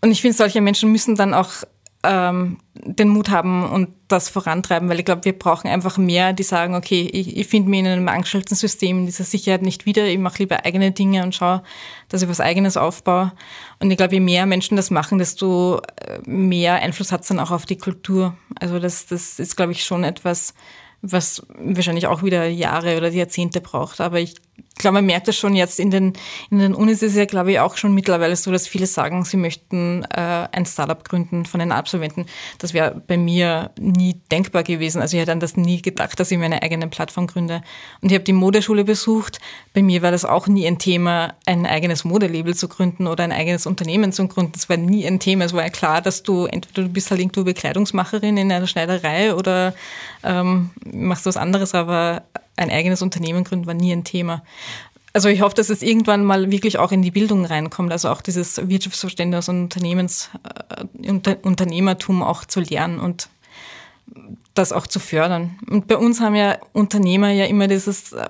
Und 0.00 0.10
ich 0.10 0.20
finde, 0.20 0.36
solche 0.36 0.60
Menschen 0.60 0.92
müssen 0.92 1.16
dann 1.16 1.34
auch 1.34 1.50
ähm, 2.06 2.58
den 2.74 3.08
Mut 3.08 3.30
haben 3.30 3.68
und 3.68 3.88
das 4.08 4.28
vorantreiben, 4.28 4.88
weil 4.88 4.98
ich 4.98 5.04
glaube, 5.04 5.24
wir 5.24 5.36
brauchen 5.36 5.68
einfach 5.68 5.98
mehr, 5.98 6.32
die 6.32 6.44
sagen, 6.44 6.74
okay, 6.74 7.08
ich, 7.12 7.36
ich 7.36 7.46
finde 7.48 7.68
mich 7.68 7.80
in 7.80 7.86
einem 7.86 8.08
angestellten 8.08 8.54
System 8.54 9.00
in 9.00 9.06
dieser 9.06 9.24
Sicherheit 9.24 9.62
nicht 9.62 9.86
wieder, 9.86 10.06
ich 10.06 10.18
mache 10.18 10.38
lieber 10.38 10.64
eigene 10.64 10.92
Dinge 10.92 11.24
und 11.24 11.34
schaue, 11.34 11.62
dass 12.08 12.22
ich 12.22 12.28
was 12.28 12.40
eigenes 12.40 12.76
aufbaue. 12.76 13.32
Und 13.80 13.90
ich 13.90 13.96
glaube, 13.96 14.14
je 14.14 14.20
mehr 14.20 14.46
Menschen 14.46 14.76
das 14.76 14.90
machen, 14.90 15.18
desto 15.18 15.80
äh, 15.96 16.20
mehr 16.24 16.74
Einfluss 16.76 17.10
hat 17.10 17.22
es 17.22 17.28
dann 17.28 17.40
auch 17.40 17.50
auf 17.50 17.66
die 17.66 17.78
Kultur. 17.78 18.36
Also 18.60 18.78
das, 18.78 19.06
das 19.06 19.40
ist, 19.40 19.56
glaube 19.56 19.72
ich, 19.72 19.84
schon 19.84 20.04
etwas, 20.04 20.54
was 21.02 21.44
wahrscheinlich 21.58 22.06
auch 22.06 22.22
wieder 22.22 22.46
Jahre 22.46 22.96
oder 22.96 23.08
Jahrzehnte 23.10 23.60
braucht. 23.60 24.00
Aber 24.00 24.20
ich 24.20 24.36
ich 24.76 24.80
glaube, 24.80 24.96
man 24.96 25.06
merkt 25.06 25.26
das 25.26 25.36
schon 25.36 25.54
jetzt 25.54 25.80
in 25.80 25.90
den, 25.90 26.12
in 26.50 26.58
den 26.58 26.74
Unis 26.74 27.00
ist 27.00 27.12
es 27.12 27.16
ja, 27.16 27.24
glaube 27.24 27.50
ich, 27.50 27.60
auch 27.60 27.78
schon 27.78 27.94
mittlerweile 27.94 28.36
so, 28.36 28.52
dass 28.52 28.68
viele 28.68 28.86
sagen, 28.86 29.24
sie 29.24 29.38
möchten 29.38 30.04
äh, 30.04 30.48
ein 30.52 30.66
Startup 30.66 31.02
gründen 31.02 31.46
von 31.46 31.60
den 31.60 31.72
Absolventen. 31.72 32.26
Das 32.58 32.74
wäre 32.74 33.02
bei 33.06 33.16
mir 33.16 33.70
nie 33.80 34.20
denkbar 34.30 34.64
gewesen. 34.64 35.00
Also 35.00 35.16
ich 35.16 35.22
hätte 35.22 35.32
an 35.32 35.40
das 35.40 35.56
nie 35.56 35.80
gedacht, 35.80 36.20
dass 36.20 36.30
ich 36.30 36.36
meine 36.36 36.62
eigene 36.62 36.88
Plattform 36.88 37.26
gründe. 37.26 37.62
Und 38.02 38.10
ich 38.10 38.14
habe 38.14 38.24
die 38.24 38.34
Modeschule 38.34 38.84
besucht. 38.84 39.38
Bei 39.72 39.82
mir 39.82 40.02
war 40.02 40.10
das 40.10 40.26
auch 40.26 40.46
nie 40.46 40.66
ein 40.66 40.78
Thema, 40.78 41.32
ein 41.46 41.64
eigenes 41.64 42.04
Modelabel 42.04 42.54
zu 42.54 42.68
gründen 42.68 43.06
oder 43.06 43.24
ein 43.24 43.32
eigenes 43.32 43.64
Unternehmen 43.64 44.12
zu 44.12 44.28
gründen. 44.28 44.52
Das 44.52 44.68
war 44.68 44.76
nie 44.76 45.06
ein 45.06 45.20
Thema. 45.20 45.46
Es 45.46 45.54
war 45.54 45.62
ja 45.62 45.70
klar, 45.70 46.02
dass 46.02 46.22
du 46.22 46.44
entweder 46.44 46.82
du 46.82 46.90
bist 46.90 47.10
halt 47.10 47.20
irgendwo 47.20 47.44
Bekleidungsmacherin 47.44 48.36
in 48.36 48.52
einer 48.52 48.66
Schneiderei 48.66 49.34
oder 49.34 49.74
ähm, 50.22 50.68
machst 50.84 51.24
was 51.24 51.38
anderes, 51.38 51.74
aber 51.74 52.24
ein 52.56 52.70
eigenes 52.70 53.02
Unternehmen 53.02 53.44
gründen 53.44 53.66
war 53.66 53.74
nie 53.74 53.92
ein 53.92 54.04
Thema. 54.04 54.42
Also 55.12 55.28
ich 55.30 55.40
hoffe, 55.40 55.54
dass 55.54 55.70
es 55.70 55.82
irgendwann 55.82 56.24
mal 56.24 56.50
wirklich 56.50 56.78
auch 56.78 56.92
in 56.92 57.00
die 57.00 57.10
Bildung 57.10 57.46
reinkommt, 57.46 57.90
also 57.90 58.10
auch 58.10 58.20
dieses 58.20 58.68
Wirtschaftsverständnis 58.68 59.48
und 59.48 59.62
Unternehmens, 59.62 60.30
äh, 60.68 61.08
Unter, 61.08 61.38
Unternehmertum 61.42 62.22
auch 62.22 62.44
zu 62.44 62.60
lernen 62.60 63.00
und 63.00 63.30
das 64.58 64.72
auch 64.72 64.86
zu 64.86 64.98
fördern. 64.98 65.58
Und 65.70 65.86
bei 65.86 65.96
uns 65.96 66.20
haben 66.20 66.34
ja 66.34 66.58
Unternehmer 66.72 67.30
ja 67.30 67.44
immer 67.44 67.68
dieses 67.68 68.12
äh, 68.12 68.26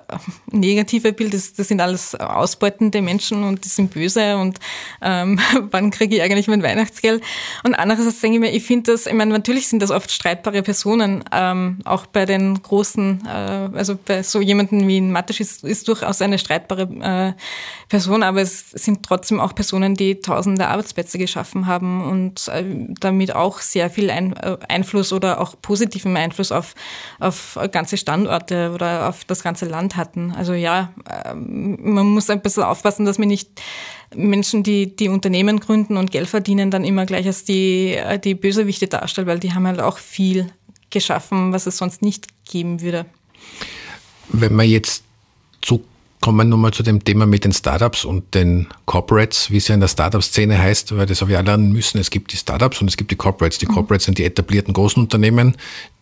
negative 0.51 1.13
Bild, 1.13 1.33
das, 1.33 1.53
das 1.53 1.67
sind 1.69 1.81
alles 1.81 2.15
ausbeutende 2.15 3.01
Menschen 3.01 3.43
und 3.43 3.63
die 3.63 3.69
sind 3.69 3.93
böse 3.93 4.37
und 4.37 4.59
ähm, 5.01 5.39
wann 5.71 5.91
kriege 5.91 6.17
ich 6.17 6.21
eigentlich 6.21 6.47
mein 6.47 6.63
Weihnachtsgeld? 6.63 7.23
Und 7.63 7.75
andererseits 7.75 8.19
denke 8.19 8.35
ich 8.35 8.41
mir, 8.41 8.51
ich 8.51 8.63
finde 8.63 8.91
das, 8.91 9.05
ich 9.05 9.13
meine, 9.13 9.31
natürlich 9.31 9.67
sind 9.67 9.81
das 9.81 9.91
oft 9.91 10.11
streitbare 10.11 10.61
Personen, 10.63 11.23
ähm, 11.31 11.79
auch 11.85 12.05
bei 12.05 12.25
den 12.25 12.61
großen, 12.61 13.25
äh, 13.25 13.29
also 13.77 13.97
bei 13.97 14.23
so 14.23 14.41
jemanden 14.41 14.87
wie 14.87 14.99
ein 14.99 15.11
Matisch 15.11 15.39
ist, 15.39 15.63
ist 15.63 15.87
durchaus 15.87 16.21
eine 16.21 16.37
streitbare 16.37 16.83
äh, 16.83 17.41
Person, 17.89 18.23
aber 18.23 18.41
es 18.41 18.71
sind 18.71 19.03
trotzdem 19.03 19.39
auch 19.39 19.55
Personen, 19.55 19.95
die 19.95 20.19
tausende 20.19 20.67
Arbeitsplätze 20.67 21.17
geschaffen 21.17 21.67
haben 21.67 22.03
und 22.03 22.47
äh, 22.49 22.63
damit 22.99 23.33
auch 23.33 23.61
sehr 23.61 23.89
viel 23.89 24.09
ein, 24.09 24.35
äh, 24.35 24.57
Einfluss 24.67 25.13
oder 25.13 25.39
auch 25.39 25.55
positiven 25.61 26.16
Einfluss 26.17 26.51
auf, 26.51 26.75
auf 27.19 27.57
ganze 27.71 27.97
Standorte 27.97 28.71
oder 28.73 29.09
auf 29.09 29.25
das 29.25 29.43
ganze 29.43 29.65
Land 29.65 29.95
hatten. 29.95 30.31
Also 30.31 30.53
ja, 30.53 30.93
ähm, 31.25 31.77
man 31.81 32.07
muss 32.07 32.29
ein 32.29 32.41
bisschen 32.41 32.63
aufpassen, 32.63 33.05
dass 33.05 33.17
man 33.17 33.27
nicht 33.27 33.49
Menschen, 34.15 34.63
die, 34.63 34.95
die 34.95 35.09
Unternehmen 35.09 35.59
gründen 35.59 35.97
und 35.97 36.11
Geld 36.11 36.27
verdienen, 36.27 36.71
dann 36.71 36.83
immer 36.83 37.05
gleich 37.05 37.25
als 37.25 37.43
die, 37.43 37.97
die 38.23 38.35
Bösewichte 38.35 38.87
darstellt, 38.87 39.27
weil 39.27 39.39
die 39.39 39.53
haben 39.53 39.67
halt 39.67 39.81
auch 39.81 39.97
viel 39.97 40.51
geschaffen, 40.89 41.51
was 41.51 41.67
es 41.67 41.77
sonst 41.77 42.01
nicht 42.01 42.27
geben 42.45 42.81
würde. 42.81 43.05
Wenn 44.29 44.55
man 44.55 44.67
jetzt 44.67 45.03
so 45.63 45.83
kommen 46.19 46.37
wir 46.37 46.43
nochmal 46.45 46.71
zu 46.71 46.83
dem 46.83 47.03
Thema 47.03 47.25
mit 47.25 47.43
den 47.43 47.53
Startups 47.53 48.03
und 48.03 48.33
den 48.33 48.67
Corporates, 48.85 49.51
wie 49.51 49.57
es 49.57 49.67
ja 49.67 49.75
in 49.75 49.81
der 49.81 49.87
Startup-Szene 49.87 50.57
heißt, 50.57 50.97
weil 50.97 51.05
das 51.05 51.21
habe 51.21 51.31
ich 51.31 51.37
auch 51.37 51.43
lernen 51.43 51.71
müssen. 51.71 51.99
Es 51.99 52.09
gibt 52.09 52.33
die 52.33 52.37
Startups 52.37 52.81
und 52.81 52.87
es 52.87 52.97
gibt 52.97 53.11
die 53.11 53.15
Corporates. 53.15 53.59
Die 53.59 53.67
mhm. 53.67 53.73
Corporates 53.73 54.05
sind 54.05 54.17
die 54.17 54.25
etablierten 54.25 54.73
großen 54.73 55.01
Unternehmen, 55.01 55.55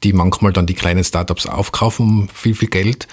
die 0.03 0.13
manchmal 0.13 0.53
dann 0.53 0.65
die 0.65 0.73
kleinen 0.73 1.03
Startups 1.03 1.45
aufkaufen 1.45 2.05
um 2.05 2.29
viel, 2.29 2.55
viel 2.55 2.69
Geld. 2.69 3.07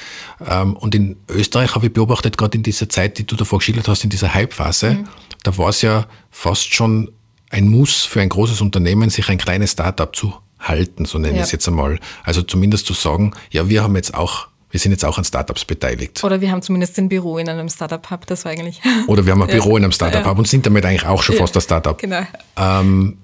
Ähm, 0.46 0.74
und 0.76 0.94
in 0.94 1.16
Österreich 1.28 1.74
habe 1.74 1.86
ich 1.86 1.92
beobachtet, 1.92 2.38
gerade 2.38 2.56
in 2.56 2.62
dieser 2.62 2.88
Zeit, 2.88 3.18
die 3.18 3.26
du 3.26 3.34
davor 3.34 3.58
geschildert 3.58 3.88
hast, 3.88 4.04
in 4.04 4.10
dieser 4.10 4.32
Hype-Phase, 4.32 4.92
mhm. 4.92 5.08
da 5.42 5.58
war 5.58 5.70
es 5.70 5.82
ja 5.82 6.06
fast 6.30 6.72
schon 6.72 7.10
ein 7.50 7.68
Muss 7.68 8.04
für 8.04 8.20
ein 8.20 8.28
großes 8.28 8.60
Unternehmen, 8.60 9.10
sich 9.10 9.28
ein 9.28 9.38
kleines 9.38 9.72
Startup 9.72 10.14
zu 10.14 10.34
halten, 10.58 11.04
so 11.04 11.18
nenne 11.18 11.38
ich 11.38 11.42
es 11.42 11.52
jetzt 11.52 11.66
einmal. 11.66 11.98
Also 12.22 12.42
zumindest 12.42 12.86
zu 12.86 12.94
sagen, 12.94 13.32
ja, 13.50 13.68
wir 13.68 13.82
haben 13.82 13.96
jetzt 13.96 14.14
auch 14.14 14.46
wir 14.72 14.80
sind 14.80 14.90
jetzt 14.90 15.04
auch 15.04 15.18
an 15.18 15.24
Startups 15.24 15.64
beteiligt. 15.64 16.24
Oder 16.24 16.40
wir 16.40 16.50
haben 16.50 16.62
zumindest 16.62 16.98
ein 16.98 17.08
Büro 17.08 17.38
in 17.38 17.48
einem 17.48 17.68
Startup-Hub, 17.68 18.26
das 18.26 18.44
war 18.44 18.52
eigentlich. 18.52 18.80
Oder 19.06 19.24
wir 19.24 19.32
haben 19.32 19.42
ein 19.42 19.48
Büro 19.50 19.76
in 19.76 19.84
einem 19.84 19.92
Startup-Hub 19.92 20.32
ja. 20.32 20.38
und 20.38 20.48
sind 20.48 20.66
damit 20.66 20.84
eigentlich 20.84 21.06
auch 21.06 21.22
schon 21.22 21.36
fast 21.36 21.54
ein 21.54 21.60
Startup. 21.60 21.96
Genau. 21.98 22.22
Ähm, 22.56 23.18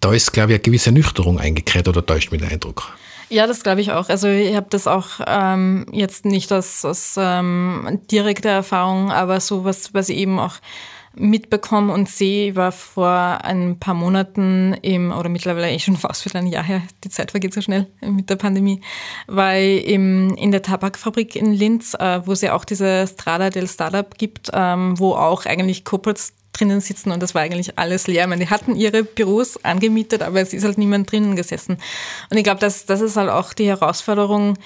da 0.00 0.12
ist, 0.12 0.32
glaube 0.32 0.52
ich, 0.52 0.54
eine 0.54 0.62
gewisse 0.62 0.92
Nüchterung 0.92 1.38
eingekehrt 1.38 1.88
oder 1.88 2.04
täuscht 2.06 2.32
mir 2.32 2.38
der 2.38 2.50
Eindruck? 2.50 2.92
Ja, 3.28 3.46
das 3.46 3.62
glaube 3.62 3.80
ich 3.80 3.92
auch. 3.92 4.08
Also 4.08 4.28
ich 4.28 4.54
habe 4.54 4.66
das 4.70 4.86
auch 4.86 5.06
ähm, 5.26 5.86
jetzt 5.90 6.26
nicht 6.26 6.52
aus, 6.52 6.84
aus 6.84 7.14
ähm, 7.16 8.00
direkter 8.10 8.50
Erfahrung, 8.50 9.10
aber 9.10 9.40
so 9.40 9.64
was, 9.64 9.94
was 9.94 10.10
ich 10.10 10.18
eben 10.18 10.38
auch 10.38 10.56
mitbekomme 11.14 11.92
und 11.92 12.08
sehe. 12.08 12.50
Ich 12.50 12.56
war 12.56 12.72
vor 12.72 13.08
ein 13.08 13.78
paar 13.78 13.94
Monaten 13.94 14.74
im, 14.82 15.12
oder 15.12 15.28
mittlerweile 15.28 15.70
eh 15.70 15.78
schon 15.78 15.96
fast 15.96 16.24
wieder 16.24 16.38
ein 16.38 16.46
Jahr 16.46 16.64
her, 16.64 16.82
die 17.04 17.10
Zeit 17.10 17.32
vergeht 17.32 17.54
so 17.54 17.60
schnell 17.60 17.86
mit 18.00 18.30
der 18.30 18.36
Pandemie, 18.36 18.80
war 19.26 19.56
ich 19.56 19.86
im, 19.86 20.34
in 20.36 20.52
der 20.52 20.62
Tabakfabrik 20.62 21.36
in 21.36 21.52
Linz, 21.52 21.94
äh, 21.94 22.26
wo 22.26 22.32
es 22.32 22.40
ja 22.40 22.54
auch 22.54 22.64
diese 22.64 23.06
Strada 23.06 23.50
del 23.50 23.68
Startup 23.68 24.16
gibt, 24.16 24.50
ähm, 24.52 24.98
wo 24.98 25.14
auch 25.14 25.46
eigentlich 25.46 25.84
Corporates 25.84 26.34
drinnen 26.52 26.80
sitzen 26.80 27.10
und 27.10 27.22
das 27.22 27.34
war 27.34 27.42
eigentlich 27.42 27.78
alles 27.78 28.06
leer. 28.06 28.24
Ich 28.24 28.28
meine, 28.28 28.44
die 28.44 28.50
hatten 28.50 28.76
ihre 28.76 29.04
Büros 29.04 29.62
angemietet, 29.64 30.22
aber 30.22 30.40
es 30.40 30.52
ist 30.52 30.64
halt 30.64 30.78
niemand 30.78 31.10
drinnen 31.10 31.34
gesessen. 31.34 31.78
Und 32.30 32.36
ich 32.36 32.44
glaube, 32.44 32.60
das, 32.60 32.84
das 32.86 33.00
ist 33.00 33.16
halt 33.16 33.30
auch 33.30 33.54
die 33.54 33.66
Herausforderung, 33.66 34.58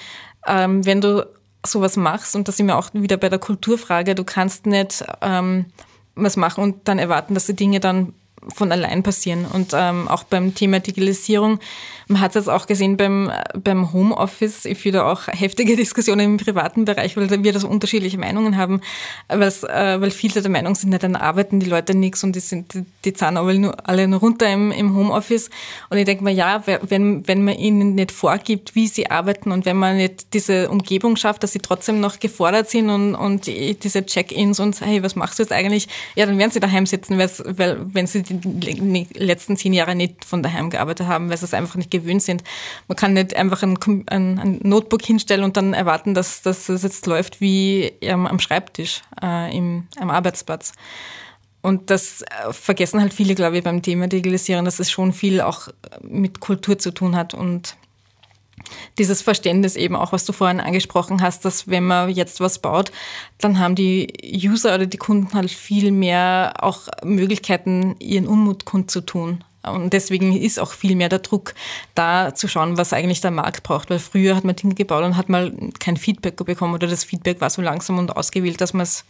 ähm, 0.45 0.85
wenn 0.85 1.01
du 1.01 1.25
sowas 1.65 1.97
machst, 1.97 2.35
und 2.35 2.47
da 2.47 2.51
sind 2.51 2.67
wir 2.67 2.77
auch 2.77 2.89
wieder 2.93 3.17
bei 3.17 3.29
der 3.29 3.39
Kulturfrage, 3.39 4.15
du 4.15 4.23
kannst 4.23 4.65
nicht 4.65 5.03
ähm, 5.21 5.65
was 6.23 6.37
machen 6.37 6.63
und 6.63 6.87
dann 6.87 6.99
erwarten, 6.99 7.33
dass 7.33 7.45
die 7.45 7.55
Dinge 7.55 7.79
dann 7.79 8.13
von 8.53 8.71
allein 8.71 9.03
passieren. 9.03 9.45
Und 9.45 9.71
ähm, 9.73 10.07
auch 10.07 10.23
beim 10.23 10.53
Thema 10.55 10.79
Digitalisierung, 10.79 11.59
man 12.07 12.21
hat 12.21 12.31
es 12.31 12.35
jetzt 12.35 12.49
auch 12.49 12.67
gesehen 12.67 12.97
beim, 12.97 13.31
beim 13.61 13.91
Homeoffice, 13.91 14.65
ich 14.65 14.77
führe 14.77 14.97
da 14.97 15.11
auch 15.11 15.27
heftige 15.27 15.75
Diskussionen 15.75 16.21
im 16.21 16.37
privaten 16.37 16.85
Bereich, 16.85 17.17
weil 17.17 17.43
wir 17.43 17.53
da 17.53 17.59
so 17.59 17.67
unterschiedliche 17.67 18.17
Meinungen 18.17 18.57
haben, 18.57 18.81
äh, 19.27 19.37
weil 19.37 20.11
viele 20.11 20.41
der 20.41 20.51
Meinung 20.51 20.75
sind, 20.75 20.91
ja, 20.91 20.99
dann 20.99 21.15
arbeiten 21.15 21.59
die 21.59 21.69
Leute 21.69 21.95
nichts 21.95 22.23
und 22.23 22.35
die, 22.35 22.39
sind, 22.39 22.73
die, 22.73 22.85
die 23.03 23.13
zahlen 23.13 23.37
aber 23.37 23.53
nur, 23.53 23.75
alle 23.87 24.07
nur 24.07 24.19
runter 24.19 24.51
im, 24.51 24.71
im 24.71 24.95
Homeoffice. 24.95 25.49
Und 25.89 25.97
ich 25.97 26.05
denke 26.05 26.23
mir, 26.23 26.31
ja, 26.31 26.63
wenn, 26.65 27.27
wenn 27.27 27.43
man 27.43 27.55
ihnen 27.55 27.95
nicht 27.95 28.11
vorgibt, 28.11 28.75
wie 28.75 28.87
sie 28.87 29.11
arbeiten 29.11 29.51
und 29.51 29.65
wenn 29.65 29.77
man 29.77 29.97
nicht 29.97 30.33
diese 30.33 30.69
Umgebung 30.69 31.15
schafft, 31.15 31.43
dass 31.43 31.51
sie 31.53 31.59
trotzdem 31.59 31.99
noch 31.99 32.19
gefordert 32.19 32.69
sind 32.69 32.89
und, 32.89 33.15
und 33.15 33.47
diese 33.47 34.05
Check-ins 34.05 34.59
und 34.59 34.79
hey, 34.81 35.03
was 35.03 35.15
machst 35.15 35.39
du 35.39 35.43
jetzt 35.43 35.51
eigentlich? 35.51 35.87
Ja, 36.15 36.25
dann 36.25 36.37
werden 36.37 36.51
sie 36.51 36.59
daheim 36.59 36.85
sitzen, 36.85 37.17
weil 37.17 37.79
wenn 37.93 38.07
sie 38.07 38.23
die 38.29 39.07
letzten 39.13 39.57
zehn 39.57 39.73
Jahre 39.73 39.95
nicht 39.95 40.25
von 40.25 40.43
daheim 40.43 40.69
gearbeitet 40.69 41.07
haben, 41.07 41.29
weil 41.29 41.37
sie 41.37 41.45
es 41.45 41.53
einfach 41.53 41.75
nicht 41.75 41.91
gewöhnt 41.91 42.21
sind. 42.21 42.43
Man 42.87 42.95
kann 42.95 43.13
nicht 43.13 43.35
einfach 43.35 43.63
ein, 43.63 43.77
ein, 44.07 44.39
ein 44.39 44.59
Notebook 44.63 45.03
hinstellen 45.03 45.43
und 45.43 45.57
dann 45.57 45.73
erwarten, 45.73 46.13
dass, 46.13 46.41
dass 46.41 46.69
es 46.69 46.83
jetzt 46.83 47.05
läuft 47.05 47.41
wie 47.41 47.93
am, 48.07 48.27
am 48.27 48.39
Schreibtisch, 48.39 49.01
äh, 49.21 49.55
im, 49.55 49.87
am 49.99 50.09
Arbeitsplatz. 50.09 50.73
Und 51.61 51.89
das 51.89 52.21
äh, 52.21 52.53
vergessen 52.53 53.01
halt 53.01 53.13
viele, 53.13 53.35
glaube 53.35 53.57
ich, 53.57 53.63
beim 53.63 53.81
Thema 53.81 54.07
Digitalisierung, 54.07 54.65
dass 54.65 54.79
es 54.79 54.89
schon 54.91 55.11
viel 55.11 55.41
auch 55.41 55.67
mit 56.01 56.39
Kultur 56.39 56.77
zu 56.77 56.91
tun 56.91 57.15
hat 57.15 57.33
und 57.33 57.75
dieses 58.97 59.21
Verständnis 59.21 59.75
eben 59.75 59.95
auch, 59.95 60.11
was 60.11 60.25
du 60.25 60.33
vorhin 60.33 60.59
angesprochen 60.59 61.21
hast, 61.21 61.45
dass 61.45 61.67
wenn 61.67 61.85
man 61.85 62.09
jetzt 62.09 62.39
was 62.39 62.59
baut, 62.59 62.91
dann 63.37 63.59
haben 63.59 63.75
die 63.75 64.13
User 64.23 64.75
oder 64.75 64.85
die 64.85 64.97
Kunden 64.97 65.33
halt 65.33 65.51
viel 65.51 65.91
mehr 65.91 66.53
auch 66.59 66.87
Möglichkeiten, 67.03 67.95
ihren 67.99 68.27
Unmut 68.27 68.65
kundzutun. 68.65 69.43
Und 69.63 69.91
deswegen 69.91 70.35
ist 70.35 70.59
auch 70.59 70.71
viel 70.71 70.95
mehr 70.95 71.09
der 71.09 71.19
Druck 71.19 71.53
da 71.95 72.33
zu 72.33 72.47
schauen, 72.47 72.77
was 72.77 72.93
eigentlich 72.93 73.21
der 73.21 73.31
Markt 73.31 73.63
braucht. 73.63 73.89
Weil 73.89 73.99
früher 73.99 74.35
hat 74.35 74.43
man 74.43 74.55
Dinge 74.55 74.75
gebaut 74.75 75.03
und 75.03 75.17
hat 75.17 75.29
mal 75.29 75.51
kein 75.79 75.97
Feedback 75.97 76.37
bekommen 76.37 76.73
oder 76.73 76.87
das 76.87 77.03
Feedback 77.03 77.41
war 77.41 77.49
so 77.49 77.61
langsam 77.61 77.97
und 77.97 78.15
ausgewählt, 78.15 78.61
dass 78.61 78.73
man 78.73 78.83
es 78.83 79.03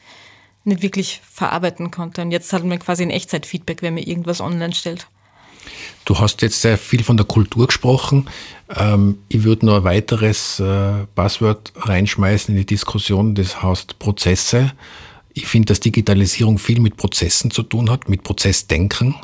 nicht 0.63 0.81
wirklich 0.81 1.21
verarbeiten 1.29 1.91
konnte. 1.91 2.21
Und 2.21 2.31
jetzt 2.31 2.51
hat 2.53 2.63
man 2.63 2.79
quasi 2.79 3.03
ein 3.03 3.09
Echtzeitfeedback, 3.09 3.81
wenn 3.81 3.93
man 3.93 4.03
irgendwas 4.03 4.41
online 4.41 4.73
stellt. 4.73 5.07
Du 6.05 6.19
hast 6.19 6.41
jetzt 6.41 6.61
sehr 6.61 6.77
viel 6.77 7.03
von 7.03 7.17
der 7.17 7.25
Kultur 7.25 7.67
gesprochen. 7.67 8.27
Ähm, 8.75 9.19
ich 9.29 9.43
würde 9.43 9.65
noch 9.65 9.77
ein 9.77 9.83
weiteres 9.83 10.59
äh, 10.59 11.05
Passwort 11.15 11.73
reinschmeißen 11.75 12.53
in 12.53 12.59
die 12.59 12.65
Diskussion, 12.65 13.35
das 13.35 13.61
heißt 13.61 13.99
Prozesse. 13.99 14.71
Ich 15.33 15.47
finde, 15.47 15.67
dass 15.67 15.79
Digitalisierung 15.79 16.57
viel 16.57 16.79
mit 16.79 16.97
Prozessen 16.97 17.51
zu 17.51 17.63
tun 17.63 17.89
hat, 17.89 18.09
mit 18.09 18.23
Prozessdenken. 18.23 19.15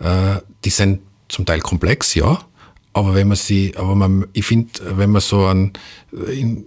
Äh, 0.00 0.36
die 0.64 0.70
sind 0.70 1.00
zum 1.28 1.44
Teil 1.46 1.60
komplex, 1.60 2.14
ja, 2.14 2.40
aber 2.92 3.14
wenn 3.14 3.28
man 3.28 3.36
sie, 3.36 3.74
aber 3.76 3.94
man, 3.94 4.26
ich 4.32 4.44
finde, 4.44 4.70
wenn 4.96 5.10
man 5.10 5.20
so 5.20 5.46
ein, 5.46 5.72
in, 6.32 6.64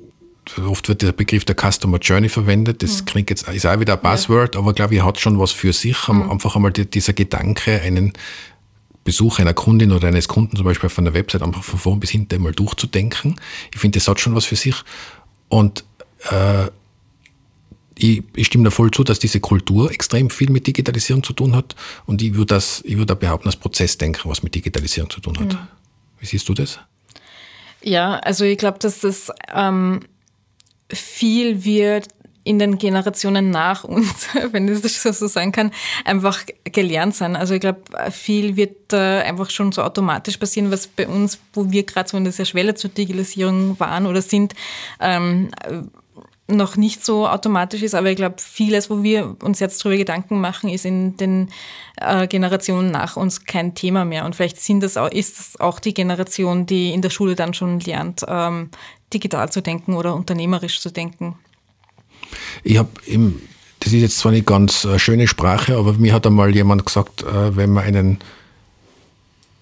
oft 0.66 0.88
wird 0.88 1.02
der 1.02 1.12
Begriff 1.12 1.45
der 1.45 1.56
Customer 1.56 1.97
Journey 1.97 2.30
verwendet, 2.30 2.84
das 2.84 3.02
mhm. 3.02 3.06
klingt 3.06 3.30
jetzt, 3.30 3.47
ist 3.49 3.66
auch 3.66 3.80
wieder 3.80 3.93
ein 3.93 4.02
Buzzword, 4.02 4.56
ja. 4.56 4.62
aber 4.62 4.74
glaube 4.74 4.95
ich, 4.95 5.04
hat 5.04 5.20
schon 5.20 5.39
was 5.39 5.52
für 5.52 5.74
sich, 5.74 6.08
mhm. 6.08 6.30
einfach 6.30 6.56
einmal 6.56 6.72
die, 6.72 6.89
dieser 6.89 7.14
Gedanke, 7.14 7.82
einen 7.82 8.14
Besuch 9.04 9.39
einer 9.39 9.54
Kundin 9.54 9.91
oder 9.91 10.08
eines 10.08 10.28
Kunden 10.28 10.56
zum 10.56 10.66
Beispiel 10.66 10.89
von 10.89 11.06
der 11.06 11.14
Website 11.14 11.41
einfach 11.41 11.64
von 11.64 11.80
vorn 11.80 11.99
bis 11.99 12.12
hinten 12.12 12.41
mal 12.41 12.52
durchzudenken. 12.52 13.39
Ich 13.74 13.80
finde, 13.80 13.97
das 13.97 14.08
hat 14.08 14.20
schon 14.20 14.36
was 14.36 14.45
für 14.45 14.56
sich. 14.56 14.76
Und 15.49 15.84
äh, 16.30 16.68
ich, 17.97 18.24
ich 18.36 18.47
stimme 18.47 18.66
da 18.66 18.70
voll 18.72 18.91
zu, 18.91 19.04
dass 19.04 19.20
diese 19.20 19.39
Kultur 19.39 19.91
extrem 19.91 20.30
viel 20.30 20.49
mit 20.49 20.68
Digitalisierung 20.68 21.24
zu 21.24 21.34
tun 21.34 21.56
hat. 21.56 21.76
Und 22.06 22.22
ich 22.22 22.34
würde 22.34 22.56
das, 22.56 22.82
ich 22.86 22.97
würde 22.97 23.16
behaupten, 23.16 23.47
das 23.47 23.56
Prozessdenken, 23.56 24.30
was 24.30 24.43
mit 24.43 24.56
Digitalisierung 24.56 25.10
zu 25.10 25.20
tun 25.20 25.38
hat. 25.39 25.54
Mhm. 25.54 25.58
Wie 26.20 26.26
siehst 26.26 26.47
du 26.49 26.54
das? 26.54 26.80
Ja, 27.82 28.18
also 28.20 28.45
ich 28.45 28.58
glaube, 28.58 28.80
dass 28.80 28.99
das 28.99 29.32
ähm, 29.54 30.02
viel 30.89 31.64
wird 31.64 32.08
in 32.44 32.60
den 32.60 32.78
Generationen 32.78 33.50
nach 33.52 33.84
uns, 33.84 34.28
wenn 34.52 34.68
ich 34.68 34.82
das 34.82 35.02
so 35.02 35.28
sagen 35.28 35.52
kann, 35.52 35.72
einfach 36.06 36.44
gelernt 36.64 37.16
sein. 37.16 37.36
Also 37.36 37.54
ich 37.54 37.62
glaube, 37.62 37.82
viel 38.12 38.56
wird 38.56 38.94
äh, 38.94 39.22
einfach 39.22 39.50
schon 39.50 39.72
so 39.72 39.84
automatisch 39.84 40.38
passieren, 40.38 40.72
was 40.72 40.88
bei 40.88 41.08
uns, 41.08 41.39
wo 41.54 41.72
wir 41.72 41.84
gerade 41.84 42.10
so 42.10 42.18
in 42.18 42.26
dieser 42.26 42.46
Schwelle 42.46 42.76
zur 42.76 42.89
Digitalisierung 42.89 43.80
waren 43.80 44.06
oder 44.06 44.22
sind, 44.22 44.54
ähm, 45.00 45.50
noch 46.52 46.76
nicht 46.76 47.06
so 47.06 47.28
automatisch 47.28 47.82
ist, 47.82 47.96
aber 47.96 48.10
ich 48.10 48.18
glaube, 48.18 48.36
vieles, 48.39 48.89
wo 48.89 49.04
wir 49.04 49.36
uns 49.42 49.60
jetzt 49.60 49.84
darüber 49.84 49.98
Gedanken 49.98 50.42
machen, 50.42 50.70
ist 50.70 50.86
in 50.86 51.18
den 51.18 51.50
äh, 51.98 52.28
Generationen 52.28 52.92
nach 52.92 53.16
uns 53.16 53.46
kein 53.46 53.74
Thema 53.74 54.06
mehr. 54.06 54.26
Und 54.26 54.36
vielleicht 54.36 54.60
sind 54.60 54.82
das 54.82 54.98
auch, 54.98 55.10
ist 55.10 55.39
das 55.39 55.60
auch 55.60 55.80
die 55.80 55.94
Generation, 55.94 56.66
die 56.66 56.94
in 56.94 57.02
der 57.02 57.10
Schule 57.10 57.36
dann 57.36 57.54
schon 57.54 57.80
lernt, 57.80 58.26
ähm, 58.28 58.70
digital 59.14 59.52
zu 59.52 59.62
denken 59.62 59.94
oder 59.94 60.16
unternehmerisch 60.16 60.82
zu 60.82 60.92
denken. 60.92 61.38
Ich 62.64 62.78
habe 62.78 62.90
im 63.06 63.42
das 63.82 63.94
ist 63.94 64.02
jetzt 64.02 64.20
zwar 64.20 64.32
nicht 64.32 64.46
ganz 64.46 64.86
äh, 64.86 65.00
schöne 65.00 65.28
Sprache, 65.28 65.76
aber 65.76 65.94
mir 65.94 66.14
hat 66.14 66.28
einmal 66.28 66.56
jemand 66.56 66.86
gesagt, 66.86 67.24
äh, 67.24 67.56
wenn 67.56 67.72
man 67.72 67.84
einen 67.84 68.20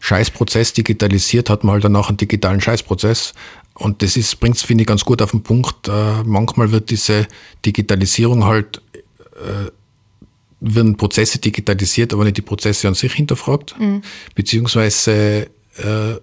Scheißprozess 0.01 0.74
digitalisiert, 0.74 1.49
hat 1.49 1.63
man 1.63 1.74
halt 1.74 1.86
danach 1.86 2.09
einen 2.09 2.17
digitalen 2.17 2.59
Scheißprozess. 2.59 3.34
Und 3.76 4.01
das 4.01 4.17
ist, 4.17 4.38
bringt 4.41 4.57
es, 4.57 4.63
finde 4.63 4.82
ich, 4.84 4.88
ganz 4.88 5.05
gut 5.05 5.22
auf 5.22 5.32
den 5.32 5.41
Punkt. 5.41 5.88
Äh, 5.88 6.24
manchmal 6.26 6.72
wird 6.72 6.89
diese 6.89 7.28
Digitalisierung 7.65 8.43
halt, 8.43 8.82
äh, 9.36 9.72
werden 10.59 10.97
Prozesse 10.97 11.39
digitalisiert, 11.39 12.13
aber 12.13 12.26
nicht 12.26 12.36
die 12.36 12.41
Prozesse 12.41 12.89
an 12.89 12.95
sich 12.95 13.13
hinterfragt. 13.13 13.80
Mhm. 13.80 14.01
Beziehungsweise, 14.36 15.47
äh, 15.78 16.15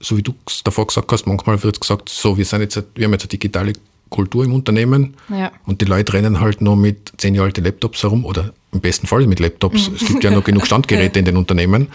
so 0.00 0.16
wie 0.16 0.22
du 0.22 0.34
davor 0.64 0.88
gesagt 0.88 1.12
hast, 1.12 1.26
manchmal 1.28 1.62
wird 1.62 1.80
gesagt, 1.80 2.08
so, 2.08 2.36
wir 2.36 2.44
sind 2.44 2.62
jetzt, 2.62 2.82
wir 2.96 3.04
haben 3.04 3.12
jetzt 3.12 3.22
eine 3.22 3.28
digitale 3.28 3.74
Kultur 4.10 4.44
im 4.44 4.54
Unternehmen 4.54 5.16
ja. 5.28 5.50
und 5.66 5.80
die 5.80 5.86
Leute 5.86 6.12
rennen 6.12 6.40
halt 6.40 6.60
noch 6.60 6.76
mit 6.76 7.12
zehn 7.16 7.34
Jahre 7.34 7.46
alten 7.46 7.64
Laptops 7.64 8.02
herum 8.02 8.24
oder 8.24 8.52
im 8.72 8.80
besten 8.80 9.06
Fall 9.06 9.26
mit 9.26 9.40
Laptops. 9.40 9.88
Mhm. 9.88 9.96
Es 9.96 10.06
gibt 10.06 10.24
ja 10.24 10.30
noch 10.30 10.44
genug 10.44 10.66
Standgeräte 10.66 11.18
in 11.18 11.24
den 11.24 11.36
Unternehmen 11.36 11.88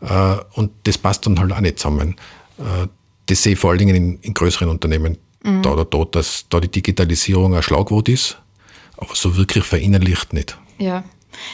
äh, 0.00 0.36
und 0.54 0.72
das 0.84 0.98
passt 0.98 1.26
dann 1.26 1.38
halt 1.38 1.52
auch 1.52 1.60
nicht 1.60 1.78
zusammen. 1.78 2.16
Äh, 2.58 2.88
das 3.26 3.42
sehe 3.42 3.52
ich 3.52 3.58
vor 3.58 3.70
allen 3.70 3.78
Dingen 3.78 3.96
in, 3.96 4.18
in 4.20 4.34
größeren 4.34 4.68
Unternehmen 4.68 5.18
mhm. 5.44 5.62
da 5.62 5.70
oder 5.72 5.84
dort, 5.84 6.16
dass 6.16 6.46
da 6.48 6.60
die 6.60 6.70
Digitalisierung 6.70 7.54
ein 7.54 7.62
Schlagwort 7.62 8.08
ist, 8.08 8.38
aber 8.96 9.14
so 9.14 9.36
wirklich 9.36 9.64
verinnerlicht 9.64 10.32
nicht. 10.32 10.58
Ja, 10.78 11.04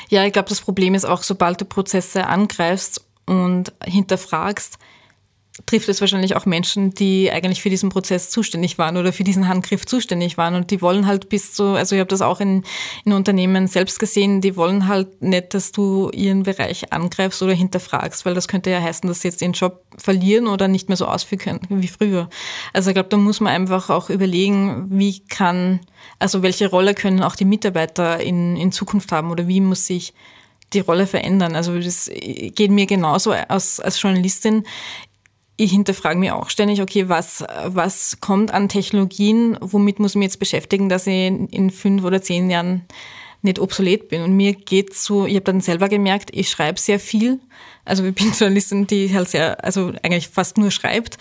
ja 0.09 0.25
ich 0.25 0.33
glaube, 0.33 0.49
das 0.49 0.61
Problem 0.61 0.95
ist 0.95 1.05
auch, 1.05 1.23
sobald 1.23 1.61
du 1.61 1.65
Prozesse 1.65 2.27
angreifst 2.27 3.05
und 3.27 3.73
hinterfragst, 3.85 4.79
trifft 5.65 5.89
es 5.89 6.01
wahrscheinlich 6.03 6.37
auch 6.37 6.45
Menschen, 6.45 6.93
die 6.93 7.31
eigentlich 7.33 7.63
für 7.63 7.71
diesen 7.71 7.89
Prozess 7.89 8.29
zuständig 8.29 8.77
waren 8.77 8.99
oder 8.99 9.13
für 9.13 9.25
diesen 9.25 9.49
Handgriff 9.49 9.87
zuständig 9.87 10.37
waren. 10.37 10.55
Und 10.55 10.71
die 10.71 10.83
wollen 10.83 11.07
halt 11.07 11.31
bis 11.31 11.55
zu, 11.55 11.65
also 11.69 11.95
ich 11.95 12.01
habe 12.01 12.11
das 12.11 12.21
auch 12.21 12.41
in, 12.41 12.63
in 13.07 13.15
Unternehmen 13.15 13.67
selbst 13.67 13.99
gesehen, 13.99 14.43
die 14.43 14.57
wollen 14.57 14.87
halt 14.87 15.23
nicht, 15.23 15.55
dass 15.55 15.73
du 15.73 16.11
ihren 16.11 16.43
Bereich 16.43 16.93
angreifst 16.93 17.43
oder 17.43 17.55
hinterfragst, 17.55 18.27
weil 18.27 18.35
das 18.35 18.49
könnte 18.49 18.71
ja 18.71 18.83
heißen, 18.83 19.09
dass 19.09 19.23
sie 19.23 19.29
jetzt 19.29 19.41
den 19.41 19.53
Job 19.53 19.83
verlieren 19.97 20.47
oder 20.47 20.69
nicht 20.69 20.89
mehr 20.89 20.97
so 20.97 21.07
ausführen 21.07 21.41
können 21.41 21.61
wie 21.71 21.89
früher. 21.89 22.29
Also 22.75 22.91
ich 22.91 22.95
glaube, 22.95 23.09
da 23.09 23.17
muss 23.17 23.41
man 23.41 23.53
einfach 23.53 23.89
auch 23.89 24.11
überlegen, 24.11 24.87
wie 24.91 25.21
kann, 25.21 25.81
also 26.19 26.43
welche 26.43 26.69
Rolle 26.69 26.95
können 26.95 27.23
auch 27.23 27.35
die 27.35 27.47
Mitarbeiter 27.47 28.21
in, 28.21 28.57
in 28.57 28.73
Zukunft 28.73 29.11
haben 29.11 29.31
oder 29.31 29.49
wie 29.49 29.63
muss 29.63 29.87
sich 29.87 30.13
die 30.73 30.81
Rolle 30.81 31.07
verändern. 31.07 31.55
Also 31.55 31.79
das 31.79 32.11
geht 32.13 32.71
mir 32.71 32.87
genauso 32.87 33.33
als, 33.33 33.81
als 33.81 34.01
Journalistin 34.03 34.65
ich 35.57 35.71
hinterfrage 35.71 36.19
mich 36.19 36.31
auch 36.33 36.51
ständig, 36.51 36.83
okay, 36.83 37.09
was, 37.09 37.45
was 37.65 38.19
kommt 38.21 38.53
an 38.53 38.69
Technologien, 38.69 39.57
womit 39.61 39.99
muss 39.99 40.13
ich 40.13 40.17
mich 40.17 40.27
jetzt 40.27 40.39
beschäftigen, 40.39 40.89
dass 40.89 41.07
ich 41.07 41.33
in 41.51 41.71
fünf 41.71 42.05
oder 42.05 42.21
zehn 42.21 42.51
Jahren 42.51 42.85
nicht 43.43 43.59
obsolet 43.59 44.09
bin. 44.09 44.23
Und 44.23 44.37
mir 44.37 44.53
geht 44.53 44.95
so, 44.95 45.25
ich 45.25 45.35
habe 45.35 45.45
dann 45.45 45.61
selber 45.61 45.89
gemerkt, 45.89 46.31
ich 46.33 46.51
schreibe 46.51 46.79
sehr 46.79 47.01
viel. 47.01 47.41
Also 47.85 48.05
ich 48.05 48.15
bin 48.15 48.33
Journalistin, 48.39 48.87
die 48.87 49.15
halt 49.15 49.29
sehr, 49.29 49.65
also 49.65 49.93
eigentlich 50.03 50.29
fast 50.29 50.59
nur 50.59 50.71
schreibt. 50.71 51.17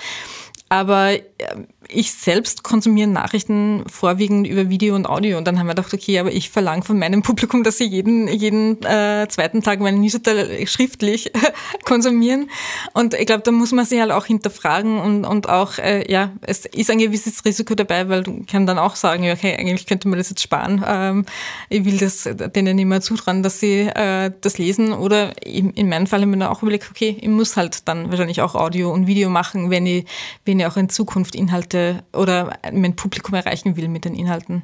Aber 0.76 1.14
ähm, 1.14 1.68
ich 1.88 2.12
selbst 2.12 2.64
konsumiere 2.64 3.08
Nachrichten 3.08 3.84
vorwiegend 3.88 4.48
über 4.48 4.70
Video 4.70 4.96
und 4.96 5.08
Audio. 5.08 5.38
Und 5.38 5.46
dann 5.46 5.60
haben 5.60 5.68
wir 5.68 5.76
gedacht, 5.76 5.94
okay, 5.94 6.20
aber 6.20 6.32
ich 6.32 6.50
verlange 6.50 6.84
von 6.84 7.00
meinem 7.00 7.22
Publikum, 7.22 7.64
dass 7.64 7.78
sie 7.78 7.86
jeden, 7.86 8.28
jeden 8.28 8.84
äh, 8.84 9.28
zweiten 9.30 9.62
Tag 9.62 9.80
meinen 9.80 10.02
Newsletter 10.02 10.46
schriftlich 10.66 11.32
konsumieren. 11.86 12.50
Und 12.94 13.14
ich 13.14 13.26
glaube, 13.26 13.44
da 13.44 13.52
muss 13.52 13.72
man 13.72 13.86
sich 13.86 14.00
halt 14.00 14.12
auch 14.12 14.26
hinterfragen 14.26 15.00
und, 15.00 15.26
und 15.26 15.48
auch, 15.48 15.78
äh, 15.78 16.12
ja, 16.12 16.32
es 16.42 16.66
ist 16.66 16.90
ein 16.90 16.98
gewisses 16.98 17.46
Risiko 17.46 17.76
dabei, 17.76 18.10
weil 18.10 18.24
du 18.24 18.44
kannst 18.50 18.68
dann 18.68 18.80
auch 18.80 18.96
sagen, 18.96 19.30
okay, 19.32 19.56
eigentlich 19.58 19.86
könnte 19.86 20.08
man 20.08 20.18
das 20.18 20.30
jetzt 20.30 20.42
sparen. 20.42 20.84
Ähm, 20.86 21.26
ich 21.70 21.86
will 21.86 21.98
das 21.98 22.28
denen 22.56 22.76
mehr 22.88 23.02
zutrauen, 23.02 23.44
dass 23.44 23.60
sie 23.60 23.82
äh, 23.82 24.32
das 24.42 24.58
lesen. 24.58 24.92
Oder 24.92 25.42
in, 25.46 25.70
in 25.72 25.88
meinem 25.88 26.08
Fall 26.08 26.22
habe 26.22 26.32
ich 26.32 26.38
mir 26.38 26.52
auch 26.52 26.62
überlegt, 26.62 26.90
okay, 26.90 27.18
ich 27.20 27.30
muss 27.30 27.56
halt 27.56 27.88
dann 27.88 28.10
wahrscheinlich 28.10 28.42
auch 28.42 28.56
Audio 28.56 28.92
und 28.92 29.08
Video 29.08 29.30
machen, 29.30 29.70
wenn 29.70 29.86
ich, 29.86 30.06
wenn 30.46 30.60
ich 30.60 30.64
auch 30.66 30.78
in 30.78 30.89
Zukunft 30.89 31.36
Inhalte 31.36 31.55
Inhalte 31.55 32.03
oder 32.13 32.57
mein 32.72 32.95
Publikum 32.95 33.34
erreichen 33.34 33.78
will 33.78 33.88
mit 33.88 34.05
den 34.05 34.16
Inhalten. 34.16 34.63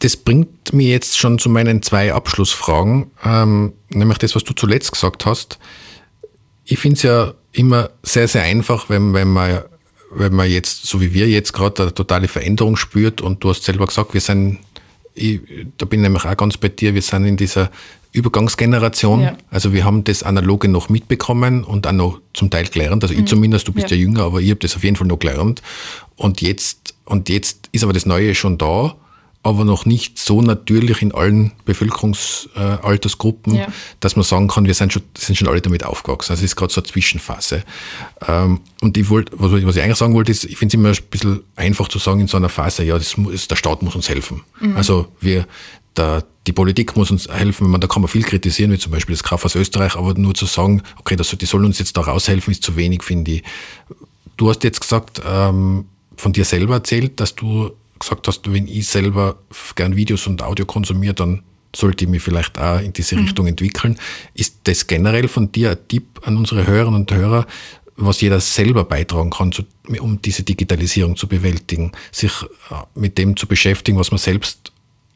Das 0.00 0.16
bringt 0.16 0.72
mir 0.72 0.88
jetzt 0.88 1.16
schon 1.18 1.38
zu 1.38 1.48
meinen 1.48 1.82
zwei 1.82 2.12
Abschlussfragen, 2.12 3.12
ähm, 3.24 3.72
nämlich 3.88 4.18
das, 4.18 4.34
was 4.34 4.42
du 4.42 4.52
zuletzt 4.52 4.90
gesagt 4.90 5.26
hast. 5.26 5.58
Ich 6.64 6.80
finde 6.80 6.96
es 6.96 7.02
ja 7.02 7.34
immer 7.52 7.90
sehr, 8.02 8.26
sehr 8.26 8.42
einfach, 8.42 8.88
wenn, 8.88 9.14
wenn 9.14 9.28
man 9.28 9.62
wenn 10.14 10.34
man 10.34 10.50
jetzt, 10.50 10.86
so 10.86 11.00
wie 11.00 11.14
wir 11.14 11.26
jetzt 11.26 11.54
gerade, 11.54 11.84
eine 11.84 11.94
totale 11.94 12.28
Veränderung 12.28 12.76
spürt 12.76 13.22
und 13.22 13.42
du 13.42 13.48
hast 13.48 13.64
selber 13.64 13.86
gesagt, 13.86 14.12
wir 14.12 14.20
sind, 14.20 14.58
ich, 15.14 15.40
da 15.78 15.86
bin 15.86 16.00
ich 16.00 16.02
nämlich 16.02 16.26
auch 16.26 16.36
ganz 16.36 16.58
bei 16.58 16.68
dir, 16.68 16.94
wir 16.94 17.00
sind 17.00 17.24
in 17.24 17.38
dieser 17.38 17.70
Übergangsgeneration. 18.12 19.22
Ja. 19.22 19.36
Also 19.50 19.72
wir 19.72 19.84
haben 19.84 20.04
das 20.04 20.22
Analoge 20.22 20.68
noch 20.68 20.88
mitbekommen 20.88 21.64
und 21.64 21.86
auch 21.86 21.92
noch 21.92 22.20
zum 22.34 22.50
Teil 22.50 22.66
gelernt. 22.66 23.02
Also 23.02 23.14
mhm. 23.14 23.20
ich 23.20 23.26
zumindest, 23.26 23.68
du 23.68 23.72
bist 23.72 23.90
ja, 23.90 23.96
ja 23.96 24.02
jünger, 24.02 24.24
aber 24.24 24.40
ich 24.40 24.50
habe 24.50 24.60
das 24.60 24.76
auf 24.76 24.84
jeden 24.84 24.96
Fall 24.96 25.06
noch 25.06 25.18
gelernt. 25.18 25.62
Und 26.16 26.40
jetzt, 26.40 26.94
und 27.04 27.28
jetzt 27.28 27.68
ist 27.72 27.84
aber 27.84 27.92
das 27.92 28.06
Neue 28.06 28.34
schon 28.34 28.58
da 28.58 28.94
aber 29.44 29.64
noch 29.64 29.86
nicht 29.86 30.18
so 30.18 30.40
natürlich 30.40 31.02
in 31.02 31.12
allen 31.12 31.52
Bevölkerungsaltersgruppen, 31.64 33.56
ja. 33.56 33.66
dass 33.98 34.14
man 34.14 34.22
sagen 34.22 34.46
kann, 34.46 34.66
wir 34.66 34.74
sind 34.74 34.92
schon, 34.92 35.02
sind 35.18 35.36
schon 35.36 35.48
alle 35.48 35.60
damit 35.60 35.84
aufgewachsen. 35.84 36.32
Also 36.32 36.44
es 36.44 36.52
ist 36.52 36.56
gerade 36.56 36.72
so 36.72 36.80
eine 36.80 36.88
Zwischenphase. 36.88 37.64
Ähm, 38.26 38.60
und 38.80 38.96
ich 38.96 39.10
wollte, 39.10 39.32
was 39.34 39.52
ich 39.74 39.82
eigentlich 39.82 39.96
sagen 39.96 40.14
wollte, 40.14 40.30
ist, 40.30 40.44
ich 40.44 40.56
finde 40.56 40.76
es 40.76 40.80
immer 40.80 40.90
ein 40.90 41.10
bisschen 41.10 41.40
einfach 41.56 41.88
zu 41.88 41.98
sagen 41.98 42.20
in 42.20 42.28
so 42.28 42.36
einer 42.36 42.48
Phase, 42.48 42.84
ja, 42.84 42.96
das, 42.96 43.16
der 43.50 43.56
Staat 43.56 43.82
muss 43.82 43.96
uns 43.96 44.08
helfen. 44.08 44.42
Mhm. 44.60 44.76
Also 44.76 45.08
wir, 45.20 45.46
der, 45.96 46.24
die 46.46 46.52
Politik 46.52 46.96
muss 46.96 47.10
uns 47.10 47.28
helfen, 47.28 47.70
man, 47.70 47.80
da 47.80 47.86
kann 47.86 48.02
man 48.02 48.08
viel 48.08 48.22
kritisieren, 48.22 48.72
wie 48.72 48.78
zum 48.78 48.92
Beispiel 48.92 49.14
das 49.14 49.22
Kaufhaus 49.22 49.54
Österreich, 49.54 49.96
aber 49.96 50.14
nur 50.14 50.34
zu 50.34 50.46
sagen, 50.46 50.82
okay, 50.98 51.16
das, 51.16 51.28
die 51.30 51.46
sollen 51.46 51.64
uns 51.64 51.78
jetzt 51.78 51.96
da 51.96 52.02
raushelfen, 52.02 52.52
ist 52.52 52.62
zu 52.62 52.76
wenig, 52.76 53.02
finde 53.02 53.32
ich. 53.32 53.42
Du 54.36 54.48
hast 54.48 54.64
jetzt 54.64 54.80
gesagt, 54.80 55.22
ähm, 55.26 55.86
von 56.16 56.32
dir 56.32 56.44
selber 56.44 56.74
erzählt, 56.74 57.20
dass 57.20 57.34
du 57.34 57.72
gesagt 57.98 58.26
hast, 58.28 58.52
wenn 58.52 58.66
ich 58.66 58.86
selber 58.86 59.36
gern 59.76 59.96
Videos 59.96 60.26
und 60.26 60.42
Audio 60.42 60.66
konsumiere, 60.66 61.14
dann 61.14 61.42
sollte 61.74 62.04
ich 62.04 62.10
mich 62.10 62.22
vielleicht 62.22 62.58
auch 62.58 62.80
in 62.80 62.92
diese 62.92 63.16
mhm. 63.16 63.22
Richtung 63.22 63.46
entwickeln. 63.46 63.98
Ist 64.34 64.56
das 64.64 64.86
generell 64.86 65.28
von 65.28 65.52
dir 65.52 65.70
ein 65.70 65.88
Tipp 65.88 66.20
an 66.22 66.36
unsere 66.36 66.66
Hörerinnen 66.66 67.00
und 67.00 67.12
Hörer, 67.12 67.46
was 67.96 68.20
jeder 68.20 68.40
selber 68.40 68.84
beitragen 68.84 69.30
kann, 69.30 69.52
um 70.00 70.20
diese 70.20 70.42
Digitalisierung 70.42 71.16
zu 71.16 71.28
bewältigen, 71.28 71.92
sich 72.10 72.32
äh, 72.70 72.74
mit 72.94 73.18
dem 73.18 73.36
zu 73.36 73.46
beschäftigen, 73.46 73.98
was 73.98 74.10
man 74.10 74.18
selbst 74.18 74.71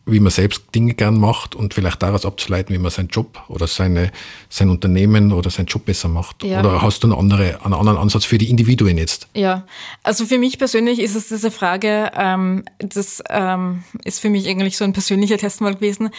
wie 0.09 0.21
man 0.21 0.31
selbst 0.31 0.63
Dinge 0.73 0.95
gern 0.95 1.19
macht 1.19 1.57
und 1.57 1.75
vielleicht 1.75 2.01
daraus 2.01 2.25
abzuleiten, 2.25 2.73
wie 2.73 2.79
man 2.79 2.93
seinen 2.93 3.09
Job 3.09 3.43
oder 3.49 3.67
seine, 3.67 4.13
sein 4.49 4.71
Unternehmen 4.71 5.33
oder 5.33 5.51
seinen 5.51 5.67
Job 5.67 5.85
besser 5.85 6.09
macht? 6.09 6.45
Ja. 6.45 6.61
Oder 6.61 6.81
hast 6.81 7.03
du 7.03 7.09
einen, 7.09 7.19
andere, 7.19 7.65
einen 7.65 7.75
anderen 7.75 7.99
Ansatz 7.99 8.25
für 8.25 8.39
die 8.39 8.49
Individuen 8.49 8.99
jetzt? 8.99 9.27
Ja, 9.35 9.67
also 10.05 10.25
für 10.25 10.39
mich 10.39 10.59
persönlich 10.59 11.01
ist 11.01 11.17
es 11.17 11.29
diese 11.29 11.51
Frage, 11.51 12.13
ähm, 12.17 12.65
das 12.79 13.21
ähm, 13.31 13.83
ist 14.05 14.21
für 14.21 14.31
mich 14.31 14.49
eigentlich 14.49 14.77
so 14.77 14.85
ein 14.85 14.93
persönlicher 14.93 15.39
Test 15.39 15.61
mal 15.61 15.75
gewesen. 15.75 16.11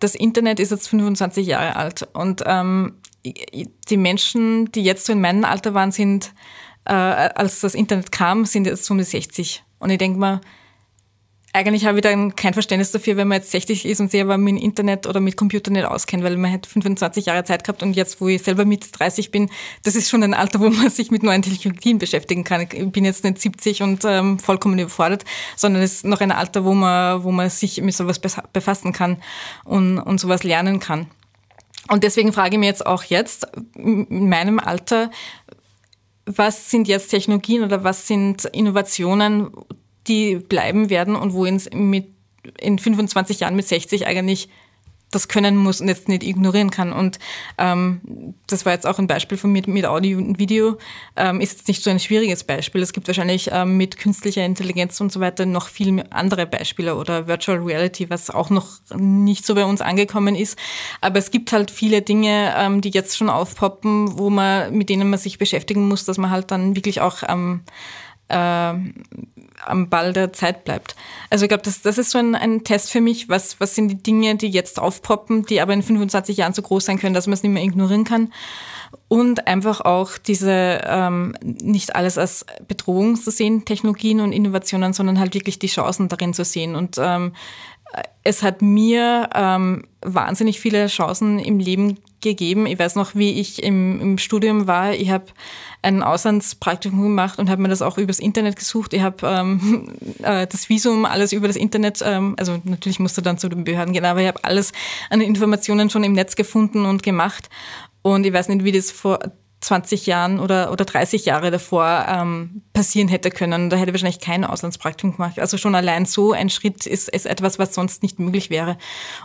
Das 0.00 0.16
Internet 0.16 0.58
ist 0.58 0.72
jetzt 0.72 0.88
25 0.88 1.46
Jahre 1.46 1.76
alt 1.76 2.08
und 2.14 2.42
ähm, 2.44 2.94
die 3.24 3.96
Menschen, 3.96 4.72
die 4.72 4.82
jetzt 4.82 5.06
so 5.06 5.12
in 5.12 5.20
meinem 5.20 5.44
Alter 5.44 5.72
waren, 5.72 5.92
sind, 5.92 6.32
äh, 6.84 6.92
als 6.92 7.60
das 7.60 7.74
Internet 7.74 8.10
kam, 8.10 8.44
sind 8.44 8.66
jetzt 8.66 8.90
um 8.90 8.98
die 8.98 9.04
60. 9.04 9.62
Und 9.78 9.90
ich 9.90 9.98
denke 9.98 10.18
mal, 10.18 10.40
eigentlich 11.56 11.86
habe 11.86 11.98
ich 11.98 12.02
dann 12.02 12.36
kein 12.36 12.52
Verständnis 12.52 12.90
dafür, 12.90 13.16
wenn 13.16 13.28
man 13.28 13.38
jetzt 13.38 13.50
60 13.50 13.86
ist 13.86 13.98
und 13.98 14.10
sich 14.10 14.20
aber 14.20 14.36
mit 14.36 14.60
Internet 14.60 15.06
oder 15.06 15.20
mit 15.20 15.38
Computer 15.38 15.70
nicht 15.70 15.86
auskennt, 15.86 16.22
weil 16.22 16.36
man 16.36 16.52
hat 16.52 16.66
25 16.66 17.24
Jahre 17.24 17.44
Zeit 17.44 17.64
gehabt 17.64 17.82
und 17.82 17.96
jetzt, 17.96 18.20
wo 18.20 18.28
ich 18.28 18.42
selber 18.42 18.66
mit 18.66 18.98
30 18.98 19.30
bin, 19.30 19.48
das 19.82 19.96
ist 19.96 20.10
schon 20.10 20.22
ein 20.22 20.34
Alter, 20.34 20.60
wo 20.60 20.68
man 20.68 20.90
sich 20.90 21.10
mit 21.10 21.22
neuen 21.22 21.40
Technologien 21.40 21.98
beschäftigen 21.98 22.44
kann. 22.44 22.60
Ich 22.70 22.92
bin 22.92 23.06
jetzt 23.06 23.24
nicht 23.24 23.40
70 23.40 23.82
und 23.82 24.04
ähm, 24.04 24.38
vollkommen 24.38 24.78
überfordert, 24.78 25.24
sondern 25.56 25.82
es 25.82 25.94
ist 25.94 26.04
noch 26.04 26.20
ein 26.20 26.30
Alter, 26.30 26.66
wo 26.66 26.74
man, 26.74 27.24
wo 27.24 27.32
man 27.32 27.48
sich 27.48 27.80
mit 27.80 27.94
sowas 27.94 28.20
befassen 28.52 28.92
kann 28.92 29.16
und, 29.64 29.98
und 29.98 30.20
sowas 30.20 30.42
lernen 30.42 30.78
kann. 30.78 31.06
Und 31.88 32.04
deswegen 32.04 32.34
frage 32.34 32.56
ich 32.56 32.58
mich 32.58 32.68
jetzt 32.68 32.84
auch 32.84 33.04
jetzt, 33.04 33.46
in 33.76 34.28
meinem 34.28 34.58
Alter, 34.58 35.10
was 36.26 36.70
sind 36.70 36.86
jetzt 36.86 37.08
Technologien 37.08 37.62
oder 37.64 37.82
was 37.82 38.06
sind 38.06 38.44
Innovationen, 38.44 39.50
die 40.08 40.36
bleiben 40.36 40.90
werden 40.90 41.16
und 41.16 41.32
wo 41.32 41.44
uns 41.44 41.68
mit 41.72 42.06
in 42.60 42.78
25 42.78 43.40
Jahren 43.40 43.56
mit 43.56 43.66
60 43.66 44.06
eigentlich 44.06 44.48
das 45.12 45.28
können 45.28 45.56
muss 45.56 45.80
und 45.80 45.88
jetzt 45.88 46.08
nicht 46.08 46.24
ignorieren 46.24 46.70
kann. 46.70 46.92
Und 46.92 47.18
ähm, 47.58 48.34
das 48.48 48.66
war 48.66 48.72
jetzt 48.72 48.86
auch 48.86 48.98
ein 48.98 49.06
Beispiel 49.06 49.38
von 49.38 49.52
mir 49.52 49.62
mit 49.66 49.86
Audio 49.86 50.18
und 50.18 50.38
Video. 50.38 50.78
Ähm, 51.14 51.40
ist 51.40 51.58
jetzt 51.58 51.68
nicht 51.68 51.82
so 51.82 51.90
ein 51.90 52.00
schwieriges 52.00 52.42
Beispiel. 52.42 52.82
Es 52.82 52.92
gibt 52.92 53.06
wahrscheinlich 53.06 53.50
ähm, 53.52 53.76
mit 53.76 53.98
künstlicher 53.98 54.44
Intelligenz 54.44 55.00
und 55.00 55.12
so 55.12 55.20
weiter 55.20 55.46
noch 55.46 55.68
viel 55.68 56.04
andere 56.10 56.46
Beispiele 56.46 56.96
oder 56.96 57.28
Virtual 57.28 57.58
Reality, 57.58 58.10
was 58.10 58.30
auch 58.30 58.50
noch 58.50 58.66
nicht 58.96 59.46
so 59.46 59.54
bei 59.54 59.64
uns 59.64 59.80
angekommen 59.80 60.34
ist. 60.34 60.58
Aber 61.00 61.18
es 61.18 61.30
gibt 61.30 61.52
halt 61.52 61.70
viele 61.70 62.02
Dinge, 62.02 62.52
ähm, 62.56 62.80
die 62.80 62.90
jetzt 62.90 63.16
schon 63.16 63.30
aufpoppen, 63.30 64.18
wo 64.18 64.28
man, 64.28 64.76
mit 64.76 64.88
denen 64.88 65.08
man 65.08 65.20
sich 65.20 65.38
beschäftigen 65.38 65.86
muss, 65.86 66.04
dass 66.04 66.18
man 66.18 66.30
halt 66.30 66.50
dann 66.50 66.74
wirklich 66.74 67.00
auch 67.00 67.22
ähm, 67.28 67.62
äh, 68.28 68.74
am 69.68 69.88
Ball 69.88 70.12
der 70.12 70.32
Zeit 70.32 70.64
bleibt. 70.64 70.96
Also 71.30 71.44
ich 71.44 71.48
glaube, 71.48 71.62
das, 71.62 71.82
das 71.82 71.98
ist 71.98 72.10
so 72.10 72.18
ein, 72.18 72.34
ein 72.34 72.64
Test 72.64 72.90
für 72.90 73.00
mich. 73.00 73.28
Was, 73.28 73.60
was 73.60 73.74
sind 73.74 73.88
die 73.88 74.02
Dinge, 74.02 74.36
die 74.36 74.48
jetzt 74.48 74.78
aufpoppen, 74.78 75.44
die 75.44 75.60
aber 75.60 75.72
in 75.72 75.82
25 75.82 76.36
Jahren 76.36 76.52
so 76.52 76.62
groß 76.62 76.84
sein 76.84 76.98
können, 76.98 77.14
dass 77.14 77.26
man 77.26 77.34
es 77.34 77.42
nicht 77.42 77.52
mehr 77.52 77.62
ignorieren 77.62 78.04
kann? 78.04 78.32
Und 79.08 79.46
einfach 79.46 79.80
auch 79.82 80.18
diese, 80.18 80.80
ähm, 80.84 81.36
nicht 81.42 81.94
alles 81.94 82.18
als 82.18 82.46
Bedrohung 82.66 83.16
zu 83.16 83.30
sehen, 83.30 83.64
Technologien 83.64 84.20
und 84.20 84.32
Innovationen, 84.32 84.92
sondern 84.92 85.20
halt 85.20 85.34
wirklich 85.34 85.58
die 85.58 85.68
Chancen 85.68 86.08
darin 86.08 86.34
zu 86.34 86.44
sehen. 86.44 86.74
Und 86.74 86.96
ähm, 86.98 87.32
es 88.24 88.42
hat 88.42 88.60
mir 88.60 89.30
ähm, 89.34 89.84
wahnsinnig 90.02 90.60
viele 90.60 90.88
Chancen 90.88 91.38
im 91.38 91.58
Leben 91.58 91.98
gegeben. 92.20 92.66
Ich 92.66 92.78
weiß 92.78 92.96
noch, 92.96 93.14
wie 93.14 93.40
ich 93.40 93.62
im, 93.62 94.00
im 94.00 94.18
Studium 94.18 94.66
war. 94.66 94.92
Ich 94.92 95.10
habe 95.10 95.26
ein 95.82 96.02
Auslandspraktikum 96.02 97.00
gemacht 97.02 97.38
und 97.38 97.48
habe 97.48 97.62
mir 97.62 97.68
das 97.68 97.82
auch 97.82 97.98
übers 97.98 98.18
Internet 98.18 98.56
gesucht. 98.56 98.94
Ich 98.94 99.02
habe 99.02 99.26
ähm, 99.26 99.94
äh, 100.22 100.46
das 100.46 100.68
Visum, 100.68 101.04
alles 101.04 101.32
über 101.32 101.46
das 101.46 101.56
Internet, 101.56 102.02
ähm, 102.04 102.34
also 102.38 102.60
natürlich 102.64 102.98
musste 102.98 103.22
dann 103.22 103.38
zu 103.38 103.48
den 103.48 103.64
Behörden 103.64 103.92
gehen, 103.92 104.04
aber 104.04 104.20
ich 104.20 104.28
habe 104.28 104.42
alles 104.42 104.72
an 105.08 105.20
Informationen 105.20 105.88
schon 105.88 106.02
im 106.02 106.12
Netz 106.12 106.34
gefunden 106.34 106.84
und 106.84 107.02
gemacht. 107.02 107.48
Und 108.02 108.26
ich 108.26 108.32
weiß 108.32 108.48
nicht, 108.48 108.64
wie 108.64 108.72
das 108.72 108.90
vor 108.90 109.20
20 109.66 110.06
Jahren 110.06 110.38
oder, 110.38 110.70
oder 110.70 110.84
30 110.84 111.24
Jahre 111.24 111.50
davor 111.50 112.06
ähm, 112.08 112.62
passieren 112.72 113.08
hätte 113.08 113.32
können. 113.32 113.68
Da 113.68 113.76
hätte 113.76 113.90
ich 113.90 113.94
wahrscheinlich 113.94 114.20
kein 114.20 114.44
Auslandspraktikum 114.44 115.16
gemacht. 115.16 115.40
Also 115.40 115.58
schon 115.58 115.74
allein 115.74 116.06
so 116.06 116.32
ein 116.32 116.50
Schritt 116.50 116.86
ist, 116.86 117.08
ist 117.08 117.26
etwas, 117.26 117.58
was 117.58 117.74
sonst 117.74 118.04
nicht 118.04 118.20
möglich 118.20 118.48
wäre. 118.48 118.78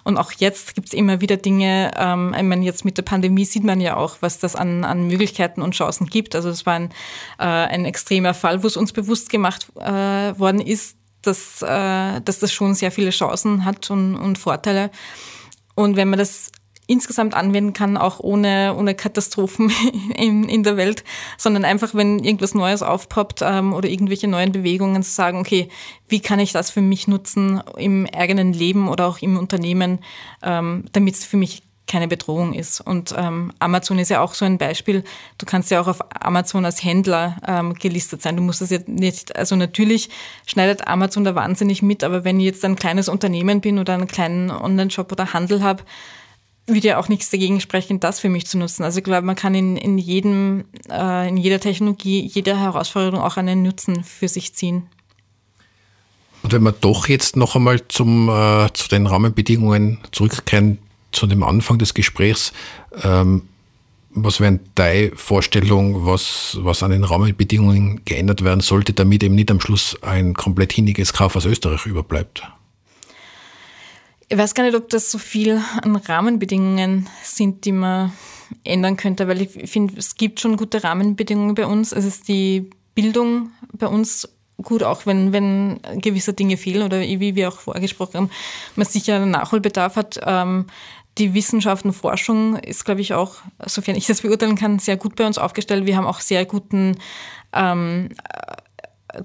Und 0.04 0.18
auch 0.18 0.32
jetzt 0.32 0.74
gibt 0.74 0.88
es 0.88 0.94
immer 0.94 1.22
wieder 1.22 1.38
Dinge, 1.38 1.92
ähm, 1.96 2.34
ich 2.36 2.42
meine, 2.42 2.66
jetzt 2.66 2.86
mit 2.86 2.98
der 2.98 3.04
Pandemie 3.04 3.46
sieht 3.46 3.64
man 3.64 3.80
ja 3.80 3.98
auch, 3.98 4.18
was 4.22 4.40
das 4.40 4.56
an, 4.56 4.84
an 4.84 5.06
Möglichkeiten 5.06 5.62
und 5.62 5.76
Chancen 5.76 6.08
gibt. 6.08 6.34
Also 6.34 6.50
das 6.50 6.66
war 6.66 6.74
ein, 6.74 6.90
äh, 7.38 7.44
ein 7.44 7.86
extremer 7.86 8.34
Fall, 8.34 8.64
wo 8.64 8.68
es 8.68 8.78
uns 8.78 8.94
bewusst 8.94 9.30
gemacht 9.30 9.68
äh, 9.76 9.92
worden 10.40 10.60
ist, 10.60 10.98
dass, 11.22 11.62
äh, 11.62 12.20
dass 12.20 12.40
das 12.40 12.52
schon 12.52 12.74
sehr 12.74 12.92
viele 12.92 13.12
Chancen 13.12 13.64
hat 13.64 13.92
und, 13.92 14.16
und 14.16 14.40
Vorteile. 14.40 14.90
Und 15.76 15.98
wenn 15.98 16.10
man 16.10 16.18
das 16.18 16.52
insgesamt 16.92 17.34
anwenden 17.34 17.74
kann, 17.74 17.96
auch 17.96 18.20
ohne, 18.20 18.76
ohne 18.78 18.94
Katastrophen 18.94 19.72
in, 20.16 20.48
in 20.50 20.64
der 20.64 20.78
Welt, 20.78 21.04
sondern 21.38 21.64
einfach, 21.64 21.96
wenn 21.96 22.20
irgendwas 22.20 22.54
Neues 22.54 22.84
aufpoppt 22.84 23.42
ähm, 23.42 23.74
oder 23.74 23.88
irgendwelche 23.88 24.28
neuen 24.28 24.52
Bewegungen, 24.52 25.02
zu 25.02 25.12
sagen, 25.12 25.40
okay, 25.40 25.70
wie 26.10 26.20
kann 26.20 26.40
ich 26.40 26.52
das 26.52 26.70
für 26.70 26.82
mich 26.82 27.08
nutzen 27.08 27.62
im 27.78 28.06
eigenen 28.14 28.52
Leben 28.54 28.90
oder 28.90 29.08
auch 29.08 29.20
im 29.20 29.38
Unternehmen, 29.38 30.00
ähm, 30.44 30.86
damit 30.92 31.16
es 31.16 31.26
für 31.26 31.38
mich 31.38 31.64
keine 31.88 32.08
Bedrohung 32.08 32.54
ist. 32.54 32.80
Und 32.80 33.14
ähm, 33.18 33.52
Amazon 33.60 34.00
ist 34.00 34.10
ja 34.10 34.22
auch 34.22 34.34
so 34.34 34.46
ein 34.46 34.58
Beispiel. 34.58 35.04
Du 35.38 35.46
kannst 35.46 35.72
ja 35.72 35.82
auch 35.82 35.88
auf 35.88 36.00
Amazon 36.22 36.64
als 36.64 36.84
Händler 36.84 37.38
ähm, 37.46 37.74
gelistet 37.74 38.22
sein. 38.22 38.38
Du 38.38 38.42
musst 38.42 38.62
das 38.62 38.70
jetzt 38.70 38.88
nicht, 38.88 39.36
also 39.36 39.56
natürlich 39.56 40.10
schneidet 40.46 40.88
Amazon 40.88 41.24
da 41.24 41.36
wahnsinnig 41.36 41.82
mit, 41.82 42.04
aber 42.04 42.24
wenn 42.24 42.40
ich 42.40 42.46
jetzt 42.46 42.64
ein 42.64 42.78
kleines 42.78 43.10
Unternehmen 43.10 43.60
bin 43.60 43.78
oder 43.78 43.94
einen 43.94 44.08
kleinen 44.08 44.52
Online-Shop 44.52 45.12
oder 45.12 45.34
Handel 45.34 45.64
habe, 45.64 45.84
würde 46.68 46.88
ja 46.88 47.00
auch 47.00 47.10
nichts 47.10 47.30
dagegen 47.30 47.60
sprechen, 47.60 48.00
das 48.00 48.20
für 48.20 48.30
mich 48.30 48.48
zu 48.48 48.58
nutzen. 48.58 48.84
Also 48.84 49.00
ich 49.00 49.04
glaube, 49.04 49.26
man 49.26 49.36
kann 49.36 49.56
in, 49.56 49.78
in 49.78 49.98
jedem, 49.98 50.66
äh, 50.90 51.28
in 51.28 51.38
jeder 51.38 51.60
Technologie, 51.60 52.26
jeder 52.26 52.60
Herausforderung 52.60 53.20
auch 53.20 53.38
einen 53.38 53.64
Nutzen 53.64 54.04
für 54.04 54.28
sich 54.28 54.54
ziehen. 54.54 54.84
Und 56.44 56.54
wenn 56.54 56.64
wir 56.64 56.72
doch 56.72 57.08
jetzt 57.08 57.36
noch 57.36 57.56
einmal 57.56 57.88
zum, 57.88 58.30
äh, 58.30 58.68
zu 58.74 58.90
den 58.90 59.06
Rahmenbedingungen 59.06 60.00
zurückkehren, 60.12 60.80
zu 61.12 61.28
dem 61.28 61.44
Anfang 61.44 61.78
des 61.78 61.94
Gesprächs, 61.94 62.54
ähm, 63.04 63.44
was 64.14 64.40
wäre 64.40 64.60
deine 64.76 65.12
Vorstellung, 65.16 66.06
was, 66.06 66.58
was 66.62 66.84
an 66.84 66.92
den 66.92 67.04
Rahmenbedingungen 67.04 68.02
geändert 68.06 68.44
werden 68.44 68.62
sollte, 68.62 68.94
damit 68.94 69.24
eben 69.24 69.36
nicht 69.36 69.52
am 69.52 69.62
Schluss 69.62 69.98
ein 70.02 70.34
komplett 70.34 70.74
hinniges 70.74 71.14
Kauf 71.14 71.36
aus 71.36 71.46
Österreich 71.46 71.86
überbleibt? 71.86 72.44
Ich 74.32 74.38
weiß 74.38 74.54
gar 74.54 74.64
nicht, 74.64 74.78
ob 74.78 74.88
das 74.88 75.12
so 75.12 75.18
viel 75.18 75.62
an 75.82 75.98
Rahmenbedingungen 75.98 77.10
sind, 77.22 77.66
die 77.66 77.74
man 77.74 78.14
ändern 78.64 78.96
könnte, 78.96 79.28
weil 79.28 79.42
ich 79.42 79.70
finde, 79.70 79.96
es 79.98 80.16
gibt 80.16 80.40
schon 80.40 80.56
gute 80.56 80.86
Rahmenbedingungen 80.86 81.54
bei 81.54 81.66
uns. 81.66 81.92
Es 81.92 82.06
ist 82.06 82.30
die 82.30 82.70
Bildung 82.96 83.52
bei 83.74 83.88
uns 83.88 84.30
gut, 84.62 84.84
auch 84.84 85.06
wenn, 85.06 85.34
wenn 85.34 85.82
gewisse 85.96 86.32
Dinge 86.32 86.56
fehlen 86.56 86.84
oder 86.84 87.02
wie 87.02 87.36
wir 87.36 87.50
auch 87.50 87.60
vorgesprochen 87.60 88.14
haben, 88.16 88.30
man 88.78 88.88
sicher 88.88 89.18
einen 89.18 89.32
Nachholbedarf 89.32 89.98
hat. 89.98 90.22
Ähm, 90.26 90.68
die 91.18 91.34
Wissenschaft 91.34 91.84
und 91.84 91.92
Forschung 91.92 92.56
ist, 92.56 92.86
glaube 92.86 93.02
ich, 93.02 93.14
auch, 93.14 93.36
sofern 93.66 93.98
ich 93.98 94.08
das 94.08 94.22
beurteilen 94.22 94.56
kann, 94.56 94.80
sehr 94.80 94.96
gut 94.96 95.18
bei 95.18 95.28
uns 95.28 95.40
aufgestellt. 95.40 95.86
Wir 95.86 95.98
haben 95.98 96.08
auch 96.08 96.22
sehr 96.22 96.46
guten 96.46 96.96
ähm, 97.52 98.08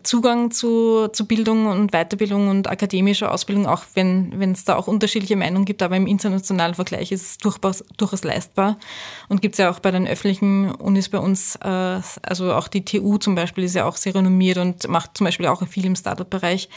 Zugang 0.03 0.51
zu, 0.51 1.09
zu 1.09 1.26
Bildung 1.26 1.66
und 1.66 1.93
Weiterbildung 1.93 2.49
und 2.49 2.68
akademischer 2.68 3.30
Ausbildung, 3.32 3.66
auch 3.66 3.84
wenn 3.95 4.53
es 4.53 4.64
da 4.64 4.76
auch 4.76 4.89
unterschiedliche 4.89 5.37
Meinungen 5.37 5.64
gibt, 5.64 5.82
aber 5.82 5.97
im 5.97 6.07
internationalen 6.07 6.74
Vergleich 6.74 7.12
ist 7.12 7.22
es 7.22 7.39
durchaus, 7.39 7.84
durchaus 7.97 8.24
leistbar. 8.24 8.78
Und 9.28 9.43
gibt 9.43 9.55
es 9.55 9.59
ja 9.59 9.70
auch 9.70 9.78
bei 9.78 9.93
den 9.93 10.07
öffentlichen 10.07 10.72
Unis 10.72 11.09
bei 11.09 11.18
uns, 11.18 11.57
äh, 11.57 12.01
also 12.22 12.53
auch 12.53 12.68
die 12.68 12.84
TU 12.84 13.18
zum 13.18 13.34
Beispiel 13.37 13.64
ist 13.64 13.74
ja 13.74 13.84
auch 13.84 13.97
sehr 13.97 14.14
renommiert 14.14 14.59
und 14.59 14.89
macht 14.89 15.16
zum 15.16 15.24
Beispiel 15.24 15.47
auch 15.47 15.66
viel 15.68 15.87
im 15.87 15.95
Startup-Bereich. 15.95 16.68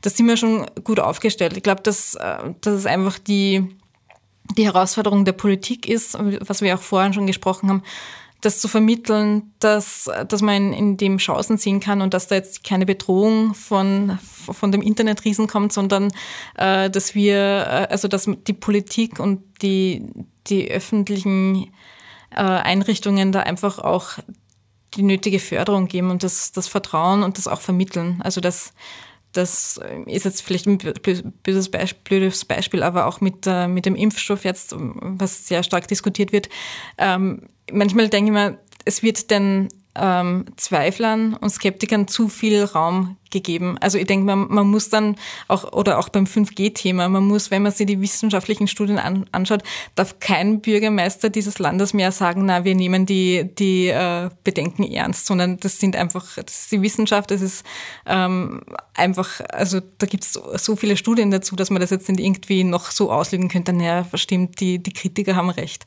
Da 0.00 0.10
sind 0.10 0.26
wir 0.26 0.36
schon 0.36 0.66
gut 0.84 1.00
aufgestellt. 1.00 1.56
Ich 1.56 1.62
glaube, 1.62 1.82
dass, 1.82 2.14
äh, 2.14 2.38
dass 2.62 2.74
es 2.74 2.86
einfach 2.86 3.18
die, 3.18 3.76
die 4.56 4.64
Herausforderung 4.64 5.24
der 5.24 5.32
Politik 5.32 5.86
ist, 5.86 6.16
was 6.18 6.62
wir 6.62 6.74
auch 6.74 6.82
vorhin 6.82 7.12
schon 7.12 7.26
gesprochen 7.26 7.68
haben, 7.68 7.82
das 8.44 8.60
zu 8.60 8.68
vermitteln, 8.68 9.52
dass, 9.58 10.10
dass 10.28 10.42
man 10.42 10.72
in 10.72 10.96
dem 10.96 11.18
Chancen 11.18 11.56
sehen 11.56 11.80
kann 11.80 12.02
und 12.02 12.14
dass 12.14 12.28
da 12.28 12.34
jetzt 12.34 12.64
keine 12.64 12.86
Bedrohung 12.86 13.54
von, 13.54 14.18
von 14.20 14.72
dem 14.72 14.82
Internetriesen 14.82 15.46
kommt, 15.46 15.72
sondern 15.72 16.12
äh, 16.56 16.90
dass 16.90 17.14
wir, 17.14 17.36
äh, 17.36 17.86
also 17.90 18.08
dass 18.08 18.28
die 18.46 18.52
Politik 18.52 19.18
und 19.18 19.42
die, 19.62 20.06
die 20.46 20.70
öffentlichen 20.70 21.72
äh, 22.30 22.40
Einrichtungen 22.40 23.32
da 23.32 23.40
einfach 23.40 23.78
auch 23.78 24.18
die 24.94 25.02
nötige 25.02 25.40
Förderung 25.40 25.88
geben 25.88 26.10
und 26.10 26.22
das, 26.22 26.52
das 26.52 26.68
Vertrauen 26.68 27.22
und 27.22 27.38
das 27.38 27.48
auch 27.48 27.60
vermitteln. 27.60 28.20
Also 28.22 28.40
das, 28.40 28.74
das 29.32 29.80
ist 30.06 30.24
jetzt 30.24 30.42
vielleicht 30.42 30.66
ein 30.66 30.78
blödes 30.78 32.44
Beispiel, 32.44 32.82
aber 32.82 33.06
auch 33.06 33.20
mit, 33.20 33.46
äh, 33.46 33.66
mit 33.66 33.86
dem 33.86 33.96
Impfstoff 33.96 34.44
jetzt, 34.44 34.74
was 34.76 35.48
sehr 35.48 35.62
stark 35.62 35.88
diskutiert 35.88 36.32
wird. 36.32 36.48
Ähm, 36.98 37.48
manchmal 37.72 38.08
denke 38.08 38.30
ich 38.30 38.34
mir, 38.34 38.58
es 38.84 39.02
wird 39.02 39.30
den 39.30 39.68
ähm, 39.94 40.46
Zweiflern 40.56 41.34
und 41.34 41.50
Skeptikern 41.50 42.08
zu 42.08 42.28
viel 42.28 42.64
Raum 42.64 43.16
gegeben. 43.34 43.76
Also 43.80 43.98
ich 43.98 44.06
denke, 44.06 44.24
man, 44.24 44.46
man 44.48 44.66
muss 44.66 44.88
dann 44.88 45.16
auch, 45.48 45.72
oder 45.72 45.98
auch 45.98 46.08
beim 46.08 46.24
5G-Thema, 46.24 47.10
man 47.10 47.26
muss, 47.26 47.50
wenn 47.50 47.62
man 47.62 47.72
sich 47.72 47.86
die 47.86 48.00
wissenschaftlichen 48.00 48.66
Studien 48.66 48.98
an, 48.98 49.26
anschaut, 49.32 49.62
darf 49.94 50.18
kein 50.20 50.60
Bürgermeister 50.62 51.28
dieses 51.28 51.58
Landes 51.58 51.92
mehr 51.92 52.12
sagen, 52.12 52.46
na, 52.46 52.64
wir 52.64 52.74
nehmen 52.74 53.04
die, 53.04 53.44
die 53.58 53.88
äh, 53.88 54.30
Bedenken 54.44 54.84
ernst, 54.84 55.26
sondern 55.26 55.58
das 55.58 55.78
sind 55.78 55.96
einfach, 55.96 56.36
das 56.36 56.60
ist 56.60 56.72
die 56.72 56.80
Wissenschaft, 56.80 57.30
das 57.30 57.42
ist 57.42 57.64
ähm, 58.06 58.62
einfach, 58.94 59.40
also 59.50 59.80
da 59.98 60.06
gibt 60.06 60.24
es 60.24 60.32
so 60.32 60.76
viele 60.76 60.96
Studien 60.96 61.30
dazu, 61.30 61.56
dass 61.56 61.70
man 61.70 61.80
das 61.80 61.90
jetzt 61.90 62.08
nicht 62.08 62.20
irgendwie 62.20 62.64
noch 62.64 62.90
so 62.90 63.10
auslegen 63.12 63.48
könnte, 63.48 63.72
naja, 63.72 64.06
stimmt, 64.14 64.60
die, 64.60 64.78
die 64.78 64.92
Kritiker 64.92 65.36
haben 65.36 65.50
recht. 65.50 65.86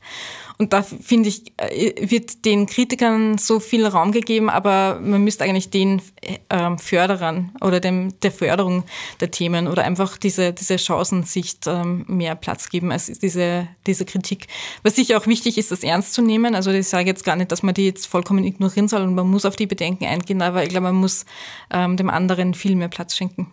Und 0.58 0.72
da 0.72 0.82
finde 0.82 1.28
ich, 1.28 1.52
äh, 1.56 2.10
wird 2.10 2.44
den 2.44 2.66
Kritikern 2.66 3.38
so 3.38 3.60
viel 3.60 3.86
Raum 3.86 4.12
gegeben, 4.12 4.50
aber 4.50 5.00
man 5.00 5.22
müsste 5.22 5.44
eigentlich 5.44 5.70
den 5.70 6.02
äh, 6.48 6.76
Förderern 6.76 7.37
oder 7.60 7.80
dem, 7.80 8.18
der 8.20 8.32
Förderung 8.32 8.84
der 9.20 9.30
Themen 9.30 9.66
oder 9.68 9.84
einfach 9.84 10.16
diese, 10.16 10.52
diese 10.52 10.78
Chancensicht 10.78 11.66
ähm, 11.66 12.04
mehr 12.08 12.34
Platz 12.34 12.68
geben 12.68 12.92
als 12.92 13.06
diese, 13.06 13.68
diese 13.86 14.04
Kritik. 14.04 14.46
Was 14.82 14.96
sicher 14.96 15.18
auch 15.18 15.26
wichtig 15.26 15.58
ist, 15.58 15.70
das 15.70 15.82
ernst 15.82 16.14
zu 16.14 16.22
nehmen. 16.22 16.54
Also 16.54 16.70
ich 16.70 16.88
sage 16.88 17.06
jetzt 17.06 17.24
gar 17.24 17.36
nicht, 17.36 17.52
dass 17.52 17.62
man 17.62 17.74
die 17.74 17.86
jetzt 17.86 18.06
vollkommen 18.06 18.44
ignorieren 18.44 18.88
soll 18.88 19.02
und 19.02 19.14
man 19.14 19.28
muss 19.28 19.44
auf 19.44 19.56
die 19.56 19.66
Bedenken 19.66 20.04
eingehen, 20.04 20.42
aber 20.42 20.62
ich 20.62 20.70
glaube, 20.70 20.84
man 20.84 20.96
muss 20.96 21.24
ähm, 21.70 21.96
dem 21.96 22.10
anderen 22.10 22.54
viel 22.54 22.76
mehr 22.76 22.88
Platz 22.88 23.16
schenken. 23.16 23.48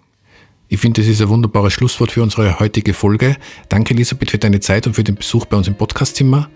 Ich 0.67 0.79
finde, 0.79 1.01
das 1.01 1.09
ist 1.09 1.21
ein 1.21 1.29
wunderbares 1.29 1.73
Schlusswort 1.73 2.11
für 2.11 2.23
unsere 2.23 2.59
heutige 2.59 2.93
Folge. 2.93 3.37
Danke, 3.69 3.93
Elisabeth, 3.93 4.31
für 4.31 4.37
deine 4.39 4.59
Zeit 4.59 4.87
und 4.87 4.93
für 4.95 5.03
den 5.03 5.15
Besuch 5.15 5.45
bei 5.45 5.57
uns 5.57 5.67
im 5.67 5.75
Podcastzimmer. 5.75 6.49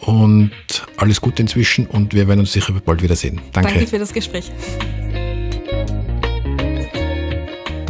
Und 0.00 0.52
alles 0.96 1.20
Gute 1.20 1.42
inzwischen 1.42 1.86
und 1.86 2.14
wir 2.14 2.26
werden 2.26 2.40
uns 2.40 2.52
sicher 2.52 2.72
bald 2.72 3.02
wiedersehen. 3.02 3.40
Danke. 3.52 3.72
Danke 3.72 3.86
für 3.86 3.98
das 3.98 4.14
Gespräch. 4.14 4.50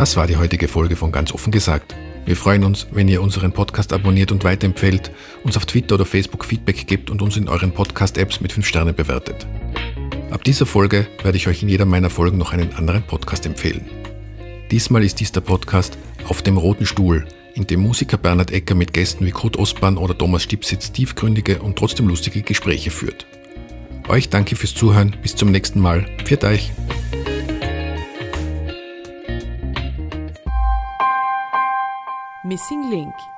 Das 0.01 0.17
war 0.17 0.27
die 0.27 0.39
heutige 0.39 0.67
Folge 0.67 0.97
von 0.97 1.13
Ganz 1.13 1.31
offen 1.31 1.51
gesagt. 1.51 1.95
Wir 2.25 2.35
freuen 2.35 2.65
uns, 2.65 2.87
wenn 2.91 3.07
ihr 3.07 3.21
unseren 3.21 3.53
Podcast 3.53 3.93
abonniert 3.93 4.33
und 4.33 4.45
weiterempfehlt, 4.45 5.11
uns 5.45 5.59
auf 5.59 5.67
Twitter 5.67 5.97
oder 5.97 6.07
Facebook 6.07 6.47
Feedback 6.47 6.87
gibt 6.87 7.11
und 7.11 7.21
uns 7.21 7.37
in 7.37 7.51
euren 7.51 7.71
Podcast-Apps 7.71 8.41
mit 8.41 8.51
5 8.51 8.67
Sternen 8.67 8.95
bewertet. 8.95 9.47
Ab 10.31 10.43
dieser 10.43 10.65
Folge 10.65 11.07
werde 11.23 11.37
ich 11.37 11.49
euch 11.49 11.63
in 11.63 11.69
jeder 11.69 11.85
meiner 11.85 12.09
Folgen 12.09 12.39
noch 12.39 12.55
einen 12.55 12.73
anderen 12.77 13.03
Podcast 13.03 13.45
empfehlen. 13.45 13.91
Diesmal 14.71 15.05
ist 15.05 15.21
dies 15.21 15.33
der 15.33 15.43
Podcast 15.43 15.99
Auf 16.27 16.41
dem 16.41 16.57
roten 16.57 16.87
Stuhl, 16.87 17.27
in 17.53 17.67
dem 17.67 17.81
Musiker 17.81 18.17
Bernhard 18.17 18.53
Ecker 18.53 18.75
mit 18.75 18.95
Gästen 18.95 19.27
wie 19.27 19.33
Kurt 19.33 19.59
Ostbahn 19.59 19.99
oder 19.99 20.17
Thomas 20.17 20.45
Stipsitz 20.45 20.93
tiefgründige 20.93 21.59
und 21.59 21.77
trotzdem 21.77 22.09
lustige 22.09 22.41
Gespräche 22.41 22.91
führt. 22.91 23.27
Euch 24.09 24.31
danke 24.31 24.57
fürs 24.57 24.75
Zuhören, 24.75 25.15
bis 25.21 25.37
zum 25.37 25.51
nächsten 25.51 25.79
Mal. 25.79 26.07
Pfiat 26.25 26.45
euch! 26.45 26.73
Missing 32.43 32.89
Link 32.89 33.30